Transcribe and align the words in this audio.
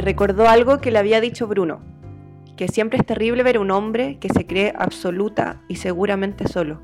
recordó 0.00 0.48
algo 0.48 0.80
que 0.80 0.90
le 0.90 0.98
había 0.98 1.20
dicho 1.20 1.46
Bruno, 1.46 1.80
que 2.56 2.68
siempre 2.68 2.98
es 2.98 3.06
terrible 3.06 3.42
ver 3.42 3.58
un 3.58 3.70
hombre 3.70 4.18
que 4.18 4.28
se 4.28 4.46
cree 4.46 4.72
absoluta 4.76 5.62
y 5.68 5.76
seguramente 5.76 6.46
solo, 6.46 6.80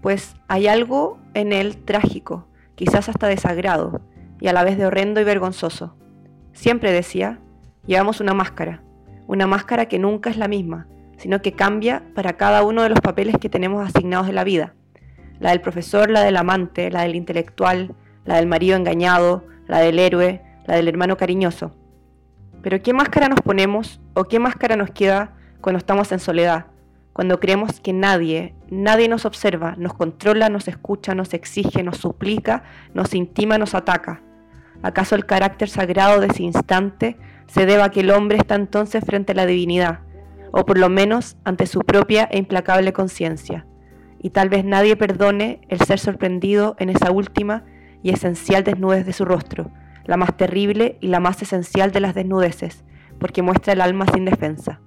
pues 0.00 0.36
hay 0.48 0.66
algo 0.68 1.18
en 1.34 1.52
él 1.52 1.78
trágico, 1.78 2.46
quizás 2.74 3.08
hasta 3.08 3.26
desagrado, 3.26 4.02
y 4.40 4.48
a 4.48 4.52
la 4.52 4.62
vez 4.62 4.76
de 4.76 4.86
horrendo 4.86 5.20
y 5.20 5.24
vergonzoso. 5.24 5.96
Siempre 6.52 6.92
decía, 6.92 7.40
llevamos 7.86 8.20
una 8.20 8.34
máscara, 8.34 8.82
una 9.26 9.46
máscara 9.46 9.86
que 9.86 9.98
nunca 9.98 10.30
es 10.30 10.36
la 10.36 10.48
misma, 10.48 10.86
sino 11.16 11.40
que 11.40 11.52
cambia 11.52 12.02
para 12.14 12.34
cada 12.34 12.62
uno 12.64 12.82
de 12.82 12.90
los 12.90 13.00
papeles 13.00 13.36
que 13.40 13.48
tenemos 13.48 13.82
asignados 13.86 14.28
en 14.28 14.34
la 14.34 14.44
vida. 14.44 14.74
La 15.40 15.50
del 15.50 15.60
profesor, 15.60 16.10
la 16.10 16.22
del 16.22 16.36
amante, 16.36 16.90
la 16.90 17.02
del 17.02 17.14
intelectual, 17.14 17.94
la 18.24 18.36
del 18.36 18.46
marido 18.46 18.76
engañado, 18.76 19.44
la 19.66 19.78
del 19.78 19.98
héroe, 19.98 20.42
la 20.66 20.76
del 20.76 20.88
hermano 20.88 21.16
cariñoso. 21.16 21.74
Pero 22.64 22.82
¿qué 22.82 22.94
máscara 22.94 23.28
nos 23.28 23.42
ponemos 23.42 24.00
o 24.14 24.24
qué 24.24 24.38
máscara 24.38 24.74
nos 24.74 24.90
queda 24.90 25.34
cuando 25.60 25.76
estamos 25.76 26.10
en 26.12 26.18
soledad? 26.18 26.64
Cuando 27.12 27.38
creemos 27.38 27.78
que 27.78 27.92
nadie, 27.92 28.54
nadie 28.70 29.06
nos 29.06 29.26
observa, 29.26 29.74
nos 29.76 29.92
controla, 29.92 30.48
nos 30.48 30.66
escucha, 30.66 31.14
nos 31.14 31.34
exige, 31.34 31.82
nos 31.82 31.98
suplica, 31.98 32.64
nos 32.94 33.14
intima, 33.14 33.58
nos 33.58 33.74
ataca. 33.74 34.22
¿Acaso 34.82 35.14
el 35.14 35.26
carácter 35.26 35.68
sagrado 35.68 36.20
de 36.20 36.28
ese 36.28 36.42
instante 36.42 37.18
se 37.48 37.66
deba 37.66 37.84
a 37.84 37.90
que 37.90 38.00
el 38.00 38.10
hombre 38.10 38.38
está 38.38 38.54
entonces 38.54 39.04
frente 39.04 39.32
a 39.32 39.36
la 39.36 39.44
divinidad, 39.44 40.00
o 40.50 40.64
por 40.64 40.78
lo 40.78 40.88
menos 40.88 41.36
ante 41.44 41.66
su 41.66 41.80
propia 41.80 42.26
e 42.32 42.38
implacable 42.38 42.94
conciencia? 42.94 43.66
Y 44.22 44.30
tal 44.30 44.48
vez 44.48 44.64
nadie 44.64 44.96
perdone 44.96 45.60
el 45.68 45.80
ser 45.82 45.98
sorprendido 45.98 46.76
en 46.78 46.88
esa 46.88 47.10
última 47.10 47.64
y 48.02 48.08
esencial 48.08 48.64
desnudez 48.64 49.04
de 49.04 49.12
su 49.12 49.26
rostro, 49.26 49.70
la 50.04 50.16
más 50.16 50.36
terrible 50.36 50.98
y 51.00 51.08
la 51.08 51.20
más 51.20 51.40
esencial 51.42 51.92
de 51.92 52.00
las 52.00 52.14
desnudeces, 52.14 52.84
porque 53.18 53.42
muestra 53.42 53.72
el 53.72 53.80
alma 53.80 54.06
sin 54.12 54.24
defensa. 54.24 54.80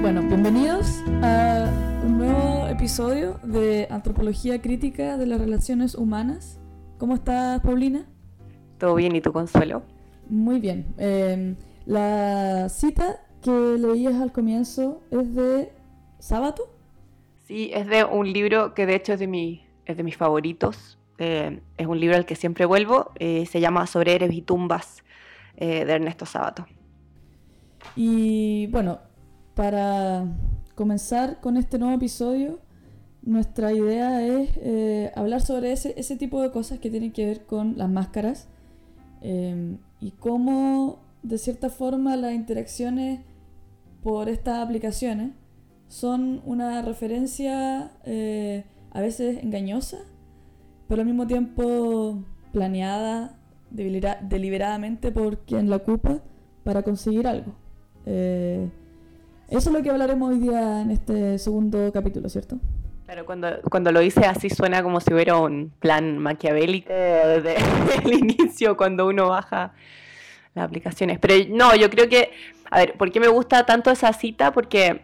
Bueno, 0.00 0.22
bienvenidos 0.22 1.02
a 1.22 1.68
un 2.04 2.18
nuevo 2.18 2.66
episodio 2.68 3.38
de 3.44 3.86
Antropología 3.90 4.62
Crítica 4.62 5.18
de 5.18 5.26
las 5.26 5.40
Relaciones 5.40 5.94
Humanas. 5.94 6.58
¿Cómo 6.98 7.14
estás, 7.14 7.60
Paulina? 7.60 8.06
¿Todo 8.78 8.94
bien 8.94 9.14
y 9.14 9.20
tu 9.20 9.32
consuelo? 9.32 9.82
Muy 10.28 10.58
bien. 10.58 10.86
Eh, 10.96 11.54
la 11.84 12.68
cita 12.70 13.20
que 13.42 13.50
leías 13.50 14.14
al 14.14 14.32
comienzo 14.32 15.02
es 15.10 15.34
de 15.34 15.72
Sábato. 16.18 16.79
Sí, 17.50 17.68
es 17.74 17.88
de 17.88 18.04
un 18.04 18.32
libro 18.32 18.74
que 18.74 18.86
de 18.86 18.94
hecho 18.94 19.14
es 19.14 19.18
de, 19.18 19.26
mi, 19.26 19.66
es 19.84 19.96
de 19.96 20.04
mis 20.04 20.16
favoritos. 20.16 21.00
Eh, 21.18 21.60
es 21.78 21.86
un 21.88 21.98
libro 21.98 22.14
al 22.14 22.24
que 22.24 22.36
siempre 22.36 22.64
vuelvo. 22.64 23.10
Eh, 23.16 23.44
se 23.44 23.58
llama 23.58 23.88
Sobre 23.88 24.14
Eres 24.14 24.32
y 24.32 24.40
Tumbas 24.40 25.02
de 25.58 25.80
Ernesto 25.80 26.26
Sábato. 26.26 26.64
Y 27.96 28.68
bueno, 28.68 29.00
para 29.56 30.26
comenzar 30.76 31.40
con 31.40 31.56
este 31.56 31.80
nuevo 31.80 31.96
episodio, 31.96 32.60
nuestra 33.22 33.72
idea 33.72 34.24
es 34.24 34.50
eh, 34.58 35.10
hablar 35.16 35.40
sobre 35.40 35.72
ese, 35.72 35.92
ese, 35.96 36.14
tipo 36.14 36.40
de 36.42 36.52
cosas 36.52 36.78
que 36.78 36.88
tienen 36.88 37.10
que 37.10 37.26
ver 37.26 37.46
con 37.46 37.76
las 37.76 37.90
máscaras 37.90 38.48
y 39.22 40.10
cómo, 40.20 41.00
de 41.24 41.36
cierta 41.36 41.68
forma, 41.68 42.14
las 42.14 42.32
interacciones 42.32 43.22
por 44.04 44.28
estas 44.28 44.60
aplicaciones 44.60 45.32
son 45.90 46.40
una 46.44 46.82
referencia 46.82 47.90
eh, 48.04 48.64
a 48.92 49.00
veces 49.00 49.42
engañosa, 49.42 49.98
pero 50.88 51.00
al 51.00 51.06
mismo 51.06 51.26
tiempo 51.26 52.22
planeada 52.52 53.36
deliberadamente 53.70 55.10
por 55.10 55.38
quien 55.38 55.68
la 55.68 55.76
ocupa 55.76 56.20
para 56.62 56.82
conseguir 56.82 57.26
algo. 57.26 57.54
Eh, 58.06 58.68
eso 59.48 59.70
es 59.70 59.76
lo 59.76 59.82
que 59.82 59.90
hablaremos 59.90 60.30
hoy 60.30 60.38
día 60.38 60.80
en 60.80 60.92
este 60.92 61.38
segundo 61.38 61.90
capítulo, 61.92 62.28
¿cierto? 62.28 62.60
Claro, 63.06 63.26
cuando, 63.26 63.48
cuando 63.68 63.90
lo 63.90 63.98
dice 63.98 64.26
así 64.26 64.48
suena 64.48 64.84
como 64.84 65.00
si 65.00 65.12
hubiera 65.12 65.38
un 65.38 65.72
plan 65.80 66.18
maquiavélico 66.18 66.92
desde 66.92 67.56
el 68.04 68.14
inicio, 68.14 68.76
cuando 68.76 69.08
uno 69.08 69.28
baja 69.28 69.72
las 70.54 70.66
aplicaciones. 70.66 71.18
Pero 71.18 71.34
no, 71.50 71.74
yo 71.74 71.90
creo 71.90 72.08
que, 72.08 72.30
a 72.70 72.78
ver, 72.78 72.96
¿por 72.96 73.10
qué 73.10 73.18
me 73.18 73.26
gusta 73.26 73.66
tanto 73.66 73.90
esa 73.90 74.12
cita? 74.12 74.52
Porque 74.52 75.02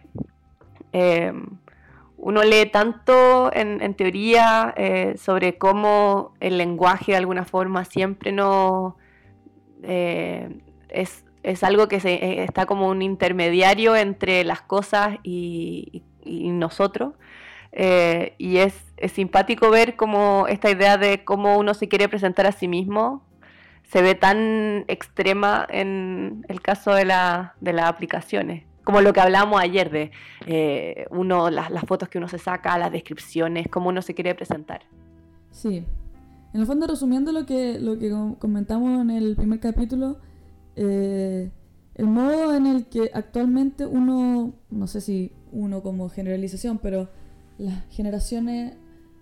eh, 0.93 1.33
uno 2.17 2.43
lee 2.43 2.65
tanto 2.71 3.51
en, 3.53 3.93
teoría 3.93 4.73
eh, 4.75 5.15
sobre 5.17 5.57
cómo 5.57 6.33
el 6.39 6.57
lenguaje 6.57 7.11
de 7.11 7.17
alguna 7.17 7.45
forma 7.45 7.85
siempre 7.85 8.31
no 8.31 8.97
eh, 9.83 10.49
es, 10.89 11.23
algo 11.63 11.87
que 11.87 11.99
se, 11.99 12.43
está 12.43 12.65
como 12.65 12.87
un 12.89 13.01
intermediario 13.01 13.95
entre 13.95 14.43
las 14.43 14.61
cosas 14.61 15.19
y, 15.23 16.03
nosotros. 16.25 17.13
y 17.71 18.57
es, 18.57 18.73
simpático 19.13 19.69
ver 19.69 19.95
cómo 19.95 20.47
esta 20.49 20.71
idea 20.71 20.97
de 20.97 21.23
cómo 21.23 21.57
uno 21.57 21.73
se 21.75 21.87
quiere 21.87 22.09
presentar 22.09 22.47
a 22.47 22.51
sí 22.51 22.67
mismo 22.67 23.23
se 23.83 24.01
ve 24.01 24.15
tan 24.15 24.83
extrema 24.87 25.65
en 25.69 26.45
el 26.49 26.61
caso 26.61 26.93
de, 26.93 27.05
la, 27.05 27.55
de 27.61 27.73
las 27.73 27.85
aplicaciones 27.85 28.66
como 28.87 29.01
lo 29.01 29.11
que 29.11 29.19
hablábamos 29.19 29.59
ayer 29.59 29.91
de 29.91 30.11
eh, 30.45 31.07
uno, 31.09 31.49
las, 31.49 31.83
fotos 31.85 32.07
que 32.07 32.19
uno 32.19 32.29
se 32.29 32.37
saca, 32.37 32.77
las 32.77 32.89
descripciones, 32.89 33.67
cómo 33.67 33.89
uno 33.89 34.01
se 34.01 34.13
quiere 34.13 34.33
presentar. 34.33 34.83
Sí. 35.51 35.83
En 36.53 36.61
el 36.61 36.65
fondo, 36.65 36.87
resumiendo 36.87 37.33
lo 37.33 37.45
que, 37.45 37.81
lo 37.81 37.99
que 37.99 38.09
comentamos 38.39 39.01
en 39.01 39.09
el 39.09 39.35
primer 39.35 39.59
capítulo, 39.59 40.19
eh, 40.77 41.51
el 41.95 42.05
modo 42.05 42.55
en 42.55 42.65
el 42.65 42.85
que 42.85 43.11
actualmente 43.13 43.85
uno, 43.85 44.53
no 44.69 44.87
sé 44.87 45.01
si 45.01 45.33
uno 45.51 45.83
como 45.83 46.07
generalización, 46.07 46.77
pero 46.77 47.09
las 47.57 47.83
generaciones 47.89 48.77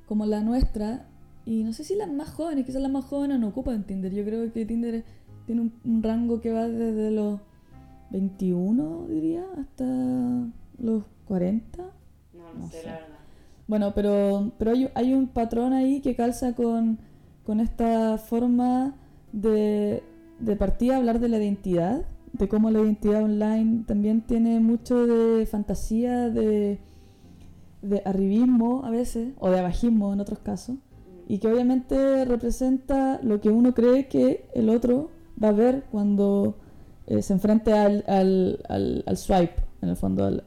como 0.06 0.28
la 0.28 0.42
nuestra, 0.42 1.08
y 1.44 1.64
no 1.64 1.74
sé 1.74 1.86
si 1.86 1.96
las 1.96 2.12
más 2.12 2.30
jóvenes, 2.30 2.68
quizás 2.68 2.84
las 2.84 2.92
más 2.92 3.06
jóvenes 3.06 3.40
no 3.40 3.48
ocupan 3.48 3.84
Tinder. 3.88 4.14
Yo 4.14 4.24
creo 4.24 4.54
que 4.54 4.64
Tinder 4.68 5.04
tiene 5.48 5.72
un 5.84 6.04
rango 6.04 6.40
que 6.40 6.52
va 6.52 6.68
desde 6.68 7.10
los 7.10 7.40
21, 8.12 9.08
diría, 9.10 9.46
hasta 9.58 10.48
los 10.78 11.04
40. 11.28 11.84
No, 12.34 12.70
sé, 12.70 12.84
la 12.86 12.94
verdad. 12.94 13.08
Bueno, 13.68 13.94
pero, 13.96 14.52
pero 14.58 14.72
hay, 14.72 14.90
hay, 14.94 15.14
un 15.14 15.28
patrón 15.28 15.74
ahí 15.74 16.02
que 16.02 16.16
calza 16.16 16.54
con, 16.54 17.00
con 17.44 17.60
esta 17.60 18.18
forma 18.18 18.96
de, 19.32 20.04
de 20.40 20.56
partida 20.56 20.98
hablar 20.98 21.20
de 21.20 21.30
la 21.30 21.38
identidad, 21.38 22.06
de 22.34 22.48
cómo 22.48 22.70
la 22.70 22.80
identidad 22.80 23.24
online 23.24 23.84
también 23.88 24.22
tiene 24.22 24.60
mucho 24.60 25.08
de 25.08 25.46
fantasía, 25.46 26.30
de, 26.30 26.80
de 27.82 28.02
arribismo 28.06 28.84
a 28.86 28.92
veces, 28.92 29.34
o 29.40 29.50
de 29.50 29.60
abajismo 29.60 30.14
en 30.14 30.20
otros 30.20 30.40
casos, 30.40 30.78
y 31.28 31.40
que 31.40 31.48
obviamente 31.48 32.26
representa 32.26 33.20
lo 33.24 33.42
que 33.42 33.50
uno 33.50 33.74
cree 33.74 34.08
que 34.08 34.48
el 34.54 34.70
otro 34.70 35.10
va 35.42 35.50
a 35.50 35.54
ver 35.54 35.86
cuando 35.92 36.58
eh, 37.08 37.22
se 37.22 37.34
enfrenta 37.34 37.86
al, 37.86 38.04
al, 38.08 39.04
al, 39.06 39.18
swipe, 39.18 39.56
en 39.82 39.90
el 39.90 39.96
fondo. 39.96 40.26
Al, 40.26 40.42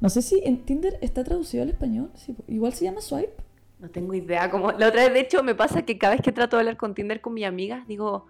no 0.00 0.08
sé 0.08 0.22
si 0.22 0.40
en 0.44 0.64
Tinder 0.64 0.98
está 1.00 1.22
traducido 1.24 1.62
al 1.62 1.70
español. 1.70 2.10
igual 2.48 2.72
se 2.72 2.84
llama 2.84 3.00
swipe. 3.00 3.34
No 3.78 3.88
tengo 3.88 4.14
idea. 4.14 4.50
Como, 4.50 4.72
la 4.72 4.88
otra 4.88 5.04
vez, 5.04 5.12
de 5.12 5.20
hecho, 5.20 5.42
me 5.42 5.54
pasa 5.54 5.82
que 5.82 5.98
cada 5.98 6.14
vez 6.14 6.22
que 6.22 6.32
trato 6.32 6.56
de 6.56 6.62
hablar 6.62 6.76
con 6.76 6.94
Tinder 6.94 7.20
con 7.20 7.34
mis 7.34 7.44
amigas, 7.44 7.86
digo 7.86 8.26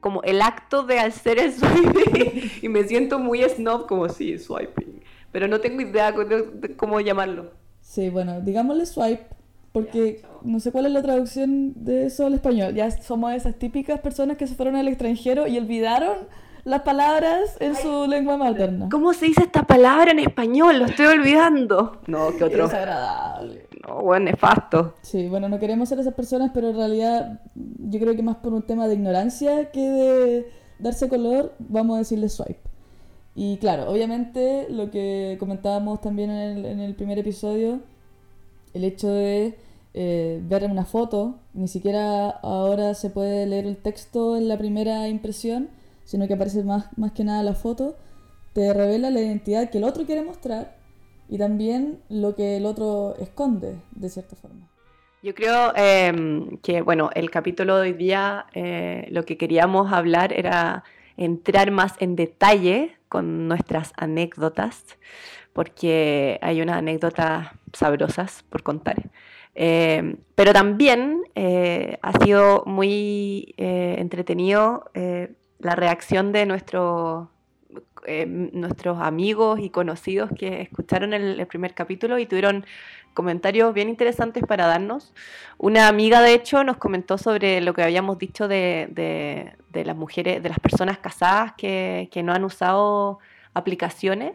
como 0.00 0.22
el 0.22 0.42
acto 0.42 0.84
de 0.84 1.00
hacer 1.00 1.40
el 1.40 1.52
swipe 1.52 2.50
y 2.62 2.68
me 2.68 2.84
siento 2.84 3.18
muy 3.18 3.42
snob 3.42 3.86
como 3.86 4.08
si 4.08 4.38
swiping. 4.38 5.02
Pero 5.32 5.48
no 5.48 5.60
tengo 5.60 5.80
idea 5.80 6.12
de 6.12 6.76
cómo 6.76 7.00
llamarlo. 7.00 7.52
Sí, 7.80 8.10
bueno, 8.10 8.40
digámosle 8.40 8.86
swipe 8.86 9.37
porque 9.78 10.22
no 10.42 10.58
sé 10.58 10.72
cuál 10.72 10.86
es 10.86 10.92
la 10.92 11.02
traducción 11.02 11.72
de 11.84 12.06
eso 12.06 12.26
al 12.26 12.34
español. 12.34 12.74
Ya 12.74 12.90
somos 12.90 13.32
esas 13.32 13.54
típicas 13.54 14.00
personas 14.00 14.36
que 14.36 14.46
se 14.48 14.56
fueron 14.56 14.74
al 14.74 14.88
extranjero 14.88 15.46
y 15.46 15.56
olvidaron 15.56 16.16
las 16.64 16.82
palabras 16.82 17.56
en 17.60 17.76
su 17.76 18.06
lengua 18.08 18.36
materna. 18.36 18.88
¿Cómo 18.90 19.12
se 19.12 19.26
dice 19.26 19.42
esta 19.42 19.62
palabra 19.62 20.10
en 20.10 20.18
español? 20.18 20.80
Lo 20.80 20.86
estoy 20.86 21.06
olvidando. 21.06 22.00
No, 22.08 22.36
qué 22.36 22.44
otro. 22.44 22.66
Es 22.66 22.74
agradable. 22.74 23.68
No, 23.86 24.02
bueno, 24.02 24.24
nefasto. 24.26 24.94
Sí, 25.02 25.28
bueno, 25.28 25.48
no 25.48 25.60
queremos 25.60 25.88
ser 25.88 26.00
esas 26.00 26.14
personas, 26.14 26.50
pero 26.52 26.70
en 26.70 26.76
realidad 26.76 27.40
yo 27.54 28.00
creo 28.00 28.16
que 28.16 28.22
más 28.24 28.36
por 28.36 28.52
un 28.52 28.62
tema 28.62 28.88
de 28.88 28.94
ignorancia 28.94 29.70
que 29.70 29.80
de 29.80 30.52
darse 30.80 31.08
color, 31.08 31.54
vamos 31.60 31.94
a 31.94 31.98
decirle 32.00 32.28
swipe. 32.28 32.60
Y 33.36 33.58
claro, 33.58 33.88
obviamente 33.88 34.66
lo 34.68 34.90
que 34.90 35.36
comentábamos 35.38 36.00
también 36.00 36.30
en 36.30 36.58
el, 36.58 36.64
en 36.66 36.80
el 36.80 36.96
primer 36.96 37.20
episodio, 37.20 37.80
el 38.74 38.82
hecho 38.82 39.08
de 39.08 39.67
eh, 39.94 40.40
ver 40.42 40.64
una 40.64 40.84
foto, 40.84 41.40
ni 41.54 41.68
siquiera 41.68 42.28
ahora 42.30 42.94
se 42.94 43.10
puede 43.10 43.46
leer 43.46 43.66
el 43.66 43.76
texto 43.76 44.36
en 44.36 44.48
la 44.48 44.58
primera 44.58 45.08
impresión, 45.08 45.70
sino 46.04 46.26
que 46.26 46.34
aparece 46.34 46.62
más, 46.62 46.86
más 46.96 47.12
que 47.12 47.24
nada 47.24 47.42
la 47.42 47.54
foto, 47.54 47.96
te 48.52 48.72
revela 48.72 49.10
la 49.10 49.20
identidad 49.20 49.70
que 49.70 49.78
el 49.78 49.84
otro 49.84 50.04
quiere 50.04 50.22
mostrar 50.22 50.76
y 51.28 51.38
también 51.38 52.00
lo 52.08 52.34
que 52.34 52.56
el 52.56 52.66
otro 52.66 53.14
esconde, 53.18 53.76
de 53.92 54.08
cierta 54.08 54.36
forma. 54.36 54.68
Yo 55.22 55.34
creo 55.34 55.72
em, 55.74 56.58
que, 56.58 56.80
bueno, 56.80 57.10
el 57.14 57.30
capítulo 57.30 57.76
de 57.76 57.82
hoy 57.82 57.92
día 57.92 58.46
eh, 58.54 59.06
lo 59.10 59.24
que 59.24 59.36
queríamos 59.36 59.92
hablar 59.92 60.32
era 60.32 60.84
entrar 61.16 61.72
más 61.72 61.94
en 61.98 62.14
detalle 62.14 62.96
con 63.08 63.48
nuestras 63.48 63.92
anécdotas, 63.96 64.84
porque 65.52 66.38
hay 66.40 66.62
unas 66.62 66.76
anécdotas 66.76 67.48
sabrosas 67.72 68.44
por 68.48 68.62
contar. 68.62 69.10
Em, 69.60 70.18
pero 70.36 70.52
también 70.52 71.22
eh, 71.34 71.98
ha 72.00 72.12
sido 72.24 72.62
muy 72.64 73.54
eh, 73.56 73.96
entretenido 73.98 74.90
la 75.58 75.74
reacción 75.74 76.30
de 76.30 76.46
nuestro, 76.46 77.32
nuestros 78.52 79.00
amigos 79.00 79.58
y 79.58 79.70
conocidos 79.70 80.30
que 80.38 80.62
escucharon 80.62 81.12
el 81.12 81.44
primer 81.48 81.74
capítulo 81.74 82.20
y 82.20 82.26
tuvieron 82.26 82.64
comentarios 83.18 83.74
bien 83.74 83.88
interesantes 83.88 84.44
para 84.46 84.68
darnos. 84.68 85.12
Una 85.58 85.88
amiga, 85.88 86.20
de 86.20 86.34
hecho, 86.34 86.62
nos 86.62 86.76
comentó 86.76 87.18
sobre 87.18 87.60
lo 87.60 87.74
que 87.74 87.82
habíamos 87.82 88.16
dicho 88.16 88.46
de, 88.46 89.56
las 89.72 89.96
mujeres, 89.96 90.40
de 90.40 90.48
las 90.48 90.60
personas 90.60 90.98
casadas 90.98 91.54
que, 91.58 92.08
no 92.22 92.32
han 92.32 92.44
usado 92.44 93.18
aplicaciones. 93.54 94.34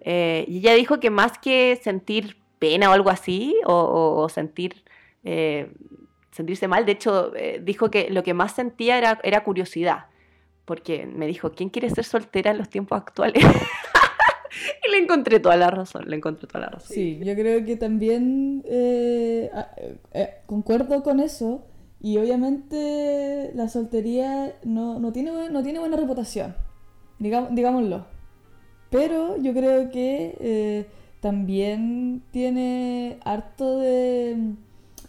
Eh, 0.00 0.44
y 0.48 0.58
ella 0.58 0.74
dijo 0.74 0.98
que 0.98 1.08
más 1.08 1.38
que 1.38 1.78
sentir 1.80 2.36
pena 2.58 2.90
o 2.90 2.92
algo 2.92 3.10
así, 3.10 3.56
o, 3.66 4.28
sentir, 4.28 4.84
eh, 5.24 5.72
sentirse 6.30 6.68
mal, 6.68 6.86
de 6.86 6.92
hecho, 6.92 7.34
eh, 7.36 7.60
dijo 7.62 7.90
que 7.90 8.10
lo 8.10 8.22
que 8.22 8.34
más 8.34 8.54
sentía 8.54 8.98
era, 8.98 9.20
era 9.22 9.44
curiosidad. 9.44 10.06
Porque 10.64 11.06
me 11.06 11.26
dijo, 11.26 11.52
¿quién 11.52 11.68
quiere 11.68 11.90
ser 11.90 12.04
soltera 12.04 12.50
en 12.50 12.58
los 12.58 12.68
tiempos 12.68 12.98
actuales? 12.98 13.44
y 14.86 14.90
le 14.90 14.98
encontré 14.98 15.40
toda 15.40 15.56
la 15.56 15.70
razón, 15.70 16.04
le 16.06 16.16
encontré 16.16 16.46
toda 16.46 16.60
la 16.60 16.70
razón. 16.70 16.94
Sí, 16.94 17.20
yo 17.22 17.34
creo 17.34 17.64
que 17.64 17.76
también 17.76 18.62
eh, 18.66 19.50
eh, 20.12 20.34
concuerdo 20.46 21.02
con 21.02 21.20
eso 21.20 21.64
y 22.00 22.18
obviamente 22.18 23.50
la 23.54 23.68
soltería 23.68 24.54
no, 24.64 24.98
no, 24.98 25.12
tiene, 25.12 25.50
no 25.50 25.62
tiene 25.62 25.78
buena 25.78 25.96
reputación, 25.96 26.54
digámoslo. 27.18 28.06
Pero 28.90 29.36
yo 29.38 29.52
creo 29.52 29.90
que 29.90 30.36
eh, 30.40 30.86
también 31.20 32.22
tiene 32.30 33.18
harto 33.24 33.78
de, 33.78 34.54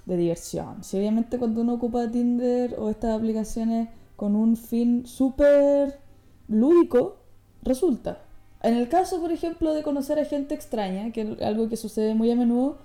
diversión. 0.05 0.83
Si 0.83 0.97
obviamente 0.97 1.37
cuando 1.37 1.61
uno 1.61 1.73
ocupa 1.73 2.09
Tinder 2.09 2.75
o 2.79 2.89
estas 2.89 3.17
aplicaciones 3.17 3.89
con 4.15 4.35
un 4.35 4.55
fin 4.55 5.05
súper 5.05 5.99
lúdico, 6.47 7.17
resulta. 7.61 8.19
En 8.63 8.75
el 8.75 8.89
caso, 8.89 9.19
por 9.19 9.31
ejemplo, 9.31 9.73
de 9.73 9.83
conocer 9.83 10.17
a 10.19 10.25
gente 10.25 10.55
extraña, 10.55 11.11
que 11.11 11.21
es 11.21 11.41
algo 11.41 11.69
que 11.69 11.77
sucede 11.77 12.15
muy 12.15 12.31
a 12.31 12.35
menudo, 12.35 12.77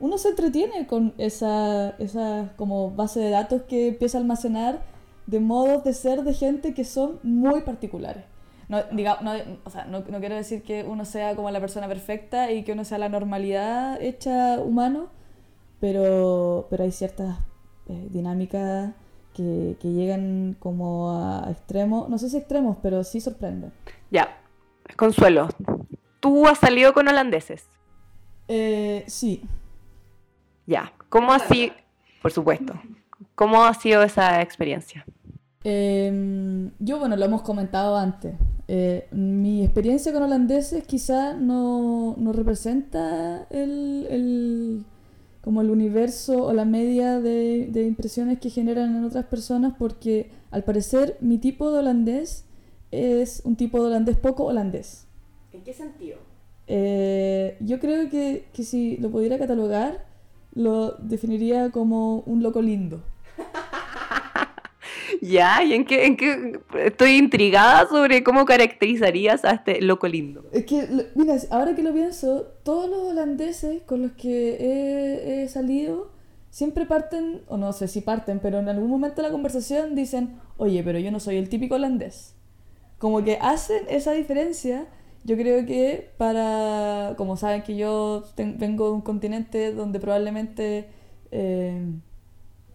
uno 0.00 0.16
se 0.16 0.28
entretiene 0.28 0.86
con 0.86 1.12
esa, 1.18 1.90
esa 1.98 2.52
como 2.56 2.92
base 2.92 3.20
de 3.20 3.30
datos 3.30 3.62
que 3.62 3.88
empieza 3.88 4.18
a 4.18 4.20
almacenar 4.20 4.82
de 5.26 5.40
modos 5.40 5.84
de 5.84 5.92
ser 5.92 6.22
de 6.22 6.32
gente 6.32 6.72
que 6.72 6.84
son 6.84 7.18
muy 7.22 7.60
particulares. 7.62 8.24
No, 8.68 8.82
diga, 8.92 9.18
no, 9.22 9.32
o 9.64 9.70
sea, 9.70 9.86
no, 9.86 10.00
no, 10.00 10.20
quiero 10.20 10.34
decir 10.34 10.62
que 10.62 10.84
uno 10.84 11.04
sea 11.04 11.34
como 11.34 11.50
la 11.50 11.60
persona 11.60 11.88
perfecta 11.88 12.52
y 12.52 12.64
que 12.64 12.72
uno 12.72 12.84
sea 12.84 12.98
la 12.98 13.08
normalidad 13.08 14.00
hecha 14.02 14.60
humano, 14.60 15.08
pero, 15.80 16.66
pero 16.68 16.84
hay 16.84 16.92
ciertas 16.92 17.38
eh, 17.88 18.08
dinámicas 18.10 18.92
que, 19.34 19.76
que, 19.80 19.88
llegan 19.92 20.56
como 20.58 21.12
a 21.12 21.50
extremos, 21.50 22.10
no 22.10 22.18
sé 22.18 22.28
si 22.28 22.36
extremos, 22.36 22.76
pero 22.82 23.04
sí 23.04 23.20
sorprenden. 23.20 23.72
Ya, 24.10 24.38
Consuelo, 24.96 25.48
¿tú 26.20 26.46
has 26.46 26.58
salido 26.58 26.92
con 26.92 27.08
holandeses? 27.08 27.66
Eh, 28.48 29.04
sí. 29.06 29.44
Ya, 30.66 30.92
¿cómo 31.08 31.38
sido? 31.38 31.74
Por 32.22 32.32
supuesto. 32.32 32.74
¿Cómo 33.34 33.64
ha 33.64 33.74
sido 33.74 34.02
esa 34.02 34.42
experiencia? 34.42 35.06
Em, 35.64 36.70
yo, 36.78 36.98
bueno, 36.98 37.16
lo 37.16 37.24
hemos 37.24 37.42
comentado 37.42 37.96
antes. 37.96 38.34
Eh, 38.68 39.08
mi 39.12 39.64
experiencia 39.64 40.12
con 40.12 40.22
holandeses 40.22 40.84
quizá 40.86 41.34
no, 41.34 42.14
no 42.18 42.32
representa 42.32 43.46
el, 43.50 44.06
el, 44.10 44.84
como 45.40 45.62
el 45.62 45.70
universo 45.70 46.44
o 46.44 46.52
la 46.52 46.64
media 46.64 47.20
de, 47.20 47.68
de 47.70 47.86
impresiones 47.86 48.38
que 48.38 48.50
generan 48.50 48.94
en 48.96 49.04
otras 49.04 49.24
personas 49.24 49.74
porque 49.78 50.30
al 50.50 50.64
parecer 50.64 51.16
mi 51.20 51.38
tipo 51.38 51.70
de 51.72 51.78
holandés 51.78 52.44
es 52.90 53.42
un 53.44 53.56
tipo 53.56 53.80
de 53.80 53.88
holandés 53.88 54.16
poco 54.16 54.44
holandés. 54.44 55.06
¿En 55.52 55.62
qué 55.62 55.72
sentido? 55.72 56.18
Eh, 56.66 57.56
yo 57.60 57.80
creo 57.80 58.10
que, 58.10 58.46
que, 58.52 58.62
si 58.62 58.98
lo 58.98 59.10
pudiera 59.10 59.38
catalogar, 59.38 60.04
lo 60.54 60.92
definiría 60.98 61.70
como 61.70 62.20
un 62.20 62.42
loco 62.42 62.60
lindo. 62.60 63.02
ya, 65.20 65.62
¿y 65.64 65.74
en 65.74 65.84
qué, 65.84 66.06
en 66.06 66.16
qué? 66.16 66.60
Estoy 66.84 67.16
intrigada 67.16 67.88
sobre 67.88 68.22
cómo 68.22 68.44
caracterizarías 68.44 69.44
a 69.44 69.52
este 69.52 69.80
loco 69.80 70.08
lindo. 70.08 70.44
Es 70.52 70.64
que, 70.64 70.86
mira, 71.14 71.36
ahora 71.50 71.74
que 71.74 71.82
lo 71.82 71.92
pienso, 71.92 72.46
todos 72.62 72.88
los 72.88 73.00
holandeses 73.00 73.82
con 73.82 74.02
los 74.02 74.12
que 74.12 74.56
he, 74.60 75.42
he 75.42 75.48
salido 75.48 76.12
siempre 76.50 76.86
parten, 76.86 77.42
o 77.48 77.56
no 77.56 77.72
sé 77.72 77.88
si 77.88 78.00
parten, 78.00 78.40
pero 78.40 78.58
en 78.58 78.68
algún 78.68 78.90
momento 78.90 79.16
de 79.16 79.28
la 79.28 79.32
conversación 79.32 79.94
dicen, 79.94 80.38
oye, 80.56 80.82
pero 80.82 80.98
yo 80.98 81.10
no 81.10 81.20
soy 81.20 81.36
el 81.36 81.48
típico 81.48 81.74
holandés 81.74 82.34
como 82.98 83.22
que 83.24 83.38
hacen 83.40 83.84
esa 83.88 84.12
diferencia. 84.12 84.86
Yo 85.24 85.36
creo 85.36 85.64
que 85.66 86.10
para, 86.16 87.14
como 87.16 87.36
saben 87.36 87.62
que 87.62 87.76
yo 87.76 88.24
vengo 88.36 88.86
de 88.86 88.92
un 88.92 89.00
continente 89.00 89.72
donde 89.72 90.00
probablemente 90.00 90.88
eh, 91.30 91.82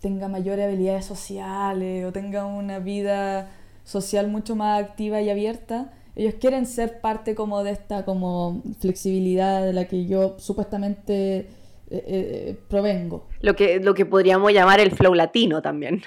tenga 0.04 0.28
mayores 0.28 0.66
habilidades 0.66 1.06
sociales 1.06 2.06
o 2.06 2.12
tenga 2.12 2.44
una 2.44 2.80
vida 2.80 3.50
social 3.86 4.28
mucho 4.28 4.54
más 4.54 4.84
activa 4.84 5.22
y 5.22 5.30
abierta, 5.30 5.94
ellos 6.18 6.34
quieren 6.42 6.66
ser 6.66 7.00
parte 7.00 7.36
como 7.36 7.64
de 7.64 7.72
esta 7.72 8.04
como 8.04 8.62
flexibilidad 8.82 9.64
de 9.64 9.72
la 9.72 9.86
que 9.86 10.06
yo 10.06 10.36
supuestamente 10.40 11.38
eh, 11.38 11.48
eh, 11.90 12.60
provengo. 12.68 13.28
Lo 13.40 13.56
que, 13.56 13.80
lo 13.80 13.94
que 13.94 14.06
podríamos 14.06 14.52
llamar 14.52 14.82
el 14.82 14.92
flow 14.92 15.14
latino 15.14 15.62
también. 15.62 16.02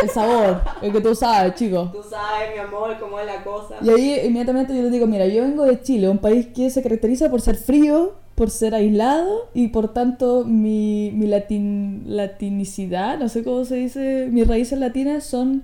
El 0.00 0.08
sabor, 0.08 0.62
el 0.80 0.90
que 0.90 1.02
tú 1.02 1.14
sabes, 1.14 1.54
chicos. 1.54 1.92
Tú 1.92 2.02
sabes, 2.02 2.54
mi 2.54 2.58
amor, 2.58 2.96
cómo 2.98 3.20
es 3.20 3.26
la 3.26 3.44
cosa. 3.44 3.76
Y 3.82 3.90
ahí 3.90 4.20
inmediatamente 4.24 4.74
yo 4.74 4.80
les 4.80 4.92
digo, 4.92 5.06
mira, 5.06 5.26
yo 5.26 5.42
vengo 5.42 5.64
de 5.64 5.78
Chile, 5.82 6.08
un 6.08 6.18
país 6.18 6.46
que 6.54 6.70
se 6.70 6.82
caracteriza 6.82 7.30
por 7.30 7.42
ser 7.42 7.56
frío, 7.56 8.14
por 8.42 8.50
ser 8.50 8.74
aislado 8.74 9.48
y 9.54 9.68
por 9.68 9.92
tanto 9.92 10.42
mi, 10.44 11.12
mi 11.14 11.28
latin, 11.28 12.02
latinicidad, 12.08 13.16
no 13.16 13.28
sé 13.28 13.44
cómo 13.44 13.64
se 13.64 13.76
dice, 13.76 14.26
mis 14.32 14.48
raíces 14.48 14.80
latinas 14.80 15.22
son 15.22 15.62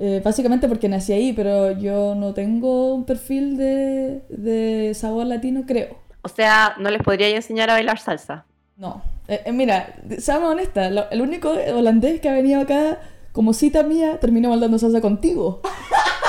eh, 0.00 0.20
básicamente 0.24 0.66
porque 0.66 0.88
nací 0.88 1.12
ahí, 1.12 1.32
pero 1.32 1.78
yo 1.78 2.16
no 2.16 2.34
tengo 2.34 2.92
un 2.92 3.04
perfil 3.04 3.56
de, 3.56 4.24
de 4.30 4.94
sabor 4.94 5.26
latino, 5.26 5.62
creo. 5.64 5.96
O 6.22 6.28
sea, 6.28 6.74
¿no 6.80 6.90
les 6.90 7.04
podría 7.04 7.28
enseñar 7.28 7.70
a 7.70 7.74
bailar 7.74 8.00
salsa? 8.00 8.46
No. 8.76 9.00
Eh, 9.28 9.42
eh, 9.44 9.52
mira, 9.52 9.94
seamos 10.18 10.50
honestas, 10.50 10.92
el 11.12 11.22
único 11.22 11.50
holandés 11.50 12.20
que 12.20 12.28
ha 12.28 12.32
venido 12.32 12.60
acá 12.60 12.98
como 13.30 13.52
cita 13.52 13.84
mía 13.84 14.18
terminó 14.18 14.50
bailando 14.50 14.76
salsa 14.80 15.00
contigo. 15.00 15.60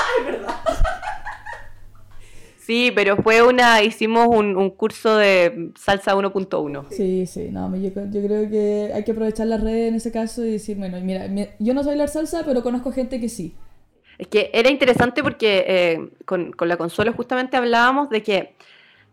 Sí, 2.70 2.92
pero 2.94 3.16
fue 3.16 3.42
una, 3.42 3.82
hicimos 3.82 4.28
un, 4.28 4.70
curso 4.70 5.16
de 5.16 5.72
salsa 5.74 6.14
1.1. 6.14 6.86
Sí, 6.90 7.26
sí, 7.26 7.48
no, 7.50 7.74
yo, 7.74 7.88
yo, 7.88 8.22
creo 8.22 8.48
que 8.48 8.92
hay 8.94 9.02
que 9.02 9.10
aprovechar 9.10 9.48
las 9.48 9.60
redes 9.60 9.88
en 9.88 9.96
ese 9.96 10.12
caso 10.12 10.44
y 10.44 10.52
decir, 10.52 10.76
bueno, 10.76 11.00
mira, 11.00 11.26
yo 11.58 11.74
no 11.74 11.82
soy 11.82 11.90
bailar 11.90 12.10
salsa, 12.10 12.44
pero 12.44 12.62
conozco 12.62 12.92
gente 12.92 13.18
que 13.18 13.28
sí. 13.28 13.56
Es 14.18 14.28
que 14.28 14.52
era 14.54 14.70
interesante 14.70 15.20
porque 15.20 15.64
eh, 15.66 16.10
con, 16.26 16.52
con 16.52 16.68
la 16.68 16.76
consola 16.76 17.10
justamente 17.10 17.56
hablábamos 17.56 18.08
de 18.08 18.22
que 18.22 18.54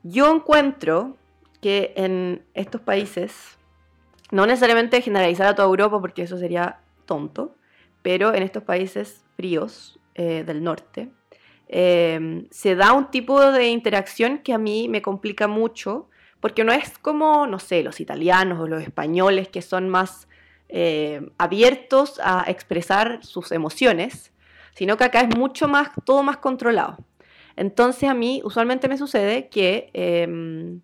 yo 0.03 0.31
encuentro 0.31 1.17
que 1.59 1.93
en 1.95 2.43
estos 2.53 2.81
países, 2.81 3.57
no 4.29 4.45
necesariamente 4.45 5.01
generalizar 5.01 5.47
a 5.47 5.55
toda 5.55 5.67
Europa 5.67 5.99
porque 5.99 6.21
eso 6.21 6.37
sería 6.37 6.81
tonto, 7.07 7.55
pero 8.03 8.35
en 8.35 8.43
estos 8.43 8.61
países 8.61 9.25
fríos 9.35 9.99
eh, 10.13 10.43
del 10.45 10.63
norte, 10.63 11.09
em, 11.67 12.47
se 12.51 12.75
da 12.75 12.93
un 12.93 13.11
tipo 13.11 13.51
de 13.51 13.69
interacción 13.69 14.39
que 14.39 14.53
a 14.53 14.57
mí 14.57 14.87
me 14.89 15.01
complica 15.01 15.47
mucho, 15.47 16.09
porque 16.39 16.63
no 16.63 16.71
es 16.71 16.97
como, 16.99 17.47
no 17.47 17.59
sé, 17.59 17.83
los 17.83 17.99
italianos 17.99 18.59
o 18.59 18.67
los 18.67 18.81
españoles 18.81 19.47
que 19.49 19.61
son 19.61 19.89
más 19.89 20.27
eh, 20.69 21.29
abiertos 21.37 22.19
a 22.23 22.45
expresar 22.47 23.23
sus 23.23 23.51
emociones, 23.51 24.31
sino 24.75 24.97
que 24.97 25.05
acá 25.05 25.21
es 25.21 25.35
mucho 25.35 25.67
más, 25.67 25.89
todo 26.05 26.23
más 26.23 26.37
controlado. 26.37 26.97
Entonces 27.55 28.07
a 28.07 28.13
mí 28.13 28.41
usualmente 28.43 28.87
me 28.87 28.97
sucede 28.97 29.49
que 29.49 29.89
em, 29.93 30.81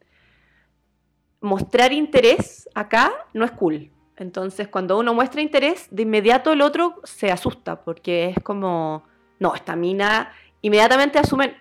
mostrar 1.39 1.93
interés 1.93 2.67
acá 2.73 3.11
no 3.33 3.45
es 3.45 3.51
cool. 3.51 3.91
Entonces, 4.15 4.67
cuando 4.67 4.97
uno 4.97 5.13
muestra 5.13 5.41
interés, 5.41 5.87
de 5.91 6.03
inmediato 6.03 6.51
el 6.51 6.61
otro 6.61 7.01
se 7.03 7.31
asusta 7.31 7.83
porque 7.83 8.29
es 8.29 8.43
como, 8.43 9.03
no, 9.39 9.55
esta 9.55 9.75
mina, 9.75 10.31
inmediatamente 10.63 11.19
asumen 11.19 11.53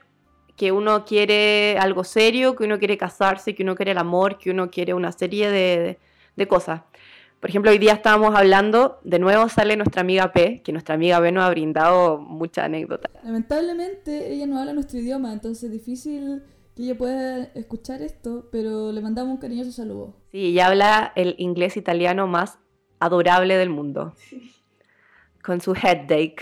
que 0.57 0.73
uno 0.73 1.05
quiere 1.05 1.77
algo 1.79 2.05
serio, 2.05 2.55
que 2.57 2.65
uno 2.65 2.79
quiere 2.79 2.97
casarse, 2.97 3.55
que 3.55 3.63
uno 3.63 3.75
quiere 3.75 3.93
el 3.93 3.99
amor, 3.99 4.39
que 4.39 4.51
uno 4.51 4.71
quiere 4.71 4.95
una 4.95 5.13
serie 5.13 5.51
de, 5.51 5.99
cosas. 6.49 6.83
Por 7.41 7.51
ejemplo, 7.51 7.71
hoy 7.71 7.79
día 7.79 7.93
estábamos 7.93 8.35
hablando, 8.35 9.01
de 9.03 9.19
nuevo 9.19 9.49
sale 9.49 9.77
nuestra 9.77 10.03
amiga 10.03 10.33
P, 10.33 10.63
que 10.63 10.73
nuestra 10.73 10.95
amiga 10.95 11.21
P 11.21 11.33
nos 11.33 11.45
ha 11.45 11.51
brindado 11.51 12.19
muchas 12.19 12.67
anécdotas. 12.67 13.11
Lamentablemente 13.25 14.33
ella 14.33 14.47
no 14.47 14.59
habla 14.59 14.73
nuestro 14.73 15.01
idioma, 15.01 15.33
entonces 15.33 15.65
es 15.65 15.73
difícil 15.73 16.45
que 16.77 16.85
ella 16.85 16.97
pueda 16.97 17.45
escuchar 17.55 18.03
esto, 18.03 18.49
pero 18.53 18.93
le 18.93 19.01
mandamos 19.01 19.35
un 19.35 19.41
cariñoso 19.41 19.73
saludo. 19.73 20.15
Sí, 20.31 20.47
ella 20.47 20.69
habla 20.69 21.13
el 21.17 21.35
inglés 21.39 21.77
italiano 21.77 22.27
más 22.29 22.59
adorable 23.01 23.57
del 23.57 23.71
mundo. 23.71 24.15
Con 25.43 25.61
su 25.61 25.75
headache. 25.75 26.37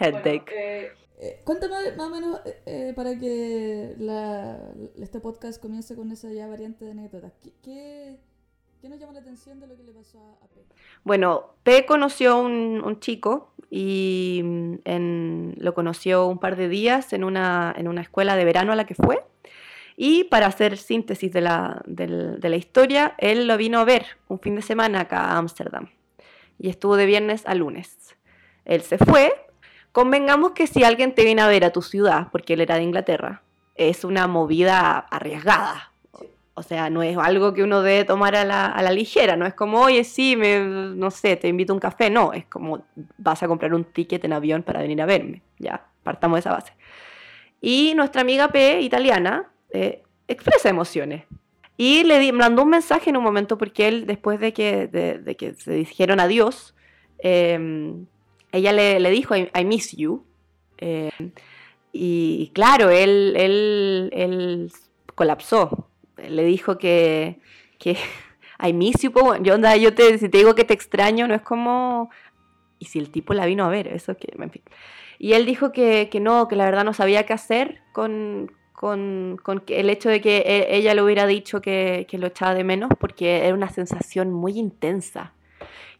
Headache. 0.00 0.44
Eh, 0.52 0.90
eh, 1.18 1.40
cuéntame 1.44 1.92
más 1.96 2.06
o 2.08 2.10
menos 2.10 2.40
eh, 2.44 2.62
eh, 2.66 2.92
para 2.94 3.18
que 3.18 3.94
la, 3.98 4.58
este 5.00 5.20
podcast 5.20 5.60
comience 5.60 5.94
con 5.94 6.10
esa 6.10 6.30
ya 6.32 6.46
variante 6.46 6.84
de 6.84 6.90
anécdotas. 6.92 7.32
¿Qué, 7.42 7.52
qué, 7.62 8.16
qué 8.80 8.88
nos 8.88 8.98
llama 8.98 9.12
la 9.12 9.20
atención 9.20 9.60
de 9.60 9.66
lo 9.66 9.76
que 9.76 9.82
le 9.84 9.92
pasó 9.92 10.38
a, 10.42 10.46
P? 10.48 10.60
Bueno, 11.04 11.54
P 11.62 11.86
conoció 11.86 12.38
un, 12.40 12.82
un 12.84 13.00
chico 13.00 13.52
y 13.70 14.40
mm, 14.44 14.74
en- 14.84 15.54
lo 15.58 15.74
conoció 15.74 16.26
un 16.26 16.38
par 16.38 16.56
de 16.56 16.68
días 16.68 17.12
en 17.12 17.24
una, 17.24 17.74
en 17.76 17.88
una 17.88 18.00
escuela 18.02 18.36
de 18.36 18.44
verano 18.44 18.72
a 18.72 18.76
la 18.76 18.86
que 18.86 18.94
fue. 18.94 19.22
Y 19.96 20.24
para 20.24 20.46
hacer 20.48 20.76
síntesis 20.76 21.32
de 21.32 21.40
la, 21.40 21.80
de 21.86 22.48
la 22.48 22.56
historia, 22.56 23.14
él 23.18 23.46
lo 23.46 23.56
vino 23.56 23.78
a 23.78 23.84
ver 23.84 24.04
un 24.26 24.40
fin 24.40 24.56
de 24.56 24.62
semana 24.62 25.02
acá 25.02 25.20
a 25.20 25.38
Ámsterdam. 25.38 25.88
Y 26.58 26.68
estuvo 26.68 26.96
de 26.96 27.06
viernes 27.06 27.44
a 27.46 27.54
lunes. 27.54 28.16
Él 28.64 28.82
se 28.82 28.98
fue. 28.98 29.32
Convengamos 29.94 30.50
que 30.50 30.66
si 30.66 30.82
alguien 30.82 31.14
te 31.14 31.22
viene 31.24 31.40
a 31.40 31.46
ver 31.46 31.64
a 31.64 31.70
tu 31.70 31.80
ciudad, 31.80 32.26
porque 32.32 32.54
él 32.54 32.60
era 32.62 32.74
de 32.74 32.82
Inglaterra, 32.82 33.42
es 33.76 34.02
una 34.02 34.26
movida 34.26 34.98
arriesgada. 34.98 35.92
O 36.54 36.64
sea, 36.64 36.90
no 36.90 37.04
es 37.04 37.16
algo 37.16 37.54
que 37.54 37.62
uno 37.62 37.80
debe 37.80 38.04
tomar 38.04 38.34
a 38.34 38.44
la, 38.44 38.66
a 38.66 38.82
la 38.82 38.90
ligera, 38.90 39.36
no 39.36 39.46
es 39.46 39.54
como, 39.54 39.80
oye, 39.82 40.02
sí, 40.02 40.34
me, 40.34 40.58
no 40.58 41.12
sé, 41.12 41.36
te 41.36 41.46
invito 41.46 41.72
a 41.72 41.74
un 41.74 41.80
café, 41.80 42.10
no, 42.10 42.32
es 42.32 42.44
como 42.46 42.84
vas 43.18 43.40
a 43.44 43.46
comprar 43.46 43.72
un 43.72 43.84
ticket 43.84 44.24
en 44.24 44.32
avión 44.32 44.64
para 44.64 44.80
venir 44.80 45.00
a 45.00 45.06
verme, 45.06 45.42
ya, 45.60 45.86
partamos 46.02 46.36
de 46.36 46.40
esa 46.40 46.50
base. 46.52 46.72
Y 47.60 47.92
nuestra 47.94 48.22
amiga 48.22 48.48
P, 48.48 48.80
italiana, 48.80 49.48
eh, 49.70 50.02
expresa 50.26 50.68
emociones. 50.68 51.24
Y 51.76 52.02
le 52.02 52.18
di- 52.18 52.32
mandó 52.32 52.64
un 52.64 52.70
mensaje 52.70 53.10
en 53.10 53.16
un 53.16 53.22
momento 53.22 53.56
porque 53.58 53.86
él, 53.86 54.06
después 54.06 54.40
de 54.40 54.52
que, 54.52 54.88
de, 54.88 55.18
de 55.18 55.36
que 55.36 55.54
se 55.54 55.72
dijeron 55.72 56.18
adiós, 56.18 56.74
eh, 57.18 57.94
ella 58.54 58.72
le, 58.72 59.10
dijo, 59.10 59.34
I, 59.36 59.64
miss 59.64 59.96
you. 59.96 60.24
Eh, 60.78 61.10
y 61.92 62.50
claro, 62.54 62.90
él, 62.90 63.34
él, 63.36 64.10
él 64.12 64.72
colapsó. 65.14 65.88
Le 66.16 66.44
dijo 66.44 66.78
que, 66.78 67.40
que 67.78 67.96
I 68.64 68.72
miss 68.72 69.02
you. 69.02 69.12
Yo, 69.42 69.54
onda, 69.54 69.76
yo 69.76 69.94
te, 69.94 70.18
si 70.18 70.28
te 70.28 70.38
digo 70.38 70.54
que 70.54 70.64
te 70.64 70.74
extraño, 70.74 71.26
no 71.26 71.34
es 71.34 71.42
como... 71.42 72.10
Y 72.78 72.86
si 72.86 72.98
el 72.98 73.10
tipo 73.10 73.34
la 73.34 73.46
vino 73.46 73.64
a 73.64 73.68
ver, 73.68 73.88
eso 73.88 74.16
que, 74.16 74.32
en 74.38 74.50
fin. 74.50 74.62
Y 75.18 75.32
él 75.32 75.46
dijo 75.46 75.72
que, 75.72 76.08
que 76.10 76.20
no, 76.20 76.48
que 76.48 76.56
la 76.56 76.66
verdad 76.66 76.84
no 76.84 76.92
sabía 76.92 77.24
qué 77.24 77.32
hacer 77.32 77.80
con, 77.92 78.52
con, 78.72 79.40
con 79.42 79.62
el 79.68 79.90
hecho 79.90 80.10
de 80.10 80.20
que 80.20 80.38
e- 80.38 80.76
ella 80.76 80.94
le 80.94 81.02
hubiera 81.02 81.26
dicho 81.26 81.60
que, 81.60 82.06
que 82.08 82.18
lo 82.18 82.26
echaba 82.26 82.54
de 82.54 82.62
menos, 82.62 82.90
porque 83.00 83.38
era 83.46 83.54
una 83.54 83.70
sensación 83.70 84.30
muy 84.32 84.58
intensa. 84.58 85.32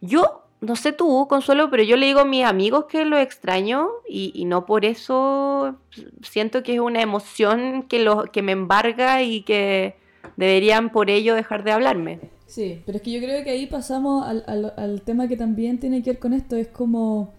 Yo, 0.01 0.44
no 0.65 0.75
sé 0.75 0.91
tú, 0.93 1.27
Consuelo, 1.27 1.69
pero 1.69 1.83
yo 1.83 1.95
le 1.97 2.05
digo 2.07 2.19
a 2.19 2.25
mis 2.25 2.43
amigos 2.45 2.85
que 2.85 3.05
lo 3.05 3.17
extraño 3.17 3.89
y, 4.07 4.45
no 4.45 4.65
por 4.65 4.85
eso 4.85 5.75
siento 6.21 6.63
que 6.63 6.73
es 6.75 6.79
una 6.79 7.01
emoción 7.01 7.83
que, 7.83 7.99
lo, 7.99 8.23
que 8.23 8.41
me 8.41 8.51
embarga 8.51 9.21
y 9.23 9.41
que 9.41 9.95
deberían 10.37 10.91
por 10.91 11.09
ello 11.09 11.35
dejar 11.35 11.63
de 11.63 11.71
hablarme. 11.71 12.19
Sí, 12.47 12.81
pero 12.85 12.97
es 12.97 13.01
que 13.01 13.11
yo 13.11 13.19
creo 13.19 13.43
que 13.43 13.49
ahí 13.51 13.65
pasamos 13.67 14.25
al, 14.25 14.73
al, 14.77 15.01
tema 15.01 15.27
que 15.27 15.37
también 15.37 15.79
tiene 15.79 16.01
que 16.03 16.11
ver 16.11 16.19
con 16.19 16.33
esto, 16.33 16.55
es 16.55 16.67
como 16.67 17.33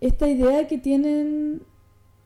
esta 0.00 0.28
idea 0.28 0.66
que 0.66 0.78
tienen, 0.78 1.62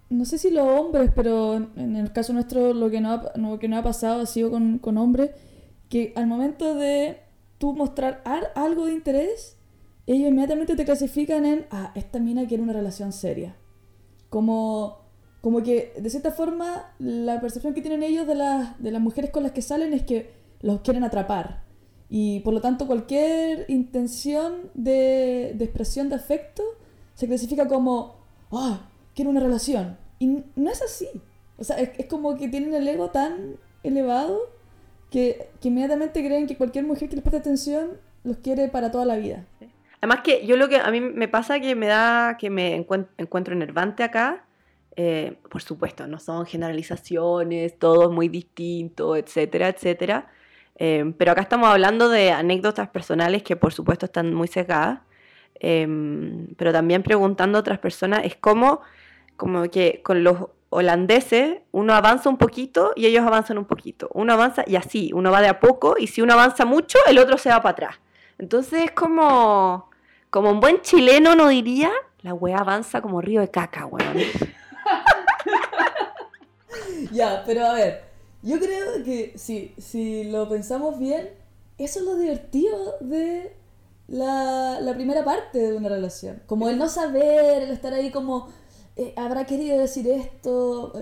no 0.08 0.24
sé 0.24 0.38
si 0.38 0.50
los 0.50 0.66
hombres, 0.66 1.10
pero 1.14 1.54
en- 1.54 1.96
el 1.96 2.12
caso 2.12 2.32
nuestro 2.32 2.72
lo 2.74 2.90
que 2.90 3.00
no 3.00 3.12
ha, 3.12 3.32
lo 3.36 3.58
que 3.58 3.68
no 3.68 3.76
ha 3.76 3.82
pasado 3.82 4.22
ha 4.22 4.26
sido 4.26 4.50
con, 4.50 4.78
con 4.78 4.98
hombres, 4.98 5.30
que 5.88 6.12
al 6.16 6.26
momento 6.26 6.74
de 6.74 7.18
tú 7.58 7.72
mostrar 7.72 8.22
ar- 8.24 8.52
algo 8.54 8.86
de 8.86 8.92
interés, 8.92 9.55
ellos 10.06 10.28
inmediatamente 10.28 10.76
te 10.76 10.84
clasifican 10.84 11.44
en, 11.44 11.66
ah, 11.70 11.92
esta 11.94 12.18
mina 12.18 12.46
quiere 12.46 12.62
una 12.62 12.72
relación 12.72 13.12
seria. 13.12 13.56
Como, 14.30 14.98
como 15.40 15.62
que, 15.62 15.94
de 15.98 16.10
cierta 16.10 16.30
forma, 16.30 16.94
la 16.98 17.40
percepción 17.40 17.74
que 17.74 17.82
tienen 17.82 18.02
ellos 18.02 18.26
de, 18.26 18.36
las 18.36 18.80
de 18.80 18.90
las 18.92 19.02
mujeres 19.02 19.30
con 19.30 19.42
las 19.42 19.52
que 19.52 19.62
salen 19.62 19.92
es 19.92 20.02
que 20.02 20.30
los 20.60 20.80
quieren 20.80 21.02
atrapar. 21.02 21.64
Y 22.08 22.40
por 22.40 22.54
lo 22.54 22.60
tanto, 22.60 22.86
cualquier 22.86 23.64
intención 23.68 24.70
de, 24.74 25.54
de 25.56 25.64
expresión 25.64 26.08
de 26.08 26.14
afecto 26.14 26.62
se 27.14 27.26
clasifica 27.26 27.66
como, 27.66 28.16
ah, 28.52 28.88
quiero 29.14 29.30
una 29.30 29.40
relación. 29.40 29.98
Y 30.20 30.44
no 30.54 30.70
es 30.70 30.82
así. 30.82 31.08
O 31.58 31.64
sea, 31.64 31.76
es, 31.78 31.90
es 31.98 32.06
como 32.06 32.36
que 32.36 32.48
tienen 32.48 32.74
el 32.74 32.86
ego 32.86 33.10
tan 33.10 33.56
elevado 33.82 34.38
que, 35.10 35.48
que 35.60 35.68
inmediatamente 35.68 36.24
creen 36.24 36.46
que 36.46 36.56
cualquier 36.56 36.86
mujer 36.86 37.08
que 37.08 37.16
les 37.16 37.22
preste 37.22 37.38
atención 37.38 37.90
los 38.22 38.36
quiere 38.38 38.68
para 38.68 38.90
toda 38.92 39.04
la 39.04 39.16
vida. 39.16 39.46
Además 40.06 40.22
que 40.22 40.46
yo 40.46 40.56
lo 40.56 40.68
que 40.68 40.76
a 40.76 40.88
mí 40.92 41.00
me 41.00 41.26
pasa 41.26 41.58
que 41.58 41.74
me 41.74 41.88
da, 41.88 42.36
que 42.38 42.48
me 42.48 42.78
encuent- 42.78 43.08
encuentro 43.18 43.54
enervante 43.54 44.04
acá, 44.04 44.44
eh, 44.94 45.36
por 45.50 45.62
supuesto, 45.62 46.06
no 46.06 46.20
son 46.20 46.46
generalizaciones, 46.46 47.76
todo 47.76 48.04
es 48.04 48.10
muy 48.10 48.28
distinto, 48.28 49.16
etcétera, 49.16 49.68
etcétera. 49.68 50.28
Eh, 50.76 51.12
pero 51.18 51.32
acá 51.32 51.40
estamos 51.40 51.68
hablando 51.68 52.08
de 52.08 52.30
anécdotas 52.30 52.88
personales 52.88 53.42
que 53.42 53.56
por 53.56 53.72
supuesto 53.72 54.06
están 54.06 54.32
muy 54.32 54.46
sesgadas. 54.46 55.00
Eh, 55.58 55.88
pero 56.56 56.72
también 56.72 57.02
preguntando 57.02 57.58
a 57.58 57.60
otras 57.62 57.80
personas, 57.80 58.20
es 58.24 58.36
como, 58.36 58.82
como 59.36 59.68
que 59.70 60.02
con 60.04 60.22
los 60.22 60.36
holandeses 60.70 61.58
uno 61.72 61.94
avanza 61.94 62.28
un 62.28 62.36
poquito 62.38 62.92
y 62.94 63.06
ellos 63.06 63.26
avanzan 63.26 63.58
un 63.58 63.64
poquito. 63.64 64.08
Uno 64.14 64.34
avanza 64.34 64.62
y 64.68 64.76
así, 64.76 65.10
uno 65.12 65.32
va 65.32 65.40
de 65.40 65.48
a 65.48 65.58
poco 65.58 65.96
y 65.98 66.06
si 66.06 66.22
uno 66.22 66.34
avanza 66.34 66.64
mucho, 66.64 66.98
el 67.08 67.18
otro 67.18 67.38
se 67.38 67.48
va 67.48 67.60
para 67.60 67.72
atrás. 67.72 68.00
Entonces 68.38 68.84
es 68.84 68.90
como, 68.90 69.88
como 70.36 70.50
un 70.50 70.60
buen 70.60 70.82
chileno 70.82 71.34
no 71.34 71.48
diría, 71.48 71.90
la 72.20 72.34
wea 72.34 72.58
avanza 72.58 73.00
como 73.00 73.22
río 73.22 73.40
de 73.40 73.48
caca, 73.48 73.86
weón. 73.86 74.18
Ya, 77.10 77.42
pero 77.46 77.64
a 77.64 77.72
ver, 77.72 78.04
yo 78.42 78.58
creo 78.58 79.02
que 79.02 79.32
si, 79.38 79.74
si 79.78 80.24
lo 80.24 80.46
pensamos 80.46 80.98
bien, 80.98 81.30
eso 81.78 82.00
es 82.00 82.04
lo 82.04 82.16
divertido 82.16 82.96
de 83.00 83.56
la, 84.08 84.92
primera 84.94 85.24
parte 85.24 85.58
de 85.58 85.74
una 85.74 85.88
relación. 85.88 86.42
Como 86.44 86.68
el 86.68 86.76
no 86.76 86.90
saber, 86.90 87.62
el 87.62 87.70
estar 87.70 87.94
ahí 87.94 88.10
como, 88.10 88.48
eh, 88.96 89.14
habrá 89.16 89.46
querido 89.46 89.78
decir 89.78 90.06
esto, 90.06 90.92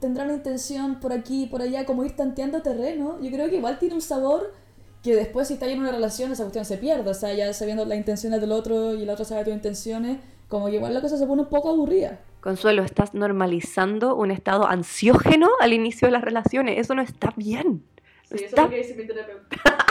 tendrá 0.00 0.24
una 0.24 0.32
intención 0.32 0.98
por 0.98 1.12
aquí, 1.12 1.44
por 1.44 1.60
allá, 1.60 1.84
como 1.84 2.06
ir 2.06 2.16
tanteando 2.16 2.62
terreno. 2.62 3.20
Yo 3.20 3.30
creo 3.30 3.50
que 3.50 3.56
igual 3.56 3.78
tiene 3.78 3.96
un 3.96 4.00
sabor 4.00 4.54
que 5.06 5.14
después 5.14 5.48
si 5.48 5.54
está 5.54 5.66
en 5.68 5.78
una 5.78 5.92
relación 5.92 6.32
esa 6.32 6.42
cuestión 6.42 6.64
se 6.64 6.76
pierde. 6.78 7.08
O 7.08 7.14
sea, 7.14 7.32
ya 7.32 7.52
sabiendo 7.52 7.84
las 7.84 7.96
intenciones 7.96 8.40
del 8.40 8.52
otro 8.52 8.94
y 8.94 9.04
el 9.04 9.08
otro 9.10 9.24
sabe 9.24 9.44
tus 9.44 9.54
intenciones, 9.54 10.18
como 10.48 10.66
que 10.66 10.74
igual 10.74 10.92
la 10.92 11.00
cosa 11.00 11.16
se 11.16 11.26
pone 11.26 11.42
un 11.42 11.48
poco 11.48 11.70
aburrida. 11.70 12.20
Consuelo, 12.40 12.82
estás 12.82 13.14
normalizando 13.14 14.16
un 14.16 14.30
estado 14.30 14.66
ansiógeno 14.66 15.48
al 15.60 15.72
inicio 15.72 16.06
de 16.06 16.12
las 16.12 16.22
relaciones. 16.22 16.78
Eso 16.78 16.94
no 16.94 17.02
está 17.02 17.32
bien. 17.36 17.84
No 18.30 18.36
está 18.36 18.66
dice 18.68 18.94
mi 18.94 19.06
terapeuta. 19.06 19.56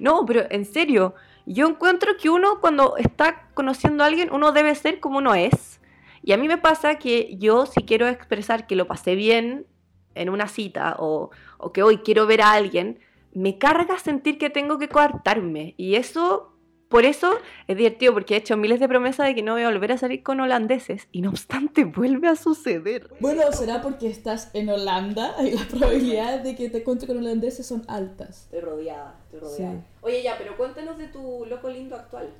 No, 0.00 0.24
pero 0.24 0.46
en 0.50 0.64
serio, 0.64 1.14
yo 1.46 1.68
encuentro 1.68 2.16
que 2.16 2.30
uno 2.30 2.60
cuando 2.60 2.96
está 2.96 3.48
conociendo 3.54 4.02
a 4.02 4.06
alguien, 4.06 4.30
uno 4.32 4.52
debe 4.52 4.74
ser 4.74 4.98
como 4.98 5.18
uno 5.18 5.34
es. 5.34 5.80
Y 6.22 6.32
a 6.32 6.36
mí 6.36 6.48
me 6.48 6.58
pasa 6.58 6.98
que 6.98 7.36
yo 7.36 7.66
si 7.66 7.82
quiero 7.82 8.08
expresar 8.08 8.66
que 8.66 8.76
lo 8.76 8.86
pasé 8.86 9.14
bien 9.14 9.66
en 10.14 10.30
una 10.30 10.48
cita 10.48 10.96
o, 10.98 11.30
o 11.58 11.72
que 11.72 11.82
hoy 11.82 11.98
quiero 11.98 12.26
ver 12.26 12.42
a 12.42 12.52
alguien, 12.52 12.98
me 13.32 13.58
carga 13.58 13.98
sentir 13.98 14.38
que 14.38 14.50
tengo 14.50 14.78
que 14.78 14.88
coartarme. 14.88 15.74
Y 15.76 15.94
eso, 15.96 16.52
por 16.88 17.04
eso 17.04 17.38
es 17.66 17.76
divertido, 17.76 18.12
porque 18.12 18.34
he 18.34 18.38
hecho 18.38 18.56
miles 18.56 18.80
de 18.80 18.88
promesas 18.88 19.26
de 19.26 19.34
que 19.34 19.42
no 19.42 19.52
voy 19.52 19.62
a 19.62 19.68
volver 19.68 19.92
a 19.92 19.98
salir 19.98 20.22
con 20.22 20.40
holandeses. 20.40 21.08
Y 21.12 21.22
no 21.22 21.30
obstante, 21.30 21.84
vuelve 21.84 22.28
a 22.28 22.36
suceder. 22.36 23.08
Bueno, 23.20 23.42
será 23.52 23.82
porque 23.82 24.08
estás 24.08 24.50
en 24.54 24.68
Holanda 24.68 25.34
y 25.42 25.52
las 25.52 25.66
probabilidades 25.66 26.44
de 26.44 26.56
que 26.56 26.70
te 26.70 26.78
encuentres 26.78 27.08
con 27.08 27.18
holandeses 27.18 27.66
son 27.66 27.84
altas. 27.88 28.44
Estoy 28.44 28.60
rodeada, 28.60 29.16
estoy 29.24 29.40
rodeada. 29.40 29.74
Sí. 29.74 29.86
Oye, 30.02 30.22
ya, 30.22 30.36
pero 30.38 30.56
cuéntanos 30.56 30.98
de 30.98 31.08
tu 31.08 31.44
loco 31.46 31.68
lindo 31.68 31.96
actual. 31.96 32.30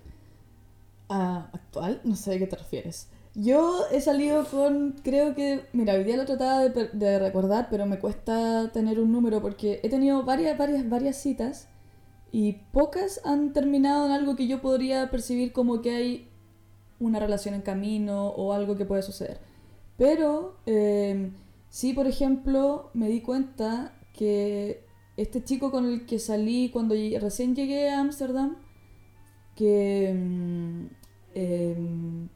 Ah, 1.08 1.48
¿actual? 1.52 2.00
No 2.04 2.16
sé 2.16 2.34
a 2.34 2.38
qué 2.38 2.46
te 2.46 2.56
refieres. 2.56 3.08
Yo 3.40 3.84
he 3.92 4.00
salido 4.00 4.44
con, 4.46 4.96
creo 5.04 5.36
que, 5.36 5.64
mira, 5.72 5.94
hoy 5.94 6.02
día 6.02 6.16
lo 6.16 6.24
trataba 6.24 6.68
de, 6.68 6.88
de 6.88 7.18
recordar, 7.20 7.68
pero 7.70 7.86
me 7.86 8.00
cuesta 8.00 8.72
tener 8.72 8.98
un 8.98 9.12
número 9.12 9.40
porque 9.40 9.78
he 9.84 9.88
tenido 9.88 10.24
varias, 10.24 10.58
varias, 10.58 10.88
varias 10.88 11.16
citas 11.18 11.68
y 12.32 12.54
pocas 12.72 13.20
han 13.24 13.52
terminado 13.52 14.06
en 14.06 14.12
algo 14.12 14.34
que 14.34 14.48
yo 14.48 14.60
podría 14.60 15.08
percibir 15.12 15.52
como 15.52 15.82
que 15.82 15.92
hay 15.92 16.28
una 16.98 17.20
relación 17.20 17.54
en 17.54 17.62
camino 17.62 18.26
o 18.26 18.52
algo 18.52 18.76
que 18.76 18.84
puede 18.84 19.02
suceder. 19.02 19.38
Pero 19.96 20.56
eh, 20.66 21.30
sí, 21.70 21.92
por 21.92 22.08
ejemplo, 22.08 22.90
me 22.92 23.08
di 23.08 23.20
cuenta 23.20 23.92
que 24.14 24.84
este 25.16 25.44
chico 25.44 25.70
con 25.70 25.86
el 25.86 26.06
que 26.06 26.18
salí 26.18 26.70
cuando 26.70 26.96
recién 27.20 27.54
llegué 27.54 27.88
a 27.90 28.00
Ámsterdam 28.00 28.56
que... 29.54 30.12
mm, 30.12 30.86
em, 31.34 32.28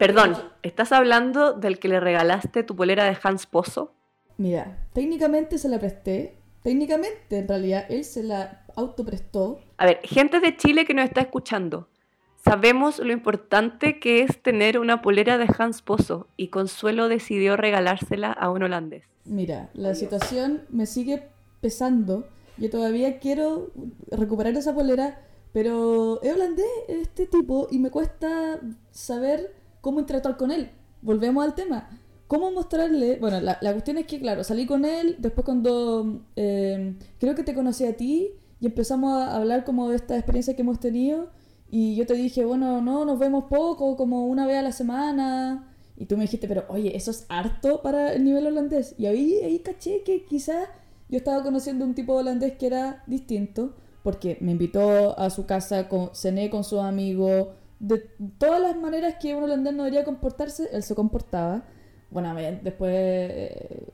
Perdón, 0.00 0.34
¿estás 0.62 0.92
hablando 0.92 1.52
del 1.52 1.78
que 1.78 1.86
le 1.86 2.00
regalaste 2.00 2.62
tu 2.62 2.74
polera 2.74 3.04
de 3.04 3.18
Hans 3.22 3.44
Pozo? 3.44 3.92
mira, 4.38 4.78
técnicamente 4.94 5.58
se 5.58 5.68
la 5.68 5.78
presté. 5.78 6.38
Técnicamente, 6.62 7.36
en 7.40 7.46
realidad, 7.46 7.84
él 7.90 8.04
se 8.04 8.22
la 8.22 8.64
autoprestó. 8.76 9.60
A 9.76 9.84
ver, 9.84 10.00
gente 10.02 10.40
de 10.40 10.56
Chile 10.56 10.86
que 10.86 10.94
nos 10.94 11.04
está 11.04 11.20
escuchando, 11.20 11.90
sabemos 12.42 12.98
lo 12.98 13.12
importante 13.12 14.00
que 14.00 14.22
es 14.22 14.42
tener 14.42 14.78
una 14.78 15.02
polera 15.02 15.36
de 15.36 15.46
Hans 15.58 15.82
Pozo 15.82 16.28
y 16.38 16.48
Consuelo 16.48 17.08
decidió 17.08 17.58
regalársela 17.58 18.32
a 18.32 18.50
un 18.50 18.62
holandés. 18.62 19.04
Mira, 19.26 19.68
la 19.74 19.94
situación 19.94 20.62
me 20.70 20.86
sigue 20.86 21.28
pesando. 21.60 22.26
Yo 22.56 22.70
todavía 22.70 23.18
quiero 23.18 23.70
recuperar 24.10 24.54
esa 24.54 24.74
polera, 24.74 25.20
pero 25.52 26.22
es 26.22 26.32
holandés 26.32 26.64
este 26.88 27.26
tipo 27.26 27.68
y 27.70 27.78
me 27.78 27.90
cuesta 27.90 28.60
saber 28.92 29.59
cómo 29.80 30.00
interactuar 30.00 30.36
con 30.36 30.50
él. 30.50 30.70
Volvemos 31.02 31.44
al 31.44 31.54
tema. 31.54 31.88
¿Cómo 32.26 32.50
mostrarle? 32.52 33.18
Bueno, 33.18 33.40
la, 33.40 33.58
la 33.60 33.72
cuestión 33.72 33.98
es 33.98 34.06
que, 34.06 34.20
claro, 34.20 34.44
salí 34.44 34.66
con 34.66 34.84
él, 34.84 35.16
después 35.18 35.44
cuando 35.44 36.22
eh, 36.36 36.94
creo 37.18 37.34
que 37.34 37.42
te 37.42 37.54
conocí 37.54 37.84
a 37.84 37.96
ti 37.96 38.30
y 38.60 38.66
empezamos 38.66 39.12
a 39.12 39.36
hablar 39.36 39.64
como 39.64 39.88
de 39.88 39.96
esta 39.96 40.16
experiencia 40.16 40.54
que 40.54 40.62
hemos 40.62 40.78
tenido 40.78 41.30
y 41.70 41.94
yo 41.94 42.06
te 42.06 42.14
dije, 42.14 42.44
bueno, 42.44 42.82
no, 42.82 43.04
nos 43.04 43.18
vemos 43.18 43.44
poco, 43.44 43.96
como 43.96 44.26
una 44.26 44.46
vez 44.46 44.58
a 44.58 44.62
la 44.62 44.72
semana. 44.72 45.68
Y 45.96 46.06
tú 46.06 46.16
me 46.16 46.22
dijiste, 46.22 46.48
pero 46.48 46.64
oye, 46.68 46.96
eso 46.96 47.10
es 47.10 47.26
harto 47.28 47.82
para 47.82 48.12
el 48.12 48.24
nivel 48.24 48.46
holandés. 48.46 48.94
Y 48.98 49.06
ahí, 49.06 49.36
ahí 49.44 49.60
caché 49.60 50.02
que 50.02 50.24
quizás 50.24 50.68
yo 51.08 51.18
estaba 51.18 51.42
conociendo 51.42 51.84
un 51.84 51.94
tipo 51.94 52.14
de 52.14 52.20
holandés 52.20 52.56
que 52.56 52.66
era 52.66 53.04
distinto, 53.06 53.74
porque 54.02 54.38
me 54.40 54.52
invitó 54.52 55.18
a 55.18 55.30
su 55.30 55.46
casa, 55.46 55.88
con, 55.88 56.10
cené 56.14 56.50
con 56.50 56.64
sus 56.64 56.80
amigos, 56.80 57.48
de 57.80 57.98
todas 58.38 58.60
las 58.60 58.76
maneras 58.76 59.16
que 59.20 59.34
un 59.34 59.42
holandés 59.44 59.74
no 59.74 59.82
debería 59.84 60.04
comportarse, 60.04 60.68
él 60.72 60.82
se 60.84 60.94
comportaba. 60.94 61.64
Bueno, 62.10 62.28
a 62.30 62.34
ver, 62.34 62.62
después 62.62 62.92
eh, 62.94 63.86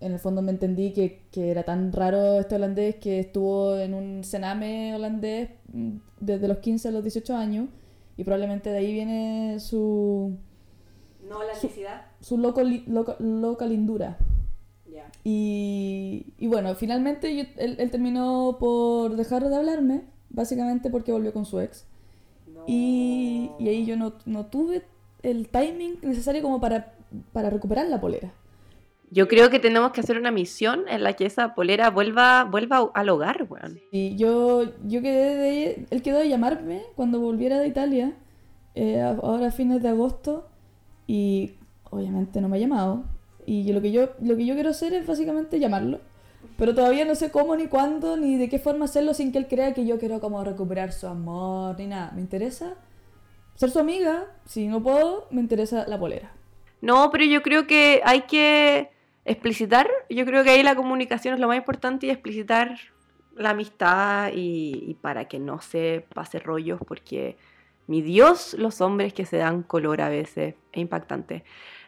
en 0.00 0.12
el 0.12 0.18
fondo 0.18 0.42
me 0.42 0.50
entendí 0.52 0.92
que, 0.92 1.26
que 1.32 1.50
era 1.50 1.62
tan 1.64 1.92
raro 1.92 2.38
este 2.40 2.54
holandés 2.56 2.96
que 2.96 3.18
estuvo 3.20 3.76
en 3.78 3.94
un 3.94 4.22
cename 4.24 4.94
holandés 4.94 5.50
mm, 5.72 5.96
desde 6.20 6.46
los 6.48 6.58
15 6.58 6.88
a 6.88 6.90
los 6.92 7.02
18 7.02 7.34
años 7.36 7.68
y 8.16 8.24
probablemente 8.24 8.70
de 8.70 8.78
ahí 8.78 8.92
viene 8.92 9.58
su, 9.60 10.36
No 11.28 11.38
holandicidad. 11.38 12.02
su 12.20 12.36
loco, 12.38 12.62
li- 12.62 12.84
loca, 12.86 13.66
lindura. 13.66 14.18
Y, 15.24 16.34
y 16.38 16.46
bueno, 16.48 16.74
finalmente 16.74 17.34
yo- 17.36 17.44
él, 17.56 17.76
él 17.78 17.90
terminó 17.90 18.56
por 18.58 19.14
dejar 19.16 19.48
de 19.48 19.54
hablarme, 19.54 20.02
básicamente 20.30 20.90
porque 20.90 21.12
volvió 21.12 21.32
con 21.32 21.44
su 21.44 21.60
ex. 21.60 21.86
Y, 22.66 23.50
y 23.58 23.68
ahí 23.68 23.84
yo 23.84 23.96
no, 23.96 24.14
no 24.26 24.46
tuve 24.46 24.82
el 25.22 25.48
timing 25.48 25.98
necesario 26.02 26.42
como 26.42 26.60
para, 26.60 26.94
para 27.32 27.50
recuperar 27.50 27.86
la 27.88 28.00
polera. 28.00 28.32
Yo 29.10 29.28
creo 29.28 29.50
que 29.50 29.58
tenemos 29.58 29.92
que 29.92 30.00
hacer 30.00 30.16
una 30.16 30.30
misión 30.30 30.84
en 30.88 31.02
la 31.02 31.12
que 31.12 31.26
esa 31.26 31.54
polera 31.54 31.90
vuelva, 31.90 32.44
vuelva 32.44 32.90
al 32.94 33.08
hogar, 33.10 33.46
weón. 33.48 33.78
Y 33.90 34.16
yo, 34.16 34.64
yo 34.86 35.02
quedé 35.02 35.36
de... 35.36 35.86
Él 35.90 36.00
quedó 36.00 36.18
de 36.18 36.30
llamarme 36.30 36.82
cuando 36.96 37.20
volviera 37.20 37.58
de 37.58 37.68
Italia, 37.68 38.14
eh, 38.74 39.02
ahora 39.02 39.48
a 39.48 39.50
fines 39.50 39.82
de 39.82 39.90
agosto, 39.90 40.48
y 41.06 41.56
obviamente 41.90 42.40
no 42.40 42.48
me 42.48 42.56
ha 42.56 42.60
llamado. 42.60 43.04
Y 43.44 43.64
yo, 43.64 43.74
lo, 43.74 43.82
que 43.82 43.92
yo, 43.92 44.10
lo 44.22 44.34
que 44.34 44.46
yo 44.46 44.54
quiero 44.54 44.70
hacer 44.70 44.94
es 44.94 45.06
básicamente 45.06 45.60
llamarlo. 45.60 46.00
Pero 46.62 46.76
todavía 46.76 47.04
no 47.04 47.16
sé 47.16 47.32
cómo, 47.32 47.56
ni 47.56 47.66
cuándo, 47.66 48.16
ni 48.16 48.38
de 48.38 48.48
qué 48.48 48.60
forma 48.60 48.84
hacerlo 48.84 49.14
sin 49.14 49.32
que 49.32 49.38
él 49.38 49.48
crea 49.48 49.74
que 49.74 49.84
yo 49.84 49.98
quiero 49.98 50.20
como 50.20 50.44
recuperar 50.44 50.92
su 50.92 51.08
amor, 51.08 51.76
ni 51.76 51.88
nada. 51.88 52.12
Me 52.14 52.20
interesa 52.20 52.76
ser 53.56 53.70
su 53.70 53.80
amiga. 53.80 54.26
Si 54.44 54.68
no 54.68 54.80
puedo, 54.80 55.26
me 55.32 55.40
interesa 55.40 55.84
la 55.88 55.98
polera. 55.98 56.30
No, 56.80 57.10
pero 57.10 57.24
yo 57.24 57.42
creo 57.42 57.66
que 57.66 58.00
hay 58.04 58.20
que 58.28 58.92
explicitar, 59.24 59.90
yo 60.08 60.24
creo 60.24 60.44
que 60.44 60.50
ahí 60.50 60.62
la 60.62 60.76
comunicación 60.76 61.34
es 61.34 61.40
lo 61.40 61.48
más 61.48 61.56
importante 61.56 62.06
y 62.06 62.10
explicitar 62.10 62.78
la 63.34 63.50
amistad 63.50 64.30
y, 64.32 64.96
para 65.00 65.24
que 65.24 65.40
no 65.40 65.60
se 65.60 66.06
pase 66.14 66.38
rollos, 66.38 66.78
porque 66.86 67.36
mi 67.88 68.02
Dios, 68.02 68.54
los 68.56 68.80
hombres 68.80 69.12
que 69.12 69.26
se 69.26 69.38
dan 69.38 69.64
color 69.64 70.00
a 70.00 70.10
veces, 70.10 70.54
es 70.70 70.78
impactante. 70.80 71.42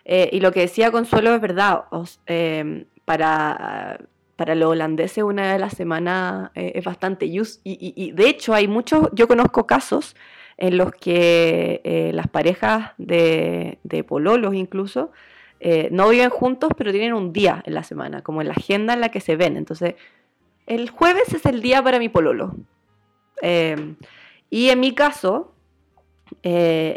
Eh, 0.04 0.30
y 0.32 0.40
lo 0.40 0.50
que 0.50 0.62
decía 0.62 0.90
Consuelo 0.90 1.32
es 1.32 1.40
verdad, 1.40 1.84
eh, 2.26 2.86
para, 3.04 4.00
para 4.36 4.54
los 4.54 4.70
holandeses 4.70 5.22
una 5.24 5.54
a 5.54 5.58
la 5.58 5.70
semana 5.70 6.50
eh, 6.54 6.72
es 6.74 6.84
bastante. 6.84 7.26
Y, 7.26 8.12
de 8.12 8.28
hecho 8.28 8.54
hay 8.54 8.68
muchos, 8.68 9.08
yo 9.12 9.28
conozco 9.28 9.66
casos 9.66 10.16
en 10.56 10.76
los 10.76 10.92
que 10.92 11.80
eh, 11.84 12.12
las 12.12 12.28
parejas 12.28 12.92
de, 12.98 13.78
de 13.82 14.04
pololos 14.04 14.54
incluso 14.54 15.10
eh, 15.60 15.88
no 15.90 16.08
viven 16.10 16.30
juntos, 16.30 16.70
pero 16.76 16.92
tienen 16.92 17.14
un 17.14 17.32
día 17.32 17.62
en 17.64 17.74
la 17.74 17.82
semana, 17.82 18.22
como 18.22 18.42
en 18.42 18.48
la 18.48 18.54
agenda 18.54 18.92
en 18.92 19.00
la 19.00 19.08
que 19.08 19.20
se 19.20 19.36
ven. 19.36 19.56
Entonces, 19.56 19.94
el 20.66 20.90
jueves 20.90 21.32
es 21.32 21.46
el 21.46 21.62
día 21.62 21.82
para 21.82 21.98
mi 21.98 22.08
pololo. 22.08 22.54
Eh, 23.40 23.94
y 24.50 24.68
en 24.68 24.80
mi 24.80 24.92
caso, 24.94 25.54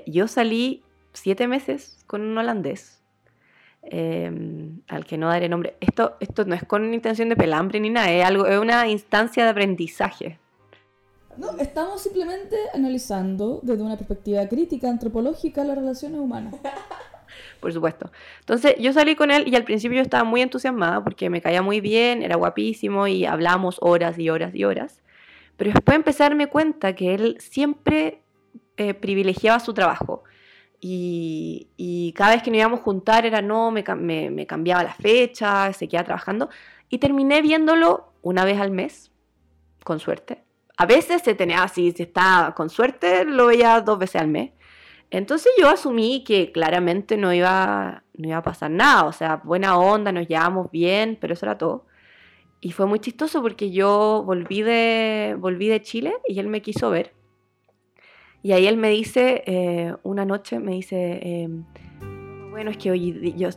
yo 0.05 0.27
salí 0.27 0.83
siete 1.13 1.47
meses 1.47 2.03
con 2.07 2.21
un 2.21 2.37
holandés, 2.37 2.96
eh, 3.83 4.31
al 4.87 5.05
que 5.05 5.17
no 5.17 5.27
daré 5.27 5.49
nombre. 5.49 5.75
Esto, 5.79 6.17
esto 6.19 6.45
no 6.45 6.55
es 6.55 6.63
con 6.63 6.93
intención 6.93 7.29
de 7.29 7.35
pelambre 7.35 7.79
ni 7.79 7.89
nada, 7.89 8.11
es, 8.11 8.25
algo, 8.25 8.45
es 8.45 8.59
una 8.59 8.87
instancia 8.87 9.43
de 9.43 9.49
aprendizaje. 9.49 10.39
No, 11.37 11.51
estamos 11.59 12.01
simplemente 12.01 12.55
analizando 12.73 13.59
desde 13.61 13.83
una 13.83 13.95
perspectiva 13.95 14.47
crítica, 14.47 14.89
antropológica, 14.89 15.63
las 15.63 15.77
relaciones 15.77 16.19
humanas. 16.19 16.55
por 17.59 17.73
supuesto. 17.73 18.11
Entonces 18.39 18.75
yo 18.79 18.93
salí 18.93 19.15
con 19.15 19.31
él 19.31 19.47
y 19.47 19.55
al 19.55 19.63
principio 19.63 19.97
yo 19.97 20.01
estaba 20.01 20.23
muy 20.23 20.41
entusiasmada 20.41 21.03
porque 21.03 21.29
me 21.29 21.41
caía 21.41 21.61
muy 21.61 21.81
bien, 21.81 22.23
era 22.23 22.35
guapísimo 22.35 23.07
y 23.07 23.25
hablábamos 23.25 23.77
horas 23.81 24.17
y 24.17 24.29
horas 24.29 24.55
y 24.55 24.63
horas. 24.63 25.01
Pero 25.57 25.71
después 25.71 25.95
empecé 25.95 26.23
a 26.23 26.29
darme 26.29 26.47
cuenta 26.47 26.93
que 26.93 27.13
él 27.13 27.37
siempre 27.39 28.21
eh, 28.77 28.93
privilegiaba 28.93 29.59
su 29.59 29.73
trabajo. 29.73 30.23
Y, 30.79 32.13
cada 32.15 32.31
vez 32.31 32.43
que 32.43 32.51
nos 32.51 32.59
íbamos 32.59 32.79
a 32.79 32.83
juntar 32.83 33.25
era 33.25 33.41
no, 33.41 33.71
me 33.71 33.83
cambiaba 33.83 34.83
la 34.83 34.93
fecha, 34.93 35.71
se 35.73 35.87
quedaba 35.87 36.05
trabajando. 36.05 36.49
Y 36.89 36.99
terminé 36.99 37.41
viéndolo 37.41 38.13
una 38.21 38.45
vez 38.45 38.59
al 38.59 38.71
mes, 38.71 39.11
con 39.83 39.99
suerte. 39.99 40.43
A 40.77 40.85
veces 40.85 41.23
se 41.23 41.33
tenía 41.33 41.63
así, 41.63 41.91
si 41.91 42.03
estaba 42.03 42.53
con 42.53 42.69
suerte, 42.69 43.25
lo 43.25 43.47
veía 43.47 43.81
dos 43.81 43.97
veces 43.97 44.21
al 44.21 44.27
mes. 44.27 44.51
Entonces 45.09 45.51
yo 45.57 45.69
asumí 45.69 46.23
que 46.23 46.51
claramente 46.51 47.17
no 47.17 47.33
iba, 47.33 48.03
no 48.13 48.27
iba 48.27 48.37
a 48.37 48.43
pasar 48.43 48.69
nada, 48.71 49.05
o 49.05 49.13
sea, 49.13 49.37
buena 49.37 49.77
onda, 49.79 50.11
nos 50.11 50.27
llevamos 50.27 50.69
bien, 50.69 51.17
pero 51.19 51.33
eso 51.33 51.45
era 51.45 51.57
todo. 51.57 51.85
Y 52.61 52.71
fue 52.71 52.85
muy 52.85 52.99
chistoso 52.99 53.41
porque 53.41 53.71
yo 53.71 54.23
volví 54.25 54.61
de, 54.61 55.35
volví 55.39 55.67
de 55.67 55.81
Chile 55.81 56.13
y 56.27 56.39
él 56.39 56.47
me 56.47 56.61
quiso 56.61 56.89
ver. 56.89 57.13
Y 58.43 58.51
ahí 58.53 58.67
él 58.67 58.77
me 58.77 58.89
dice, 58.89 59.43
eh, 59.45 59.95
una 60.03 60.25
noche 60.25 60.59
me 60.59 60.73
dice, 60.73 61.19
eh, 61.21 61.49
bueno, 62.49 62.71
es 62.71 62.77
que 62.77 62.91
hoy 62.91 63.33
yo, 63.35 63.49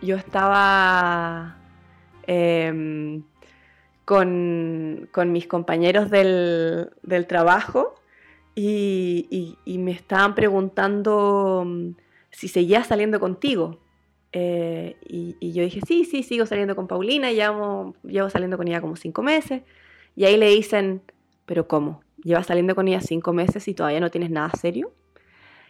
yo 0.00 0.16
estaba 0.16 1.56
em, 2.26 3.22
con, 4.04 5.08
con 5.12 5.32
mis 5.32 5.46
compañeros 5.46 6.10
del, 6.10 6.90
del 7.02 7.26
trabajo 7.26 7.94
y, 8.54 9.56
y- 9.64 9.78
me 9.78 9.92
estaban 9.92 10.34
preguntando 10.34 11.62
mm, 11.66 11.90
si 12.30 12.48
seguía 12.48 12.82
saliendo 12.84 13.20
contigo. 13.20 13.78
Eh, 14.32 14.96
y, 15.08 15.36
y 15.40 15.52
yo 15.52 15.62
dije, 15.62 15.80
sí, 15.86 16.04
sí, 16.04 16.22
sigo 16.22 16.44
saliendo 16.46 16.74
con 16.76 16.86
Paulina, 16.88 17.32
llevo, 17.32 17.94
llevo 18.02 18.28
saliendo 18.30 18.56
con 18.56 18.66
ella 18.68 18.80
como 18.80 18.96
cinco 18.96 19.22
meses. 19.22 19.62
Y 20.16 20.24
ahí 20.24 20.36
le 20.36 20.48
dicen, 20.50 21.02
pero 21.46 21.68
¿cómo? 21.68 22.02
¿Llevas 22.28 22.46
saliendo 22.46 22.74
con 22.74 22.86
ella 22.88 23.00
cinco 23.00 23.32
meses 23.32 23.66
y 23.68 23.74
todavía 23.74 24.00
no 24.00 24.10
tienes 24.10 24.28
nada 24.30 24.50
serio? 24.50 24.92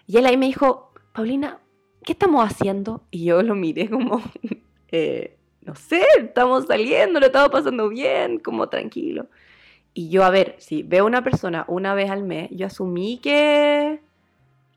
Y 0.08 0.16
él 0.16 0.26
ahí 0.26 0.36
me 0.36 0.46
dijo, 0.46 0.92
Paulina, 1.12 1.60
¿qué 2.02 2.12
estamos 2.14 2.44
haciendo? 2.44 3.04
Y 3.12 3.26
yo 3.26 3.42
lo 3.44 3.54
miré 3.54 3.88
como, 3.88 4.20
"Eh, 4.90 5.36
no 5.60 5.76
sé, 5.76 6.02
estamos 6.18 6.66
saliendo, 6.66 7.20
lo 7.20 7.26
estamos 7.26 7.50
pasando 7.50 7.88
bien, 7.88 8.40
como 8.40 8.68
tranquilo. 8.68 9.28
Y 9.94 10.08
yo, 10.08 10.24
a 10.24 10.30
ver, 10.30 10.56
si 10.58 10.82
veo 10.82 11.06
una 11.06 11.22
persona 11.22 11.64
una 11.68 11.94
vez 11.94 12.10
al 12.10 12.24
mes, 12.24 12.48
yo 12.50 12.66
asumí 12.66 13.18
que, 13.18 14.00